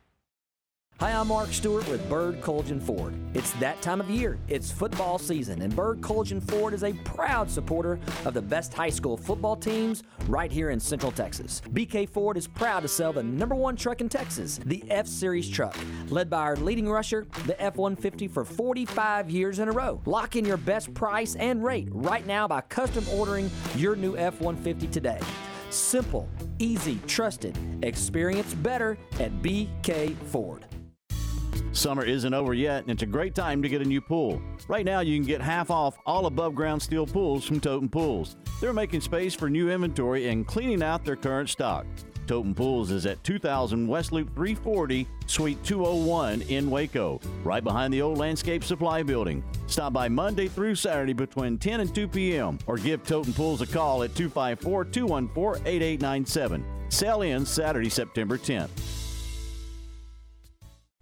[1.02, 3.12] Hi, I'm Mark Stewart with Bird Kultgen Ford.
[3.34, 4.38] It's that time of year.
[4.46, 8.88] It's football season, and Bird Kultgen Ford is a proud supporter of the best high
[8.88, 11.60] school football teams right here in Central Texas.
[11.72, 15.50] BK Ford is proud to sell the number one truck in Texas, the F Series
[15.50, 15.76] truck,
[16.08, 20.00] led by our leading rusher, the F 150, for 45 years in a row.
[20.06, 24.40] Lock in your best price and rate right now by custom ordering your new F
[24.40, 25.18] 150 today.
[25.68, 26.28] Simple,
[26.60, 30.64] easy, trusted, experience better at BK Ford.
[31.72, 34.40] Summer isn't over yet, and it's a great time to get a new pool.
[34.68, 38.36] Right now, you can get half off all above ground steel pools from Totem Pools.
[38.60, 41.86] They're making space for new inventory and cleaning out their current stock.
[42.26, 48.02] Totem Pools is at 2000 West Loop 340, Suite 201 in Waco, right behind the
[48.02, 49.42] old Landscape Supply Building.
[49.66, 52.58] Stop by Monday through Saturday between 10 and 2 p.m.
[52.66, 56.64] or give Totem Pools a call at 254 214 8897.
[56.90, 58.68] Sell in Saturday, September 10th.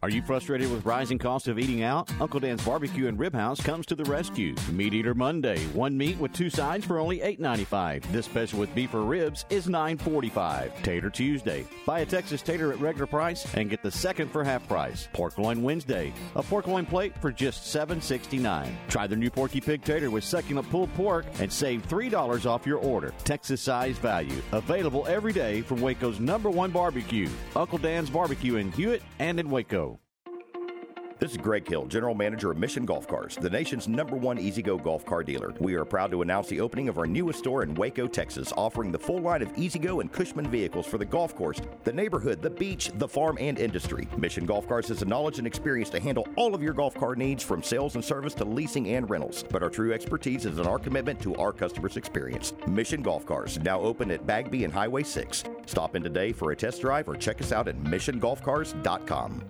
[0.03, 2.11] Are you frustrated with rising costs of eating out?
[2.23, 4.55] Uncle Dan's Barbecue and Rib House comes to the rescue.
[4.73, 8.11] Meat Eater Monday, one meat with two sides for only $8.95.
[8.11, 10.83] This special with beef or ribs is $9.45.
[10.83, 14.67] Tater Tuesday, buy a Texas tater at regular price and get the second for half
[14.67, 15.07] price.
[15.13, 18.73] Pork loin Wednesday, a pork loin plate for just $7.69.
[18.89, 22.79] Try the new Porky Pig Tater with succulent pulled pork and save $3 off your
[22.79, 23.13] order.
[23.25, 24.41] Texas size value.
[24.53, 27.29] Available every day from Waco's number one barbecue.
[27.55, 29.90] Uncle Dan's Barbecue in Hewitt and in Waco.
[31.21, 34.79] This is Greg Hill, General Manager of Mission Golf Cars, the nation's number one E-Z-GO
[34.79, 35.53] golf car dealer.
[35.61, 38.91] We are proud to announce the opening of our newest store in Waco, Texas, offering
[38.91, 42.49] the full line of E-Z-GO and Cushman vehicles for the golf course, the neighborhood, the
[42.49, 44.09] beach, the farm, and industry.
[44.17, 47.15] Mission Golf Cars has the knowledge and experience to handle all of your golf car
[47.15, 49.45] needs from sales and service to leasing and rentals.
[49.51, 52.55] But our true expertise is in our commitment to our customers' experience.
[52.67, 55.45] Mission Golf Cars, now open at Bagby and Highway 6.
[55.67, 59.45] Stop in today for a test drive or check us out at missiongolfcars.com.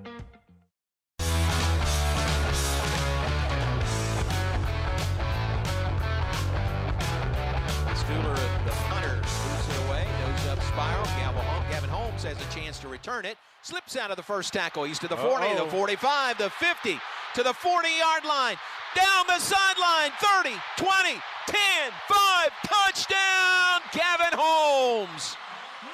[12.80, 13.36] to return it.
[13.62, 14.84] Slips out of the first tackle.
[14.84, 15.64] He's to the 40, Uh-oh.
[15.64, 16.98] the 45, the 50,
[17.34, 18.56] to the 40 yard line.
[18.96, 25.36] Down the sideline, 30, 20, 10, 5, touchdown, Gavin Holmes.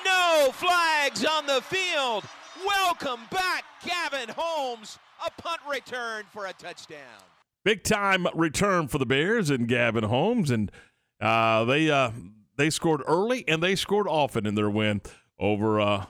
[0.04, 2.24] No flags on the field.
[2.64, 4.98] Welcome back, Gavin Holmes.
[5.26, 6.98] A punt return for a touchdown.
[7.64, 10.70] Big time return for the Bears and Gavin Holmes, and
[11.20, 12.12] uh, they uh,
[12.56, 15.00] they scored early and they scored often in their win
[15.38, 16.06] over uh,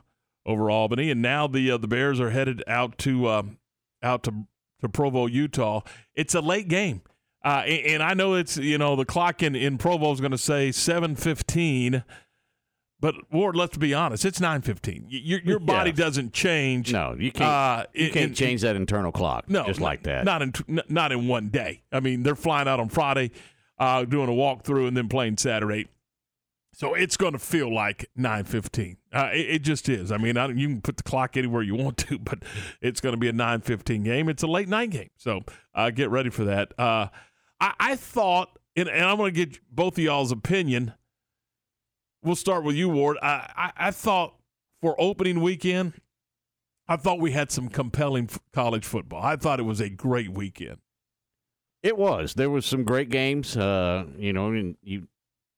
[0.46, 3.42] over Albany, and now the uh, the Bears are headed out to uh,
[4.02, 4.46] out to
[4.80, 5.80] to Provo, Utah.
[6.14, 7.02] It's a late game,
[7.44, 10.30] uh, and, and I know it's you know the clock in in Provo is going
[10.32, 12.04] to say seven fifteen.
[12.98, 15.04] But Ward, let's be honest, it's nine fifteen.
[15.08, 16.92] Your your body doesn't change.
[16.92, 17.50] No, you can't.
[17.50, 19.50] Uh, you in- can't in- change that internal clock.
[19.50, 20.24] no, just like that.
[20.24, 20.52] Not in
[20.88, 21.82] not in one day.
[21.92, 23.32] I mean, they're flying out on Friday,
[23.78, 25.88] uh, doing a walkthrough, and then playing Saturday.
[26.72, 28.96] So it's going to feel like nine fifteen.
[29.16, 30.12] Uh, it, it just is.
[30.12, 32.40] I mean, I, you can put the clock anywhere you want to, but
[32.82, 34.28] it's going to be a nine fifteen game.
[34.28, 35.40] It's a late night game, so
[35.74, 36.78] uh, get ready for that.
[36.78, 37.08] Uh,
[37.60, 40.92] I, I thought, and, and I'm going to get both of y'all's opinion.
[42.22, 43.16] We'll start with you, Ward.
[43.22, 44.34] I, I, I thought
[44.82, 45.94] for opening weekend,
[46.88, 49.22] I thought we had some compelling f- college football.
[49.22, 50.78] I thought it was a great weekend.
[51.82, 52.34] It was.
[52.34, 53.56] There was some great games.
[53.56, 55.06] Uh, you know, and you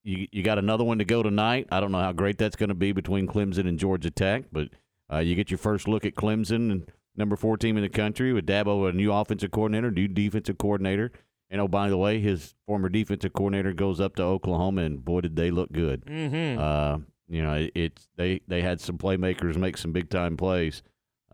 [0.09, 1.69] you you got another one to go tonight.
[1.71, 4.69] I don't know how great that's going to be between Clemson and Georgia Tech, but
[5.13, 8.33] uh, you get your first look at Clemson and number four team in the country
[8.33, 11.13] with Dabo, a new offensive coordinator, new defensive coordinator.
[11.51, 15.23] And oh, by the way, his former defensive coordinator goes up to Oklahoma, and boy,
[15.23, 16.05] did they look good.
[16.07, 16.59] Mhm.
[16.59, 16.99] Uh,
[17.29, 20.83] you know, it, it's they they had some playmakers make some big time plays.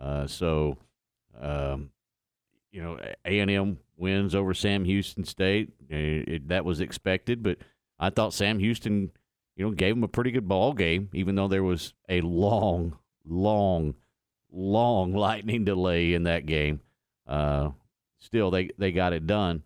[0.01, 0.77] Uh, so,
[1.41, 1.91] um,
[2.73, 5.71] you know, A and M wins over Sam Houston State.
[5.89, 7.59] It, it- that was expected, but
[7.99, 9.11] I thought Sam Houston,
[9.57, 12.99] you know, gave them a pretty good ball game, even though there was a long,
[13.25, 13.95] long,
[14.53, 16.81] long lightning delay in that game.
[17.27, 17.71] Uh,
[18.19, 19.65] still, they they got it done.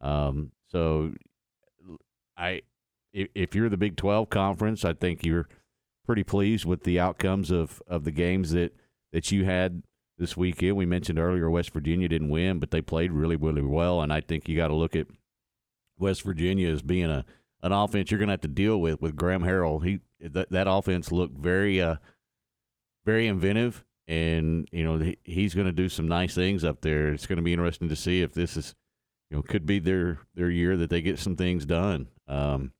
[0.00, 1.12] Um, so,
[2.36, 2.62] I
[3.12, 5.48] if, if you're the Big Twelve conference, I think you're
[6.08, 8.74] pretty pleased with the outcomes of, of the games that,
[9.12, 9.82] that you had
[10.16, 10.74] this weekend.
[10.74, 14.00] We mentioned earlier West Virginia didn't win, but they played really, really well.
[14.00, 15.06] And I think you got to look at
[15.98, 17.26] West Virginia as being a
[17.62, 19.84] an offense you're going to have to deal with with Graham Harrell.
[19.84, 21.96] He that, that offense looked very uh
[23.04, 27.12] very inventive, and you know he, he's going to do some nice things up there.
[27.12, 28.74] It's going to be interesting to see if this is
[29.30, 32.08] you know could be their their year that they get some things done.
[32.26, 32.72] Um,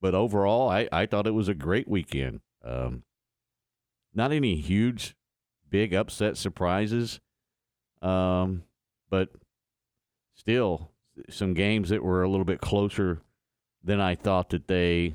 [0.00, 2.40] but overall, I, I thought it was a great weekend.
[2.64, 3.02] Um,
[4.14, 5.16] not any huge,
[5.68, 7.20] big upset surprises,
[8.02, 8.64] um,
[9.10, 9.30] but
[10.34, 10.90] still
[11.30, 13.22] some games that were a little bit closer
[13.86, 15.14] than I thought that they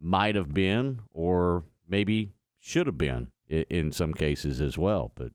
[0.00, 5.12] might have been, or maybe should have been in, in some cases as well.
[5.14, 5.32] But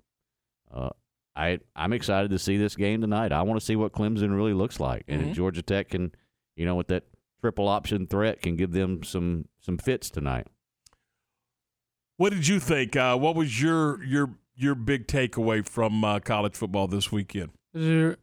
[0.73, 0.89] uh,
[1.35, 3.31] I I'm excited to see this game tonight.
[3.31, 5.29] I want to see what Clemson really looks like, and Mhm.
[5.29, 6.11] if Georgia Tech can,
[6.55, 7.03] you know, with that
[7.39, 10.47] triple option threat, can give them some some fits tonight.
[12.17, 12.95] What did you think?
[12.95, 17.51] Uh, what was your your your big takeaway from uh, college football this weekend?
[17.73, 18.17] There-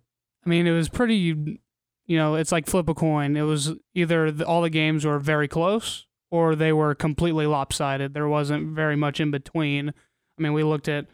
[0.45, 1.61] I mean, it was pretty.
[2.09, 3.37] You know, it's like flip a coin.
[3.37, 8.15] It was either the, all the games were very close or they were completely lopsided.
[8.15, 9.91] There wasn't very much in between.
[9.91, 11.07] I mean, we looked at,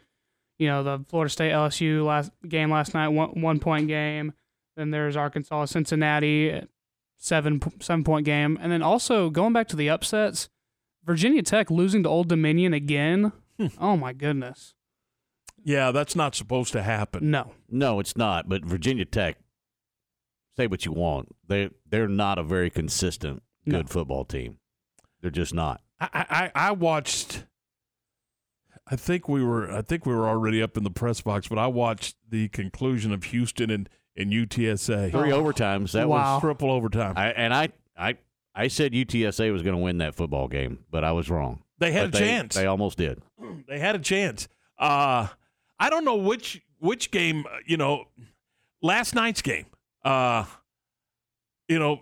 [0.57, 4.33] you know, the Florida State LSU last game last night, one one point game.
[4.77, 6.61] Then there's Arkansas Cincinnati,
[7.17, 10.49] seven seven point game, and then also going back to the upsets,
[11.03, 13.31] Virginia Tech losing to Old Dominion again.
[13.59, 13.67] Hmm.
[13.79, 14.73] oh my goodness.
[15.63, 17.31] Yeah, that's not supposed to happen.
[17.31, 17.53] No.
[17.69, 18.47] No, it's not.
[18.47, 19.37] But Virginia Tech,
[20.57, 24.57] say what you want, they they're not a very consistent good football team.
[25.21, 25.81] They're just not.
[25.99, 27.45] I, I I watched.
[28.87, 31.57] I think we were I think we were already up in the press box, but
[31.57, 35.11] I watched the conclusion of Houston and and UTSA.
[35.11, 35.91] Three overtimes.
[35.93, 37.13] That was triple overtime.
[37.17, 38.17] I, and I I
[38.53, 41.63] I said UTSA was going to win that football game, but I was wrong.
[41.79, 42.55] They had But a chance.
[42.55, 43.21] They almost did.
[43.67, 44.47] they had a chance.
[44.77, 45.27] Uh,
[45.79, 47.45] I don't know which which game.
[47.47, 48.05] uh, You know,
[48.81, 49.65] last night's game.
[50.05, 50.45] Uh,
[51.67, 52.01] you know,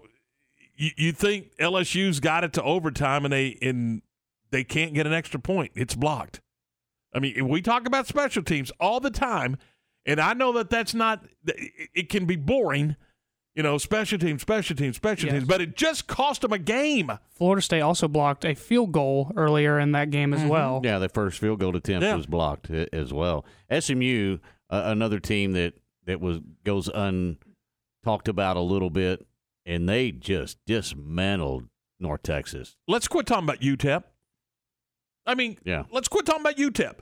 [0.76, 4.02] you, you think LSU's got it to overtime, and they and
[4.52, 5.72] they can't get an extra point.
[5.74, 6.42] It's blocked.
[7.14, 9.58] I mean, we talk about special teams all the time,
[10.06, 11.24] and I know that that's not.
[11.48, 12.96] It it can be boring.
[13.56, 15.36] You know, special teams, special teams, special Yes.
[15.36, 17.12] teams, but it just cost them a game.
[17.30, 20.82] Florida State also blocked a field goal earlier in that game as well.
[20.84, 22.16] Yeah, the first field goal attempt Yeah.
[22.16, 23.46] was blocked uh, as well.
[23.70, 24.40] SMU,
[24.72, 25.76] uh, another team that
[26.08, 27.38] that was goes un
[28.04, 29.26] talked about a little bit,
[29.66, 31.68] and they just dismantled
[32.00, 32.76] North Texas.
[32.88, 34.04] Let's quit talking about UTEP.
[35.26, 35.84] I mean, Yeah.
[35.92, 36.96] let's quit talking about UTEP.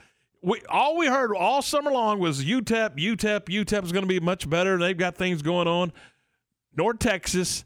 [0.43, 4.19] We all we heard all summer long was UTEP, UTEP, UTEP is going to be
[4.19, 4.77] much better.
[4.77, 5.91] They've got things going on.
[6.75, 7.65] North Texas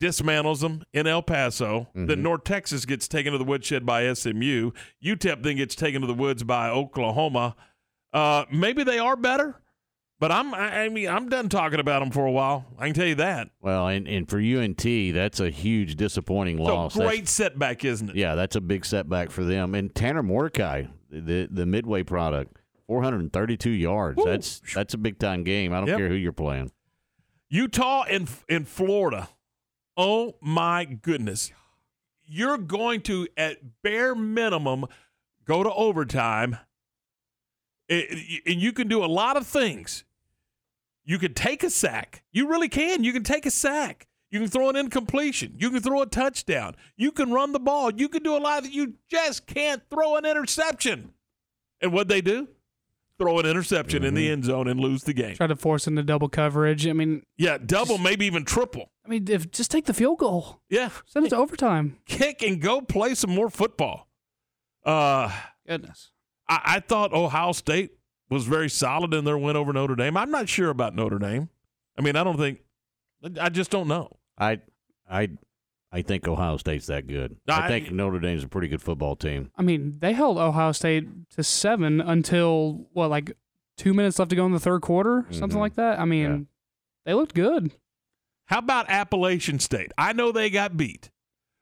[0.00, 1.88] dismantles them in El Paso.
[1.94, 4.70] Then North Texas gets taken to the woodshed by SMU.
[5.04, 7.56] UTEP then gets taken to the woods by Oklahoma.
[8.12, 9.60] Uh, maybe they are better,
[10.20, 12.64] but I'm I, I mean I'm done talking about them for a while.
[12.78, 13.50] I can tell you that.
[13.60, 14.82] Well, and, and for UNT,
[15.14, 16.94] that's a huge disappointing loss.
[16.94, 18.16] So That's- great setback, isn't it?
[18.16, 19.74] Yeah, that's a big setback for them.
[19.74, 24.22] And Tanner Mordecai, the the midway product, 432 yards.
[24.24, 25.72] That's that's a big time game.
[25.72, 25.98] I don't Yep.
[25.98, 26.72] care who you're playing.
[27.50, 29.28] Utah and in Florida.
[29.96, 31.50] Oh my goodness.
[32.30, 34.84] You're going to at bare minimum
[35.46, 36.58] go to overtime.
[37.88, 40.04] It- and you can do a lot of things.
[41.08, 42.22] You can take a sack.
[42.32, 43.02] You really can.
[43.02, 44.06] You can take a sack.
[44.30, 45.54] You can throw an incompletion.
[45.56, 46.76] You can throw a touchdown.
[46.98, 47.90] You can run the ball.
[47.90, 51.14] You can do a lot that you just can't throw an interception.
[51.80, 52.48] And what they do?
[53.18, 55.34] Throw an interception in the end zone and lose the game.
[55.34, 56.86] Try to force into double coverage.
[56.86, 58.92] I mean, Yeah, double, maybe even triple.
[59.02, 60.60] I mean, if just take the field goal.
[60.68, 60.90] Yeah.
[61.06, 61.96] Send it to overtime.
[62.04, 64.08] Kick and go play some more football.
[64.84, 65.32] Uh
[65.66, 66.10] Goodness.
[66.46, 67.92] I, I thought Ohio State
[68.30, 70.16] was very solid in their win over Notre Dame.
[70.16, 71.48] I'm not sure about Notre Dame.
[71.98, 72.60] I mean, I don't think
[73.40, 74.16] I just don't know.
[74.38, 74.60] I
[75.10, 75.30] I
[75.90, 77.36] I think Ohio State's that good.
[77.48, 79.50] I, I- think Notre Dame's a pretty good football team.
[79.56, 83.32] I mean, they held Ohio State to seven until what, like
[83.76, 85.60] two minutes left to go in the third quarter, something Mhm.
[85.62, 85.98] like that.
[85.98, 86.46] I mean,
[87.06, 87.72] they looked good.
[88.46, 89.92] How about Appalachian State?
[89.98, 91.10] I know they got beat,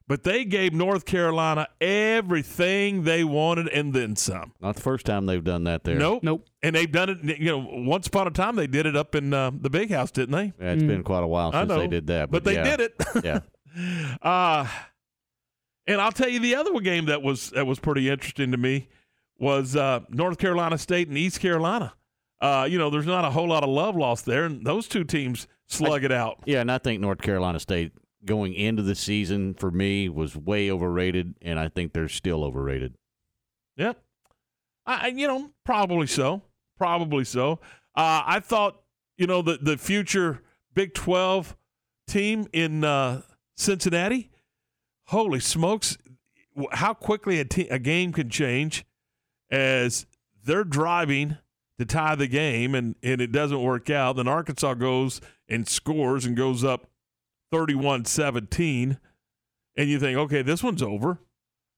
[0.07, 4.53] but they gave North Carolina everything they wanted and then some.
[4.61, 5.97] Not the first time they've done that there.
[5.97, 6.23] Nope.
[6.23, 6.47] Nope.
[6.63, 9.33] And they've done it, you know, once upon a time they did it up in
[9.33, 10.53] uh, the big house, didn't they?
[10.59, 12.31] Yeah, it's been quite a while I since they did that.
[12.31, 12.77] But, But, they yeah.
[12.77, 13.03] did it.
[13.23, 13.39] yeah.
[14.21, 14.67] Uh,
[15.85, 18.89] and I'll tell you the other game that was that was pretty interesting to me
[19.39, 21.93] was uh, North Carolina State and East Carolina.
[22.41, 25.03] Uh, you know, there's not a whole lot of love lost there, and those two
[25.03, 26.37] teams slug it out.
[26.45, 27.93] Yeah, and I think North Carolina State
[28.27, 32.93] going into the season for me was way overrated, and I think they're still overrated.
[33.77, 33.99] Yep.
[34.85, 36.43] I, I- you know, probably so.
[36.77, 37.53] Probably so.
[37.95, 38.79] Uh, I thought,
[39.17, 40.43] you know, the the future
[40.75, 41.57] Big Twelve
[42.07, 43.23] team in uh,
[43.55, 44.29] Cincinnati.
[45.07, 45.97] Holy smokes!
[46.73, 48.85] How quickly a, te- a game can change
[49.49, 50.05] as
[50.43, 51.37] they're driving
[51.79, 54.17] to tie the game, and and it doesn't work out.
[54.17, 56.87] Then Arkansas goes and scores and goes up
[57.51, 58.97] 31-17.
[59.75, 61.19] and you think, okay, this one's over.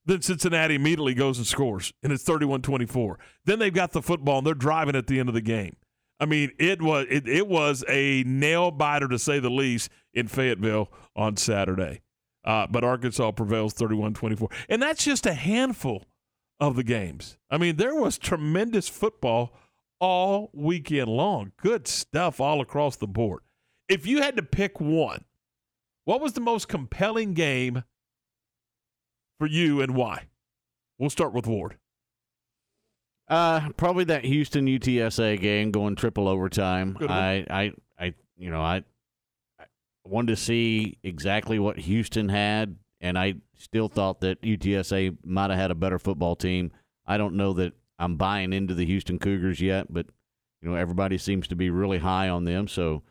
[0.05, 3.19] Then Cincinnati immediately goes and scores, and it's 31 24.
[3.45, 5.75] Then they've got the football, and they're driving at the end of the game.
[6.19, 10.27] I mean, it was it, it was a nail biter to say the least in
[10.27, 12.01] Fayetteville on Saturday.
[12.43, 14.49] Uh, but Arkansas prevails 31 24.
[14.69, 16.05] And that's just a handful
[16.59, 17.37] of the games.
[17.49, 19.53] I mean, there was tremendous football
[19.99, 21.51] all weekend long.
[21.61, 23.41] Good stuff all across the board.
[23.87, 25.25] If you had to pick one,
[26.05, 27.83] what was the most compelling game
[29.39, 30.27] for you and why?
[30.97, 31.77] We'll start with Ward.
[33.29, 36.97] Uh, probably that Houston UTSA game going triple overtime.
[37.13, 38.83] I, I, I, you know, I,
[39.59, 39.65] I
[40.03, 45.59] wanted to see exactly what Houston had, and I still thought that UTSA might have
[45.59, 46.71] had a better football team.
[47.05, 50.07] I don't know that I'm buying into the Houston Cougars yet, but
[50.61, 52.67] you know, everybody seems to be really high on them.
[52.67, 53.03] So,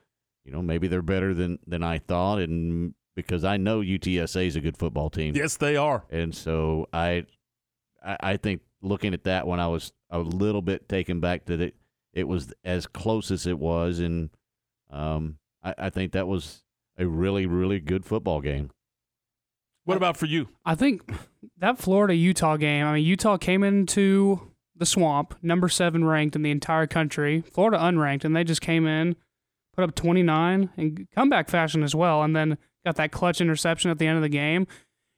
[0.48, 4.56] you know, maybe they're better than than I thought, and because I know UTSA is
[4.56, 5.36] a good football team.
[5.36, 6.04] Yes, they are.
[6.08, 7.26] And so I,
[8.02, 11.60] I, I think looking at that one, I was a little bit taken back that
[11.60, 11.74] it
[12.14, 14.30] it was as close as it was, and
[14.90, 16.64] um, I, I think that was
[16.96, 18.70] a really really good football game.
[19.84, 20.48] What about for you?
[20.64, 21.12] I think
[21.58, 26.42] that Florida Utah game, I mean, Utah came into the swamp, number seven ranked in
[26.42, 29.16] the entire country, Florida unranked, and they just came in,
[29.78, 33.98] put up 29 in comeback fashion as well, and then got that clutch interception at
[33.98, 34.66] the end of the game.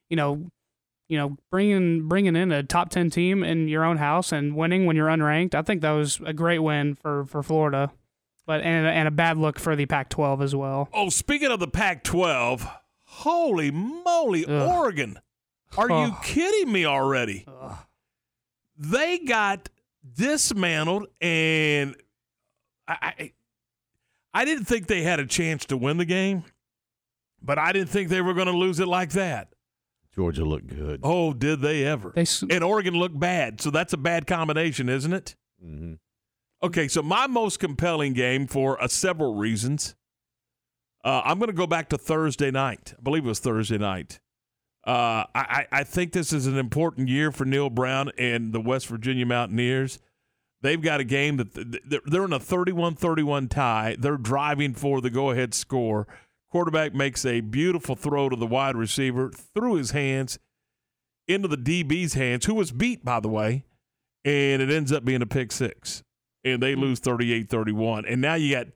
[0.07, 0.51] You know,
[1.09, 4.85] you know, bringing bringing in a top 10 team in your own house and winning
[4.85, 5.55] when you're unranked.
[5.55, 7.91] I think that was a great win for for Florida,
[8.45, 10.89] but and and a bad look for the Pac-12 as well.
[10.93, 12.67] Oh, speaking of the Pac 12,
[13.05, 15.17] holy moly, Oregon.
[15.75, 17.47] Are you kidding me already?
[18.77, 19.69] They got
[20.13, 21.95] dismantled, and
[22.87, 23.31] I,
[24.33, 26.43] I, I didn't think they had a chance to win the game,
[27.41, 29.49] but I didn't think they were going to lose it like that.
[30.13, 30.99] Georgia looked good.
[31.03, 32.11] Oh, did they ever?
[32.15, 35.35] and Oregon looked bad, so that's a bad combination, isn't it?
[35.63, 35.93] Mm-hmm.
[36.63, 39.95] Okay, so my most compelling game for uh, several reasons.
[41.03, 42.93] Uh, I'm going to go back to Thursday night.
[42.97, 44.19] I believe it was Thursday night.
[44.85, 48.59] Uh, I, I I think this is an important year for Neal Brown and the
[48.59, 49.99] West Virginia Mountaineers.
[50.61, 53.95] They've got a game that th- th- they're in a 31 31 tie.
[53.97, 56.07] They're driving for the go ahead score.
[56.51, 60.37] Quarterback makes a beautiful throw to the wide receiver through his hands
[61.27, 63.63] into the DB's hands, who was beat, by the way,
[64.25, 66.03] and it ends up being a pick six.
[66.43, 66.81] And they mm-hmm.
[66.81, 68.05] lose 38 31.
[68.05, 68.67] And now you got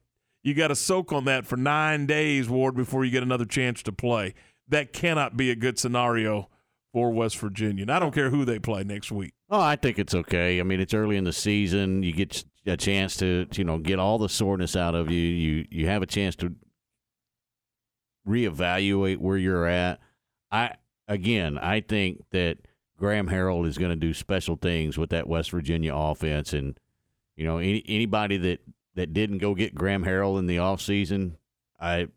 [0.43, 3.81] you got to soak on that for nine days, Ward, before you get another chance
[3.83, 4.33] to play.
[4.67, 6.49] That cannot be a good scenario
[6.95, 7.81] for West Virginia.
[7.81, 9.33] And I don't care who they play next week.
[9.49, 10.61] Oh, I think it's okay.
[10.61, 12.03] I mean, it's early in the season.
[12.03, 15.19] You get a chance to, you know, get all the soreness out of you.
[15.19, 16.55] You you have a chance to
[18.25, 19.99] reevaluate where you're at.
[20.49, 22.59] I again, I think that
[22.97, 26.79] Graham Harrell is going to do special things with that West Virginia offense, and
[27.35, 28.61] you know, any, anybody that
[28.95, 31.33] that didn't go get Graham Harrell in the offseason,
[31.77, 32.07] I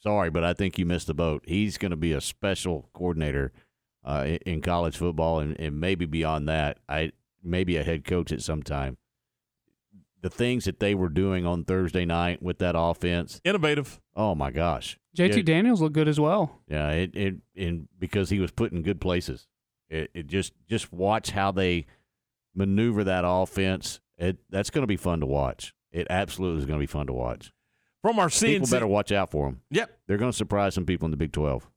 [0.00, 1.42] sorry, but I think you missed the boat.
[1.44, 3.52] He's going to be a special coordinator
[4.08, 6.78] uh, in, in college football, and, and maybe beyond that.
[6.88, 7.12] I
[7.42, 8.96] maybe a head coach at some time.
[10.20, 14.00] The things that they were doing on Thursday night with that offense, innovative.
[14.16, 15.42] Oh my gosh, JT Yeah.
[15.42, 16.60] Daniels looked good as well.
[16.68, 19.46] Yeah, it it and because he was put in good places.
[19.88, 21.86] It, it just just watch how they
[22.54, 24.00] maneuver that offense.
[24.16, 25.72] It that's going to be fun to watch.
[25.92, 27.52] It absolutely is going to be fun to watch.
[28.02, 29.60] From our People CNC better watch out for them.
[29.70, 29.90] Yep.
[30.06, 31.68] They're going to surprise some people in the Big Twelve.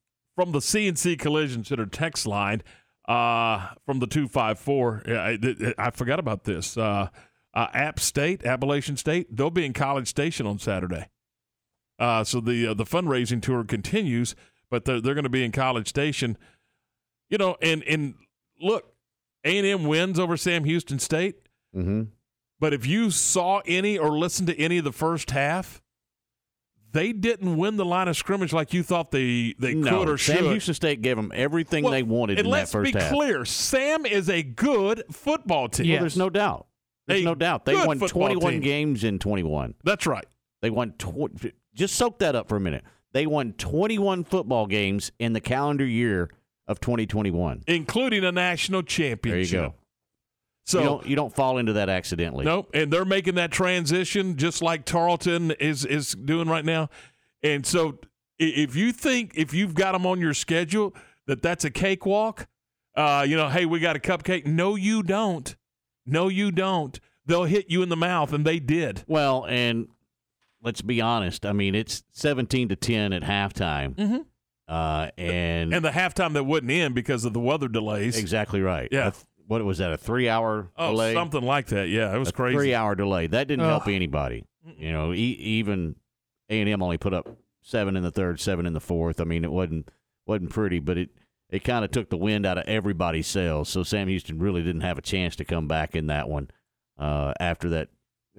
[0.42, 2.64] From the CNC Collision Center text line
[3.08, 5.04] uh, from the 254.
[5.08, 6.76] Yeah, I, I forgot about this.
[6.76, 7.10] Uh,
[7.54, 11.10] uh, App State, Appalachian State, they'll be in College Station on Saturday.
[12.00, 14.36] Uh, so the uh, the fundraising tour continues,
[14.72, 16.40] but they're, they're going to be in College Station.
[17.30, 18.16] You know, and and
[18.60, 18.96] look,
[19.46, 21.36] A and M wins over Sam Houston State.
[21.76, 22.04] Mm-hmm.
[22.60, 25.84] But if you saw any or listened to any of the first half,
[26.92, 30.18] they didn't win the line of scrimmage like you thought they they no, could or
[30.18, 30.36] should.
[30.38, 30.46] Sam.
[30.46, 33.46] Houston State gave them everything Well, they wanted and in let's that first be clear,
[33.46, 35.92] Sam is a good football team.
[35.92, 36.68] Well, there's no doubt.
[37.08, 37.66] There's A no doubt.
[37.66, 38.62] They won 21 team.
[38.62, 39.74] games in 21.
[39.84, 40.26] That's right.
[40.62, 40.94] They won.
[40.98, 42.84] Tw- just soak that up for a minute.
[43.14, 46.30] They won 21 football games in the calendar year
[46.68, 47.64] of 2021.
[47.68, 49.52] including a national championship.
[49.52, 49.76] There you go.
[50.66, 52.46] So you don't, you don't fall into that accidentally.
[52.46, 56.90] Nope, and they're making that transition just like Tarleton is is doing right now.
[57.44, 57.98] And so,
[58.38, 60.94] if you think if you've got them on your schedule
[61.28, 62.48] that that's a cakewalk,
[62.96, 64.46] uh, you know, hey, we got a cupcake.
[64.46, 65.56] No, you don't.
[66.06, 67.00] No, you don't.
[67.26, 69.04] They'll hit you in the mouth, and they did.
[69.08, 69.88] Well, and
[70.64, 71.46] let's be honest.
[71.46, 73.96] I mean, it's 17 to 10 at halftime.
[73.96, 74.26] Mhm.
[74.68, 78.18] Uh, and And the halftime that wouldn't end because of the weather delays.
[78.18, 78.88] exactly right.
[78.92, 79.12] Yeah.
[79.52, 79.92] A th- what was that?
[79.92, 81.14] A three hour Oh, delay?
[81.14, 81.90] something like that.
[81.90, 82.56] Yeah, it was a crazy.
[82.58, 83.28] Three hour delay.
[83.28, 84.46] That didn't help anybody.
[84.78, 85.96] You know, e- even
[86.50, 87.28] A and M only put up
[87.62, 89.20] seven in the third, seven in the fourth.
[89.20, 89.90] I mean, it wasn't
[90.26, 91.10] wasn't pretty, but it
[91.50, 93.68] it kind of took the wind out of everybody's sails.
[93.70, 96.50] So Sam Houston really didn't have a chance to come back in that one.
[96.98, 97.90] Uh, after that,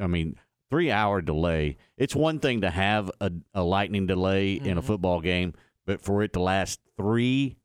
[0.01, 0.37] I mean,
[0.71, 1.77] three hour delay.
[1.99, 4.79] It's one thing to have a, a lightning delay in Mm-hmm.
[4.79, 5.53] a football game,
[5.85, 7.57] but for it to last three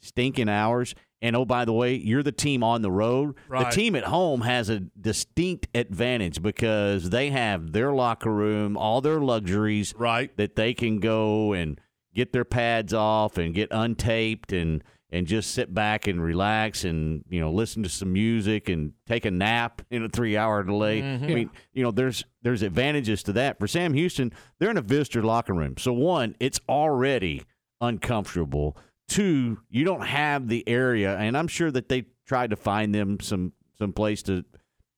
[0.00, 0.94] stinking hours.
[1.20, 3.34] And oh, by the way, you're the team on the road.
[3.48, 3.68] Right.
[3.68, 9.00] The team at home has a distinct advantage because they have their locker room, all
[9.00, 10.36] their luxuries, right?
[10.36, 11.80] That they can go and
[12.14, 17.24] get their pads off and get untaped and and just sit back and relax and
[17.30, 21.00] you know listen to some music and take a nap in a three hour delay.
[21.00, 21.24] Mhm.
[21.24, 23.58] I mean, you know, there's there's advantages to that.
[23.58, 25.76] For Sam Houston, they're in a visitor locker room.
[25.78, 27.42] So one, it's already
[27.80, 28.76] uncomfortable.
[29.08, 33.18] Two, you don't have the area, and I'm sure that they tried to find them
[33.20, 34.44] some some place to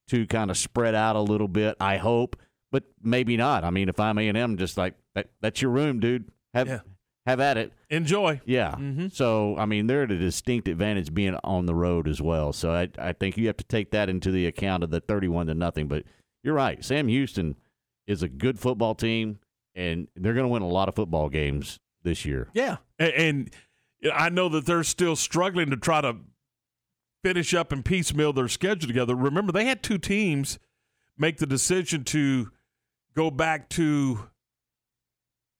[0.09, 1.77] to kind of spread out a little bit.
[1.81, 2.37] I hope,
[2.73, 3.62] but maybe not.
[3.62, 6.28] I mean, if I'm A and M, just like that, that's your room, dude.
[6.55, 6.81] Have Yeah.
[7.27, 7.73] have at it.
[7.89, 8.41] Enjoy.
[8.45, 8.73] Yeah.
[8.73, 9.09] Mm-hmm.
[9.12, 12.53] So I mean, they're at a distinct advantage being on the road as well.
[12.53, 15.47] So I I think you have to take that into the account of the thirty-one
[15.47, 15.87] to nothing.
[15.87, 16.03] But
[16.43, 16.85] you're right.
[16.85, 17.55] Sam Houston
[18.09, 19.39] is a good football team,
[19.77, 22.49] and they're going to win a lot of football games this year.
[22.55, 23.51] Yeah, and, and
[24.12, 26.16] I know that they're still struggling to try to
[27.22, 29.14] finish up and piecemeal their schedule together.
[29.14, 30.59] Remember, they had two teams
[31.18, 32.51] make the decision to
[33.14, 34.31] go back to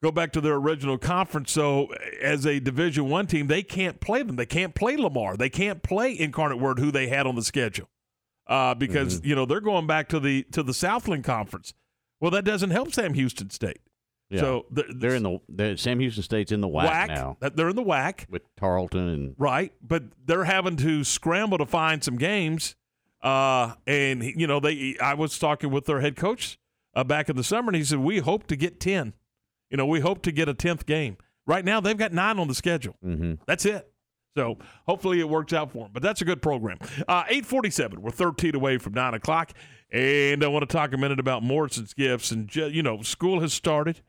[0.03, 1.53] go back to their original conference.
[1.53, 1.89] So,
[2.23, 4.37] as a Division One team, they can't play them.
[4.37, 5.37] They can't play Lamar.
[5.37, 7.89] They can't play Incarnate Word, who they had on the schedule,
[8.47, 11.75] uh, because you know they're going back to the to the Southland Conference.
[12.21, 13.81] Well, that doesn't help Sam Houston State.
[14.31, 14.41] Yeah.
[14.41, 17.09] So the, they're in the they're, Sam Houston State's in the WAC, whack.
[17.09, 17.37] now.
[17.41, 18.27] They're in the whack.
[18.31, 19.73] With Tarleton and right.
[19.83, 22.77] But they're having to scramble to find some games.
[23.23, 26.59] Uh and you know they i was talking with their head coach
[26.95, 29.13] uh, back in the summer and he said we hope to get 10
[29.69, 31.19] you know we hope to get a 10th game.
[31.47, 32.97] Right now they've got nine on the schedule.
[33.05, 33.35] Mm-hmm.
[33.47, 33.93] that's it.
[34.37, 36.79] So hopefully it works out for them but that's a good program.
[37.09, 39.53] Uh 847 we're 13 away from 9 o'clock.
[39.93, 43.53] And i want to talk a minute about morrison's gifts and you know school has
[43.53, 44.01] started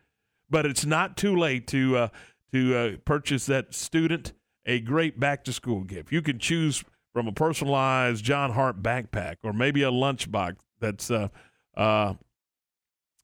[0.52, 2.08] but it's not too late to uh,
[2.52, 4.34] to uh, purchase that student
[4.66, 6.12] a great back to school gift.
[6.12, 6.84] You can choose
[7.14, 11.30] from a personalized Jon Hart backpack or maybe a lunchbox that's uh,
[11.76, 12.14] uh,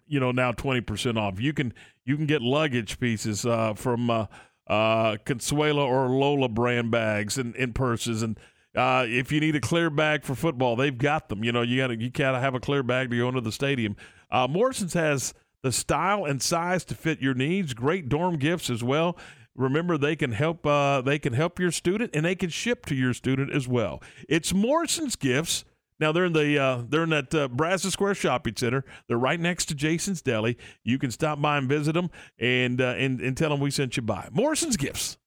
[0.07, 1.39] you know now twenty percent off.
[1.39, 1.73] You can
[2.05, 4.25] you can get luggage pieces uh, from uh,
[4.67, 8.39] uh, Consuela or Lola brand bags and, and purses and.
[8.75, 11.43] Uh, if you need a clear bag for football, they've got them.
[11.43, 13.51] You know, you got to you gotta have a clear bag to go into the
[13.51, 13.95] stadium.
[14.29, 15.33] Uh, Morrison's has
[15.67, 17.73] the style and size to fit your needs.
[17.73, 19.17] Great dorm gifts as well.
[19.53, 20.65] Remember, they can help.
[20.65, 24.01] Uh, they can help your student, and they can ship to your student as well.
[24.29, 25.65] It's Morrison's Gifts.
[25.99, 28.85] Now they're in the uh, they're in that uh, Brazos Square Shopping Center.
[29.09, 30.57] They're right next to Jason's Deli.
[30.85, 33.97] You can stop by and visit them, and uh, and and tell them we sent
[33.97, 34.29] you by.
[34.31, 35.17] Morrison's Gifts.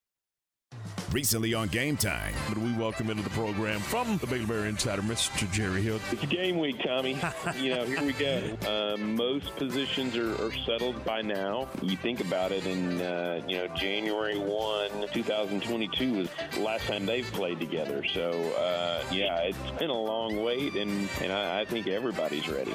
[1.12, 2.32] Recently on Game Time.
[2.48, 5.50] But we welcome into the program from the Baylor Bear Insider, Mr.
[5.50, 5.98] Jerry Hill.
[6.12, 7.18] It's game week, Tommy.
[7.58, 8.56] you know, here we go.
[8.70, 11.68] Uh, most positions are, are settled by now.
[11.82, 17.06] You think about it, and uh, you know, January one, 2022 was the last time
[17.06, 18.04] they've played together.
[18.04, 22.74] So uh, yeah, it's been a long wait, and and I, I think everybody's ready.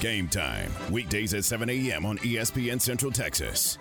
[0.00, 0.72] Game Time.
[0.90, 2.04] Weekdays at 7 a.m.
[2.04, 3.78] on ESPN Central Texas.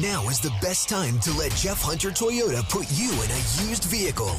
[0.00, 3.82] Now is the best time to let Jeff Hunter Toyota put you in a used
[3.82, 4.36] vehicle.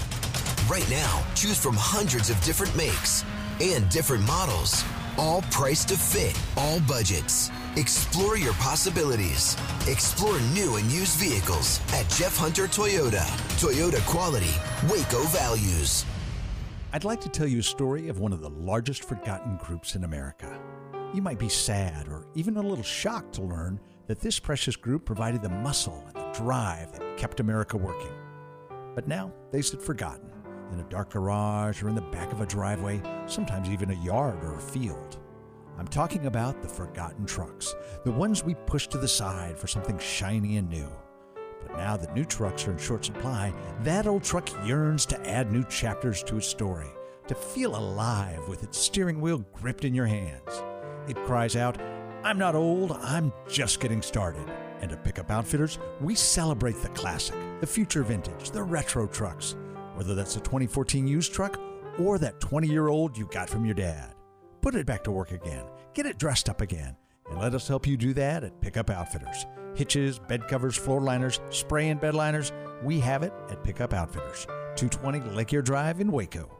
[0.69, 3.25] Right now, choose from hundreds of different makes
[3.59, 4.85] and different models,
[5.17, 7.51] all priced to fit all budgets.
[7.75, 9.57] Explore your possibilities.
[9.85, 13.25] Explore new and used vehicles at Jeff Hunter Toyota.
[13.59, 14.53] Toyota quality,
[14.89, 16.05] Waco values.
[16.93, 20.05] I'd like to tell you a story of one of the largest forgotten groups in
[20.05, 20.57] America.
[21.13, 25.05] You might be sad or even a little shocked to learn that this precious group
[25.05, 28.11] provided the muscle and the drive that kept America working.
[28.95, 30.31] But now they sit forgotten
[30.73, 34.43] in a dark garage or in the back of a driveway, sometimes even a yard
[34.43, 35.19] or a field.
[35.77, 39.99] I'm talking about the forgotten trucks, the ones we push to the side for something
[39.99, 40.89] shiny and new.
[41.61, 43.53] But now that new trucks are in short supply,
[43.83, 46.89] that old truck yearns to add new chapters to its story,
[47.27, 50.63] to feel alive with its steering wheel gripped in your hands.
[51.07, 51.77] It cries out,
[52.21, 54.45] I'm not old, I'm just getting started.
[54.81, 59.55] And at Pickup Outfitters, we celebrate the classic, the future vintage, the retro trucks,
[59.95, 61.59] whether that's a 2014 used truck
[61.97, 64.15] or that 20 year old you got from your dad.
[64.61, 65.63] Put it back to work again,
[65.93, 66.97] get it dressed up again,
[67.29, 69.45] and let us help you do that at Pickup Outfitters.
[69.75, 72.51] Hitches, bed covers, floor liners, spray and bed liners,
[72.83, 76.58] we have it at Pickup Outfitters, 220 Lake Erie Drive in Waco.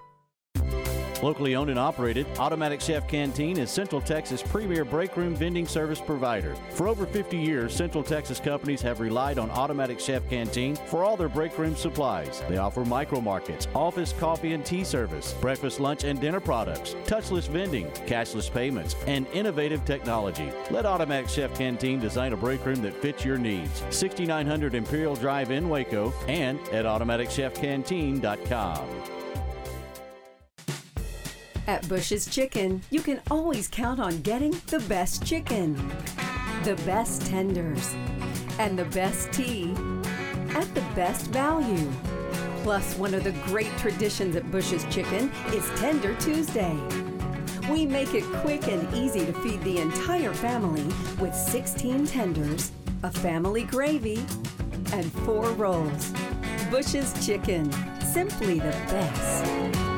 [1.21, 5.99] Locally owned and operated, Automatic Chef Canteen is Central Texas' premier break room vending service
[5.99, 6.55] provider.
[6.71, 11.17] For over 50 years, Central Texas companies have relied on Automatic Chef Canteen for all
[11.17, 12.41] their break room supplies.
[12.47, 17.49] They offer micro markets, office coffee and tea service, breakfast, lunch, and dinner products, touchless
[17.49, 20.51] vending, cashless payments, and innovative technology.
[20.71, 23.83] Let Automatic Chef Canteen design a break room that fits your needs.
[23.89, 29.18] 6900 Imperial Drive in Waco and at AutomaticChefCanteen.com.
[31.69, 35.75] At Bush's Chicken, you can always count on getting the best chicken,
[36.63, 37.93] the best tenders,
[38.57, 39.75] and the best tea
[40.55, 41.87] at the best value.
[42.63, 46.75] Plus, one of the great traditions at Bush's Chicken is Tender Tuesday.
[47.69, 50.87] We make it quick and easy to feed the entire family
[51.19, 52.71] with 16 tenders,
[53.03, 54.25] a family gravy,
[54.91, 56.11] and four rolls.
[56.71, 57.71] Bush's Chicken,
[58.01, 59.88] simply the best.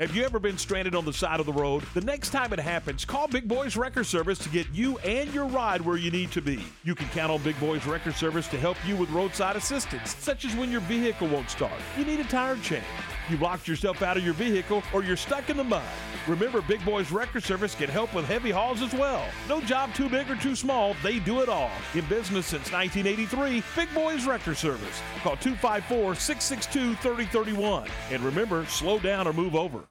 [0.00, 1.82] Have you ever been stranded on the side of the road?
[1.92, 5.46] The next time it happens, call Big Boys Wrecker Service to get you and your
[5.46, 6.64] ride where you need to be.
[6.84, 10.44] You can count on Big Boys Wrecker Service to help you with roadside assistance, such
[10.44, 12.84] as when your vehicle won't start, you need a tire change,
[13.28, 15.82] you locked yourself out of your vehicle, or you're stuck in the mud.
[16.28, 19.24] Remember, Big Boys Wrecker Service can help with heavy hauls as well.
[19.48, 21.70] No job too big or too small, they do it all.
[21.94, 25.00] In business since 1983, Big Boys Wrecker Service.
[25.22, 27.88] Call 254 662 3031.
[28.10, 29.84] And remember, slow down or move over.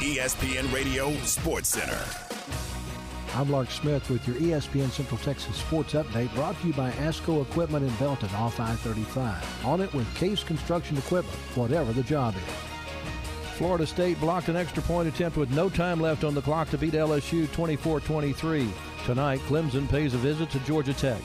[0.00, 2.27] ESPN Radio Sports Center.
[3.34, 7.42] I'm Lark Smith with your ESPN Central Texas Sports Update brought to you by ASCO
[7.42, 9.66] Equipment in Belton off I-35.
[9.66, 12.54] On it with Case Construction Equipment, whatever the job is.
[13.56, 16.78] Florida State blocked an extra point attempt with no time left on the clock to
[16.78, 18.68] beat LSU 24-23.
[19.04, 21.20] Tonight, Clemson pays a visit to Georgia Tech.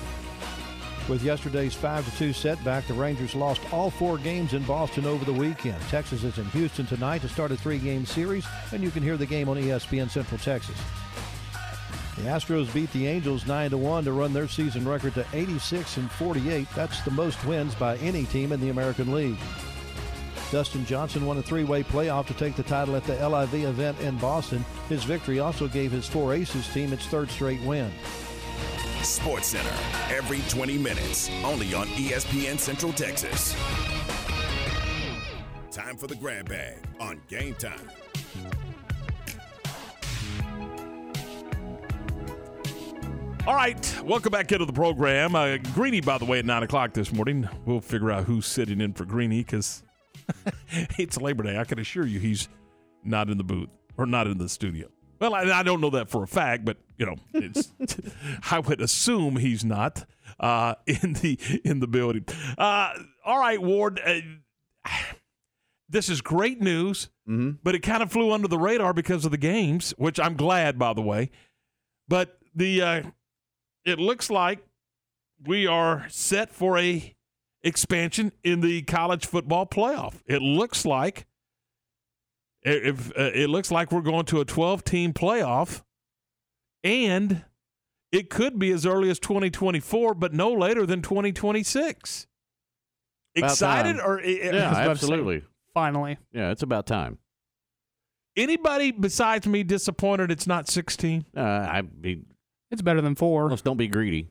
[1.07, 5.81] With yesterday's 5-2 setback, the Rangers lost all four games in Boston over the weekend.
[5.84, 9.25] Texas is in Houston tonight to start a three-game series, and you can hear the
[9.25, 10.77] game on ESPN Central Texas.
[12.18, 15.98] The Astros beat the Angels 9 to 1 to run their season record to 86
[15.98, 16.68] and 48.
[16.76, 19.38] That's the most wins by any team in the American League.
[20.52, 24.15] Dustin Johnson won a three-way playoff to take the title at the LIV event in
[24.19, 24.64] Boston.
[24.90, 27.91] His victory also gave his Four Aces team its third straight win.
[29.02, 29.73] Sports Center,
[30.11, 33.56] every 20 minutes, only on ESPN Central Texas.
[35.72, 37.90] Time for the grab bag on game time.
[43.45, 45.36] All right, welcome back into the program.
[45.36, 47.49] Uh, Greeny, by the way, at 9 o'clock this morning.
[47.65, 49.84] We'll figure out who's sitting in for Greeny because
[50.98, 51.57] it's Labor Day.
[51.57, 52.48] I can assure you he's
[53.03, 53.68] not in the booth
[53.98, 54.88] or not in the studio.
[55.20, 57.74] Well, I, I don't know that for a fact, but you know, it's,
[58.49, 60.06] I would assume he's not
[60.40, 62.24] uh, in the in the building.
[62.57, 62.94] Uh,
[63.26, 63.99] all right, Ward.
[64.06, 64.22] Uh,
[65.90, 67.10] this is great news,
[67.61, 70.80] but it kind of flew under the radar because of the games, which I'm glad,
[70.80, 71.30] by the way.
[72.07, 73.02] But the uh,
[73.85, 74.60] it looks like
[75.45, 77.15] we are set for a
[77.64, 80.15] expansion in the college football playoff.
[80.26, 81.26] It looks like
[82.61, 85.81] if uh, it looks like we're going to a 12 team playoff
[86.84, 87.43] and
[88.11, 92.27] it could be as early as 2024 but no later than 2026
[93.38, 94.05] About excited time.
[94.05, 95.43] or yeah, absolutely.
[95.73, 96.18] Finally.
[96.31, 97.18] Yeah, it's about time.
[98.38, 102.26] anybody besides me disappointed it's not 16 Uh, I mean,
[102.73, 103.51] It's better than four.
[103.51, 104.29] Let's don't be greedy.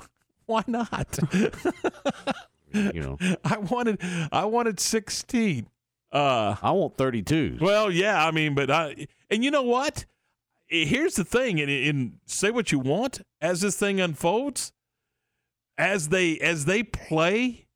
[0.46, 1.18] Why not?
[2.72, 5.66] You know, I wanted I wanted 16.
[6.12, 7.58] Uh, I want 32.
[7.60, 10.04] Well, yeah, I mean, but I and you know what?
[10.68, 14.72] Here's the thing, and, and say what you want as this thing unfolds,
[15.76, 17.66] as they as they play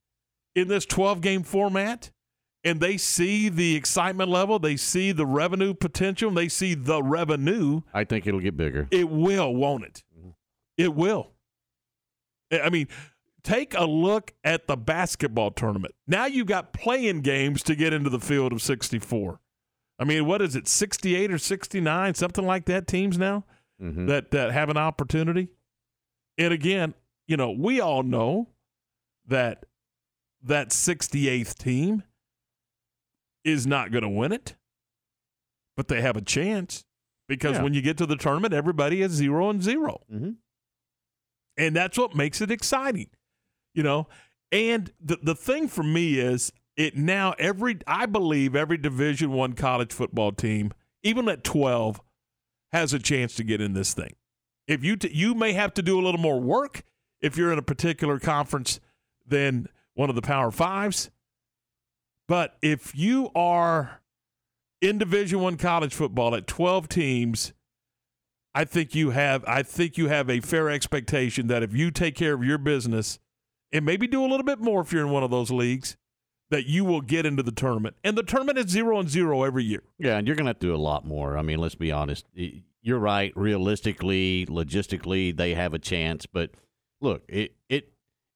[0.55, 2.13] in this 12 game format,
[2.69, 7.81] and they see the excitement level, they see the revenue potential, they see the revenue.
[7.95, 8.89] I think it'll get bigger.
[8.91, 10.03] It will, won't it?
[10.77, 11.33] It will.
[12.53, 12.89] I mean,
[13.43, 15.95] take a look at the basketball tournament.
[16.07, 19.41] Now you've got playing games to get into the field of 64.
[19.99, 23.45] I mean, what is it, 68 or 69, something like that, teams now
[23.81, 24.07] Mm-hmm.
[24.07, 25.49] that, that have an opportunity?
[26.37, 26.95] And again,
[27.29, 28.49] you know, we all know
[29.29, 29.67] that
[30.43, 32.03] that 68th team
[33.45, 34.55] is not going to win it,
[35.77, 36.85] but they have a chance
[37.29, 37.63] because Yeah.
[37.63, 40.37] when you get to the tournament, everybody is zero and 0 Mhm.
[41.57, 43.11] and that's what makes it exciting,
[43.75, 44.09] you know.
[44.53, 49.53] And the the thing for me is it now every I believe every Division One
[49.53, 52.01] college football team, even at twelve,
[52.73, 54.15] has a chance to get in this thing.
[54.67, 56.83] If you t- you may have to do a little more work
[57.21, 58.81] if you're in a particular conference
[59.27, 61.11] than one of the Power Fives,
[62.29, 64.01] but if you are
[64.81, 67.53] in Division One college football at twelve teams.
[68.55, 72.17] I think you have I think you have a fair expectation that if you take
[72.17, 73.19] care of your business
[73.73, 75.97] and maybe do a little bit more if you're in one of those leagues,
[76.51, 77.97] that you will get into the tournament.
[78.03, 79.83] And the tournament is zero and zero every year.
[79.99, 81.37] Yeah, and you're going to have to do a lot more.
[81.37, 82.25] I mean, let's be honest.
[82.83, 83.33] You're right.
[83.37, 86.27] Realistically, logistically, they have a chance.
[86.27, 86.51] But
[87.01, 87.93] look, it it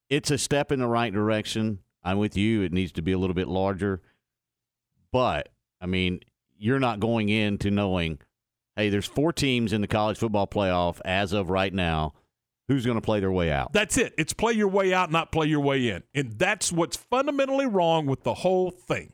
[0.09, 1.79] it's a step in the right direction.
[2.05, 2.63] I'm with you.
[2.63, 4.03] It needs to be a little bit larger.
[5.13, 5.49] But
[5.81, 6.21] I mean,
[6.59, 8.19] you're not going into knowing,
[8.77, 12.15] hey, there's four teams in the college football playoff as of right now.
[12.69, 13.73] Who's going to play their way out?
[13.73, 14.15] That's it.
[14.17, 16.05] It's play your way out, not play your way in.
[16.15, 19.13] And that's what's fundamentally wrong with the whole thing.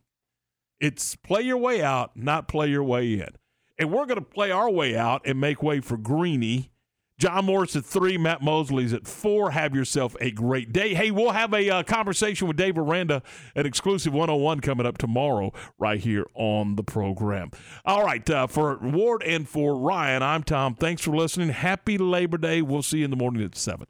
[0.81, 3.31] It's play your way out, not play your way in.
[3.79, 6.71] And we're going to play our way out and make way for Greeny.
[7.19, 9.51] John Morris at three, Matt Mosley's at four.
[9.51, 10.95] Have yourself a great day.
[10.95, 13.23] Hey, we'll have a uh, conversation with Dave Aranda
[13.57, 17.51] at Exclusive 101 coming up tomorrow, right here on the program.
[17.85, 20.77] All right, uh, for Ward and for Ryan, I'm Tom.
[20.77, 21.49] Thanks for listening.
[21.49, 22.63] Happy Labor Day.
[22.63, 23.87] We'll see you in the morning at 7.